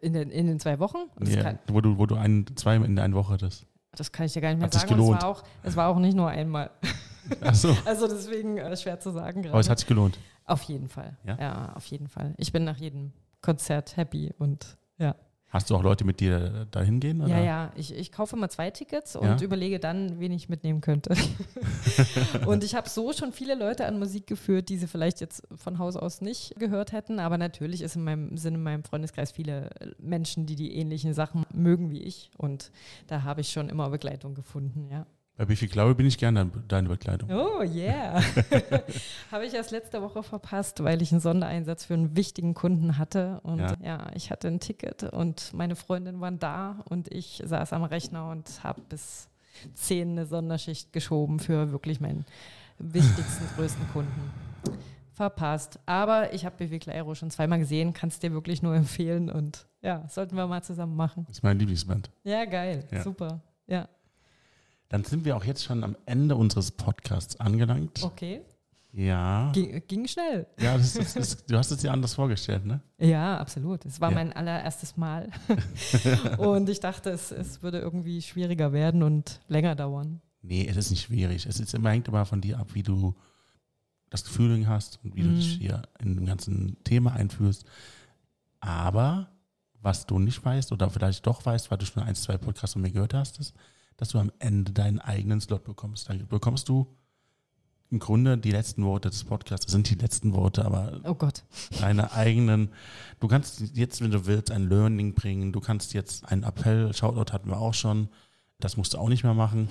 In 0.00 0.12
den, 0.12 0.30
in 0.30 0.46
den 0.46 0.60
zwei 0.60 0.78
Wochen? 0.78 0.98
Ja, 1.24 1.42
kann, 1.42 1.58
wo 1.68 1.80
du, 1.80 1.96
wo 1.96 2.04
du 2.04 2.16
ein, 2.16 2.44
zwei 2.54 2.76
in 2.76 2.96
der 2.96 3.04
einen 3.04 3.14
Woche 3.14 3.32
hattest. 3.32 3.66
Das 3.92 4.12
kann 4.12 4.26
ich 4.26 4.34
dir 4.34 4.42
gar 4.42 4.50
nicht 4.50 4.58
mehr 4.58 4.66
Hat 4.66 4.74
sagen. 4.74 4.88
Sich 4.88 4.96
gelohnt. 4.96 5.16
Es 5.16 5.22
war, 5.22 5.30
auch, 5.30 5.42
es 5.62 5.76
war 5.76 5.88
auch 5.88 5.98
nicht 5.98 6.14
nur 6.14 6.28
einmal. 6.28 6.70
Ach 7.40 7.54
so. 7.54 7.74
Also 7.86 8.06
deswegen 8.06 8.58
äh, 8.58 8.76
schwer 8.76 9.00
zu 9.00 9.10
sagen 9.10 9.40
gerade. 9.40 9.54
Aber 9.54 9.60
es 9.60 9.70
hat 9.70 9.78
sich 9.78 9.88
gelohnt. 9.88 10.18
Auf 10.44 10.62
jeden 10.64 10.88
Fall. 10.88 11.16
Ja? 11.24 11.36
ja, 11.40 11.72
auf 11.74 11.86
jeden 11.86 12.08
Fall. 12.08 12.34
Ich 12.36 12.52
bin 12.52 12.64
nach 12.64 12.76
jedem 12.76 13.12
Konzert 13.40 13.96
happy 13.96 14.34
und 14.38 14.76
ja. 14.98 15.14
Hast 15.50 15.70
du 15.70 15.76
auch 15.76 15.82
Leute 15.82 16.04
mit 16.04 16.20
dir 16.20 16.66
da 16.70 16.82
hingehen? 16.82 17.26
Ja, 17.26 17.40
ja. 17.40 17.72
Ich, 17.74 17.94
ich 17.94 18.12
kaufe 18.12 18.36
immer 18.36 18.50
zwei 18.50 18.70
Tickets 18.70 19.16
und 19.16 19.26
ja? 19.26 19.40
überlege 19.40 19.78
dann, 19.78 20.20
wen 20.20 20.30
ich 20.30 20.50
mitnehmen 20.50 20.82
könnte. 20.82 21.14
und 22.46 22.64
ich 22.64 22.74
habe 22.74 22.86
so 22.88 23.14
schon 23.14 23.32
viele 23.32 23.54
Leute 23.54 23.86
an 23.86 23.98
Musik 23.98 24.26
geführt, 24.26 24.68
die 24.68 24.76
sie 24.76 24.86
vielleicht 24.86 25.20
jetzt 25.20 25.48
von 25.56 25.78
Haus 25.78 25.96
aus 25.96 26.20
nicht 26.20 26.54
gehört 26.58 26.92
hätten. 26.92 27.18
Aber 27.18 27.38
natürlich 27.38 27.80
ist 27.80 27.96
in 27.96 28.04
meinem, 28.04 28.36
sind 28.36 28.56
in 28.56 28.62
meinem 28.62 28.84
Freundeskreis 28.84 29.32
viele 29.32 29.70
Menschen, 29.98 30.44
die 30.44 30.54
die 30.54 30.76
ähnlichen 30.76 31.14
Sachen 31.14 31.46
mögen 31.50 31.90
wie 31.90 32.02
ich. 32.02 32.30
Und 32.36 32.70
da 33.06 33.22
habe 33.22 33.40
ich 33.40 33.50
schon 33.50 33.70
immer 33.70 33.88
Begleitung 33.88 34.34
gefunden, 34.34 34.88
ja. 34.90 35.06
Bei 35.38 35.48
wie 35.48 35.54
viel 35.54 35.68
Glaube 35.68 35.94
bin 35.94 36.04
ich 36.04 36.18
gerne 36.18 36.50
deine 36.66 36.88
Bekleidung. 36.88 37.30
Oh 37.30 37.62
yeah. 37.62 38.20
Habe 39.30 39.46
ich 39.46 39.54
erst 39.54 39.70
letzte 39.70 40.02
Woche 40.02 40.24
verpasst, 40.24 40.82
weil 40.82 41.00
ich 41.00 41.12
einen 41.12 41.20
Sondereinsatz 41.20 41.84
für 41.84 41.94
einen 41.94 42.16
wichtigen 42.16 42.54
Kunden 42.54 42.98
hatte. 42.98 43.40
Und 43.44 43.60
ja. 43.60 43.76
ja, 43.80 44.06
ich 44.14 44.32
hatte 44.32 44.48
ein 44.48 44.58
Ticket 44.58 45.04
und 45.04 45.54
meine 45.54 45.76
Freundin 45.76 46.20
waren 46.20 46.40
da 46.40 46.82
und 46.86 47.14
ich 47.14 47.40
saß 47.44 47.72
am 47.72 47.84
Rechner 47.84 48.30
und 48.30 48.64
habe 48.64 48.80
bis 48.88 49.28
zehn 49.74 50.10
eine 50.10 50.26
Sonderschicht 50.26 50.92
geschoben 50.92 51.38
für 51.38 51.70
wirklich 51.70 52.00
meinen 52.00 52.26
wichtigsten, 52.80 53.44
größten 53.56 53.88
Kunden. 53.92 54.32
Verpasst. 55.12 55.78
Aber 55.86 56.34
ich 56.34 56.46
habe 56.46 56.56
Bewegler 56.56 56.94
Aero 56.94 57.14
schon 57.14 57.30
zweimal 57.30 57.60
gesehen, 57.60 57.92
kann 57.92 58.08
es 58.08 58.18
dir 58.18 58.32
wirklich 58.32 58.60
nur 58.60 58.74
empfehlen 58.74 59.30
und 59.30 59.68
ja, 59.82 60.04
sollten 60.08 60.34
wir 60.34 60.48
mal 60.48 60.64
zusammen 60.64 60.96
machen. 60.96 61.26
Das 61.28 61.36
ist 61.36 61.42
mein 61.44 61.60
Lieblingsband. 61.60 62.10
Ja, 62.24 62.44
geil. 62.44 62.88
Ja. 62.90 63.02
Super. 63.04 63.40
Ja. 63.68 63.88
Dann 64.88 65.04
sind 65.04 65.24
wir 65.24 65.36
auch 65.36 65.44
jetzt 65.44 65.64
schon 65.64 65.84
am 65.84 65.96
Ende 66.06 66.36
unseres 66.36 66.70
Podcasts 66.70 67.38
angelangt. 67.38 68.02
Okay. 68.02 68.42
Ja. 68.92 69.52
Ging, 69.52 69.82
ging 69.86 70.08
schnell. 70.08 70.46
Ja, 70.58 70.76
das 70.76 70.96
ist, 70.96 71.14
das, 71.14 71.44
du 71.44 71.58
hast 71.58 71.70
es 71.70 71.78
dir 71.78 71.92
anders 71.92 72.14
vorgestellt, 72.14 72.64
ne? 72.64 72.80
Ja, 72.98 73.38
absolut. 73.38 73.84
Es 73.84 74.00
war 74.00 74.10
ja. 74.10 74.14
mein 74.14 74.32
allererstes 74.32 74.96
Mal. 74.96 75.28
und 76.38 76.68
ich 76.70 76.80
dachte, 76.80 77.10
es, 77.10 77.30
es 77.30 77.62
würde 77.62 77.80
irgendwie 77.80 78.22
schwieriger 78.22 78.72
werden 78.72 79.02
und 79.02 79.40
länger 79.48 79.74
dauern. 79.74 80.22
Nee, 80.40 80.66
es 80.66 80.76
ist 80.76 80.90
nicht 80.90 81.02
schwierig. 81.02 81.44
Es 81.46 81.60
ist 81.60 81.74
immer, 81.74 81.90
hängt 81.90 82.08
immer 82.08 82.24
von 82.24 82.40
dir 82.40 82.58
ab, 82.58 82.68
wie 82.72 82.82
du 82.82 83.14
das 84.08 84.24
Gefühl 84.24 84.66
hast 84.66 84.98
und 85.04 85.14
wie 85.14 85.22
mhm. 85.22 85.28
du 85.28 85.34
dich 85.34 85.58
hier 85.58 85.82
in 86.00 86.14
dem 86.14 86.24
ganzen 86.24 86.82
Thema 86.84 87.12
einführst. 87.12 87.66
Aber 88.60 89.28
was 89.80 90.06
du 90.06 90.18
nicht 90.18 90.42
weißt 90.42 90.72
oder 90.72 90.88
vielleicht 90.88 91.26
doch 91.26 91.44
weißt, 91.44 91.70
weil 91.70 91.78
du 91.78 91.86
schon 91.86 92.02
ein, 92.02 92.14
zwei 92.14 92.38
Podcasts 92.38 92.72
von 92.72 92.82
mir 92.82 92.90
gehört 92.90 93.14
hast, 93.14 93.38
ist, 93.38 93.54
dass 93.98 94.10
du 94.10 94.18
am 94.18 94.32
Ende 94.38 94.72
deinen 94.72 95.00
eigenen 95.00 95.40
Slot 95.42 95.64
bekommst. 95.64 96.08
Dann 96.08 96.26
bekommst 96.26 96.68
du 96.70 96.86
im 97.90 97.98
Grunde 97.98 98.38
die 98.38 98.50
letzten 98.50 98.84
Worte 98.84 99.10
des 99.10 99.24
Podcasts. 99.24 99.66
Das 99.66 99.72
sind 99.72 99.90
die 99.90 99.96
letzten 99.96 100.32
Worte, 100.34 100.64
aber 100.64 101.00
oh 101.04 101.14
Gott. 101.14 101.44
deine 101.80 102.12
eigenen. 102.12 102.70
Du 103.20 103.28
kannst 103.28 103.60
jetzt, 103.74 104.00
wenn 104.00 104.10
du 104.10 104.26
willst, 104.26 104.50
ein 104.50 104.68
Learning 104.68 105.14
bringen. 105.14 105.52
Du 105.52 105.60
kannst 105.60 105.94
jetzt 105.94 106.24
einen 106.30 106.44
Appell, 106.44 106.94
Shoutout 106.94 107.32
hatten 107.32 107.50
wir 107.50 107.58
auch 107.58 107.74
schon. 107.74 108.08
Das 108.60 108.76
musst 108.76 108.94
du 108.94 108.98
auch 108.98 109.08
nicht 109.08 109.24
mehr 109.24 109.34
machen. 109.34 109.68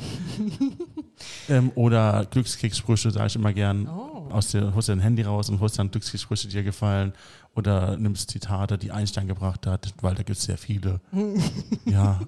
ähm, 1.49 1.71
oder 1.75 2.25
Glückskekssprüche, 2.25 3.11
sage 3.11 3.27
ich 3.27 3.35
immer 3.35 3.53
gern. 3.53 3.87
Oh. 3.87 4.29
aus 4.31 4.51
der, 4.51 4.73
holst 4.73 4.87
dir 4.89 4.93
ein 4.93 4.99
Handy 4.99 5.23
raus 5.23 5.49
und 5.49 5.59
holst 5.59 5.79
dann 5.79 5.91
Glücksgespräche, 5.91 6.47
die 6.47 6.55
dir 6.55 6.63
gefallen 6.63 7.13
oder 7.57 7.97
nimmst 7.97 8.31
Zitate, 8.31 8.77
die 8.77 8.91
Einstein 8.91 9.27
gebracht 9.27 9.65
hat, 9.67 9.93
weil 10.01 10.15
da 10.15 10.23
gibt 10.23 10.37
es 10.37 10.43
sehr 10.43 10.57
viele. 10.57 11.01
ja. 11.85 12.19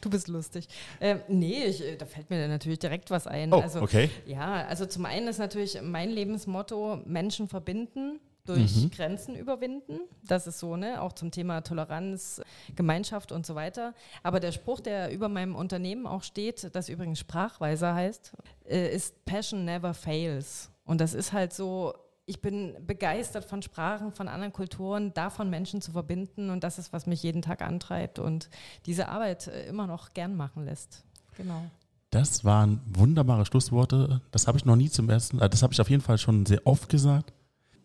Du 0.00 0.10
bist 0.10 0.28
lustig. 0.28 0.68
Ähm, 1.00 1.20
nee, 1.28 1.64
ich, 1.64 1.82
da 1.98 2.06
fällt 2.06 2.30
mir 2.30 2.46
natürlich 2.48 2.78
direkt 2.78 3.10
was 3.10 3.26
ein. 3.26 3.52
Oh, 3.52 3.60
also, 3.60 3.80
okay. 3.82 4.10
Ja, 4.26 4.66
also 4.66 4.86
zum 4.86 5.06
einen 5.06 5.28
ist 5.28 5.38
natürlich 5.38 5.80
mein 5.82 6.10
Lebensmotto 6.10 7.00
Menschen 7.04 7.48
verbinden 7.48 8.20
durch 8.44 8.76
mhm. 8.76 8.90
Grenzen 8.90 9.36
überwinden. 9.36 10.00
Das 10.24 10.46
ist 10.46 10.58
so, 10.58 10.76
ne? 10.76 11.00
Auch 11.00 11.12
zum 11.12 11.30
Thema 11.30 11.60
Toleranz, 11.60 12.42
Gemeinschaft 12.74 13.30
und 13.32 13.46
so 13.46 13.54
weiter. 13.54 13.94
Aber 14.22 14.40
der 14.40 14.52
Spruch, 14.52 14.80
der 14.80 15.12
über 15.12 15.28
meinem 15.28 15.54
Unternehmen 15.54 16.06
auch 16.06 16.22
steht, 16.22 16.74
das 16.74 16.88
übrigens 16.88 17.20
Sprachweiser 17.20 17.94
heißt, 17.94 18.32
äh, 18.68 18.94
ist 18.94 19.24
Passion 19.24 19.64
never 19.64 19.94
fails. 19.94 20.70
Und 20.84 21.00
das 21.00 21.14
ist 21.14 21.32
halt 21.32 21.52
so, 21.52 21.94
ich 22.32 22.40
bin 22.40 22.74
begeistert 22.86 23.44
von 23.44 23.60
Sprachen, 23.60 24.10
von 24.10 24.26
anderen 24.26 24.54
Kulturen, 24.54 25.12
davon 25.12 25.50
Menschen 25.50 25.82
zu 25.82 25.92
verbinden. 25.92 26.48
Und 26.48 26.64
das 26.64 26.78
ist, 26.78 26.90
was 26.90 27.06
mich 27.06 27.22
jeden 27.22 27.42
Tag 27.42 27.60
antreibt 27.60 28.18
und 28.18 28.48
diese 28.86 29.08
Arbeit 29.08 29.48
äh, 29.48 29.66
immer 29.66 29.86
noch 29.86 30.14
gern 30.14 30.34
machen 30.34 30.64
lässt. 30.64 31.04
Genau. 31.36 31.62
Das 32.10 32.42
waren 32.42 32.80
wunderbare 32.86 33.44
Schlussworte. 33.44 34.22
Das 34.30 34.46
habe 34.46 34.56
ich 34.56 34.64
noch 34.64 34.76
nie 34.76 34.88
zum 34.88 35.10
ersten, 35.10 35.40
äh, 35.40 35.50
das 35.50 35.62
habe 35.62 35.74
ich 35.74 35.80
auf 35.80 35.90
jeden 35.90 36.02
Fall 36.02 36.16
schon 36.16 36.46
sehr 36.46 36.66
oft 36.66 36.88
gesagt. 36.88 37.34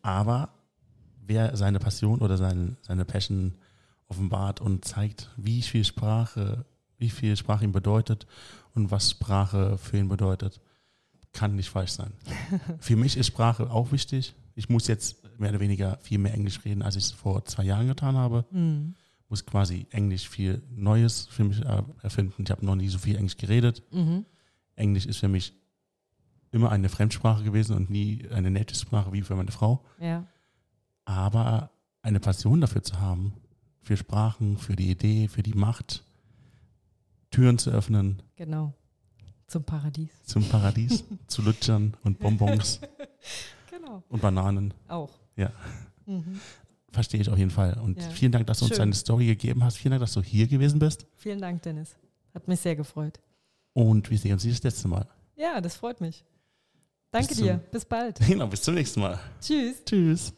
Aber 0.01 0.49
wer 1.25 1.57
seine 1.57 1.79
Passion 1.79 2.19
oder 2.19 2.37
seine, 2.37 2.77
seine 2.81 3.03
Passion 3.03 3.55
offenbart 4.07 4.61
und 4.61 4.85
zeigt, 4.85 5.29
wie 5.35 5.61
viel 5.61 5.83
Sprache, 5.83 6.63
wie 6.97 7.09
viel 7.09 7.35
Sprache 7.35 7.65
ihm 7.65 7.73
bedeutet 7.73 8.27
und 8.73 8.91
was 8.91 9.11
Sprache 9.11 9.77
für 9.77 9.97
ihn 9.97 10.07
bedeutet, 10.07 10.61
kann 11.37 11.55
nicht 11.55 11.69
falsch 11.69 11.91
sein. 11.91 12.11
für 12.79 12.95
mich 12.95 13.15
ist 13.15 13.27
Sprache 13.27 13.69
auch 13.69 13.91
wichtig. 13.91 14.33
Ich 14.55 14.69
muss 14.69 14.87
jetzt 14.87 15.23
mehr 15.39 15.51
oder 15.51 15.59
weniger 15.59 15.99
viel 16.01 16.17
mehr 16.17 16.33
Englisch 16.33 16.65
reden, 16.65 16.81
als 16.81 16.95
ich 16.95 17.05
es 17.05 17.11
vor 17.11 17.45
zwei 17.45 17.63
Jahren 17.63 17.87
getan 17.87 18.17
habe. 18.17 18.45
Mhm. 18.49 18.95
Muss 19.29 19.45
quasi 19.45 19.85
Englisch 19.91 20.27
viel 20.27 20.63
Neues 20.71 21.27
für 21.27 21.43
mich 21.43 21.61
erfinden. 22.01 22.43
Ich 22.43 22.49
habe 22.49 22.65
noch 22.65 22.75
nie 22.75 22.87
so 22.87 22.97
viel 22.97 23.15
Englisch 23.15 23.37
geredet. 23.37 23.83
Mhm. 23.91 24.25
Englisch 24.75 25.05
ist 25.05 25.17
für 25.17 25.27
mich 25.27 25.53
immer 26.51 26.71
eine 26.71 26.89
Fremdsprache 26.89 27.43
gewesen 27.43 27.75
und 27.75 27.91
nie 27.91 28.27
eine 28.31 28.49
Native-Sprache 28.49 29.13
wie 29.13 29.21
für 29.21 29.35
meine 29.35 29.51
Frau. 29.51 29.85
Ja. 29.99 30.25
Aber 31.05 31.69
eine 32.01 32.19
Passion 32.19 32.61
dafür 32.61 32.81
zu 32.81 32.99
haben, 32.99 33.33
für 33.81 33.95
Sprachen, 33.95 34.57
für 34.57 34.75
die 34.75 34.89
Idee, 34.89 35.27
für 35.27 35.43
die 35.43 35.53
Macht, 35.53 36.03
Türen 37.29 37.59
zu 37.59 37.69
öffnen. 37.69 38.23
Genau. 38.37 38.73
Zum 39.47 39.63
Paradies. 39.63 40.09
Zum 40.25 40.43
Paradies, 40.43 41.05
zu 41.27 41.41
Lutschern 41.41 41.95
und 42.03 42.19
Bonbons. 42.19 42.81
genau. 43.71 44.03
Und 44.09 44.21
Bananen. 44.21 44.73
Auch. 44.87 45.11
Ja. 45.37 45.51
Mhm. 46.05 46.39
Verstehe 46.91 47.21
ich 47.21 47.29
auf 47.29 47.37
jeden 47.37 47.51
Fall. 47.51 47.79
Und 47.79 48.01
ja. 48.01 48.09
vielen 48.09 48.31
Dank, 48.31 48.47
dass 48.47 48.59
du 48.59 48.65
Schön. 48.65 48.71
uns 48.71 48.77
deine 48.77 48.93
Story 48.93 49.25
gegeben 49.27 49.63
hast. 49.63 49.77
Vielen 49.77 49.91
Dank, 49.91 50.01
dass 50.01 50.13
du 50.13 50.21
hier 50.21 50.47
gewesen 50.47 50.79
bist. 50.79 51.05
Vielen 51.15 51.39
Dank, 51.39 51.61
Dennis. 51.61 51.95
Hat 52.33 52.47
mich 52.47 52.59
sehr 52.59 52.75
gefreut. 52.75 53.19
Und 53.73 54.09
wir 54.09 54.17
sehen 54.17 54.33
uns 54.33 54.43
das 54.43 54.63
letzte 54.63 54.87
Mal. 54.87 55.07
Ja, 55.35 55.61
das 55.61 55.75
freut 55.75 56.01
mich. 56.01 56.25
Danke 57.11 57.35
dir. 57.35 57.57
Bis 57.71 57.85
bald. 57.85 58.19
Genau, 58.27 58.47
bis 58.47 58.61
zum 58.61 58.73
nächsten 58.73 58.99
Mal. 58.99 59.19
Tschüss. 59.39 59.83
Tschüss. 59.85 60.33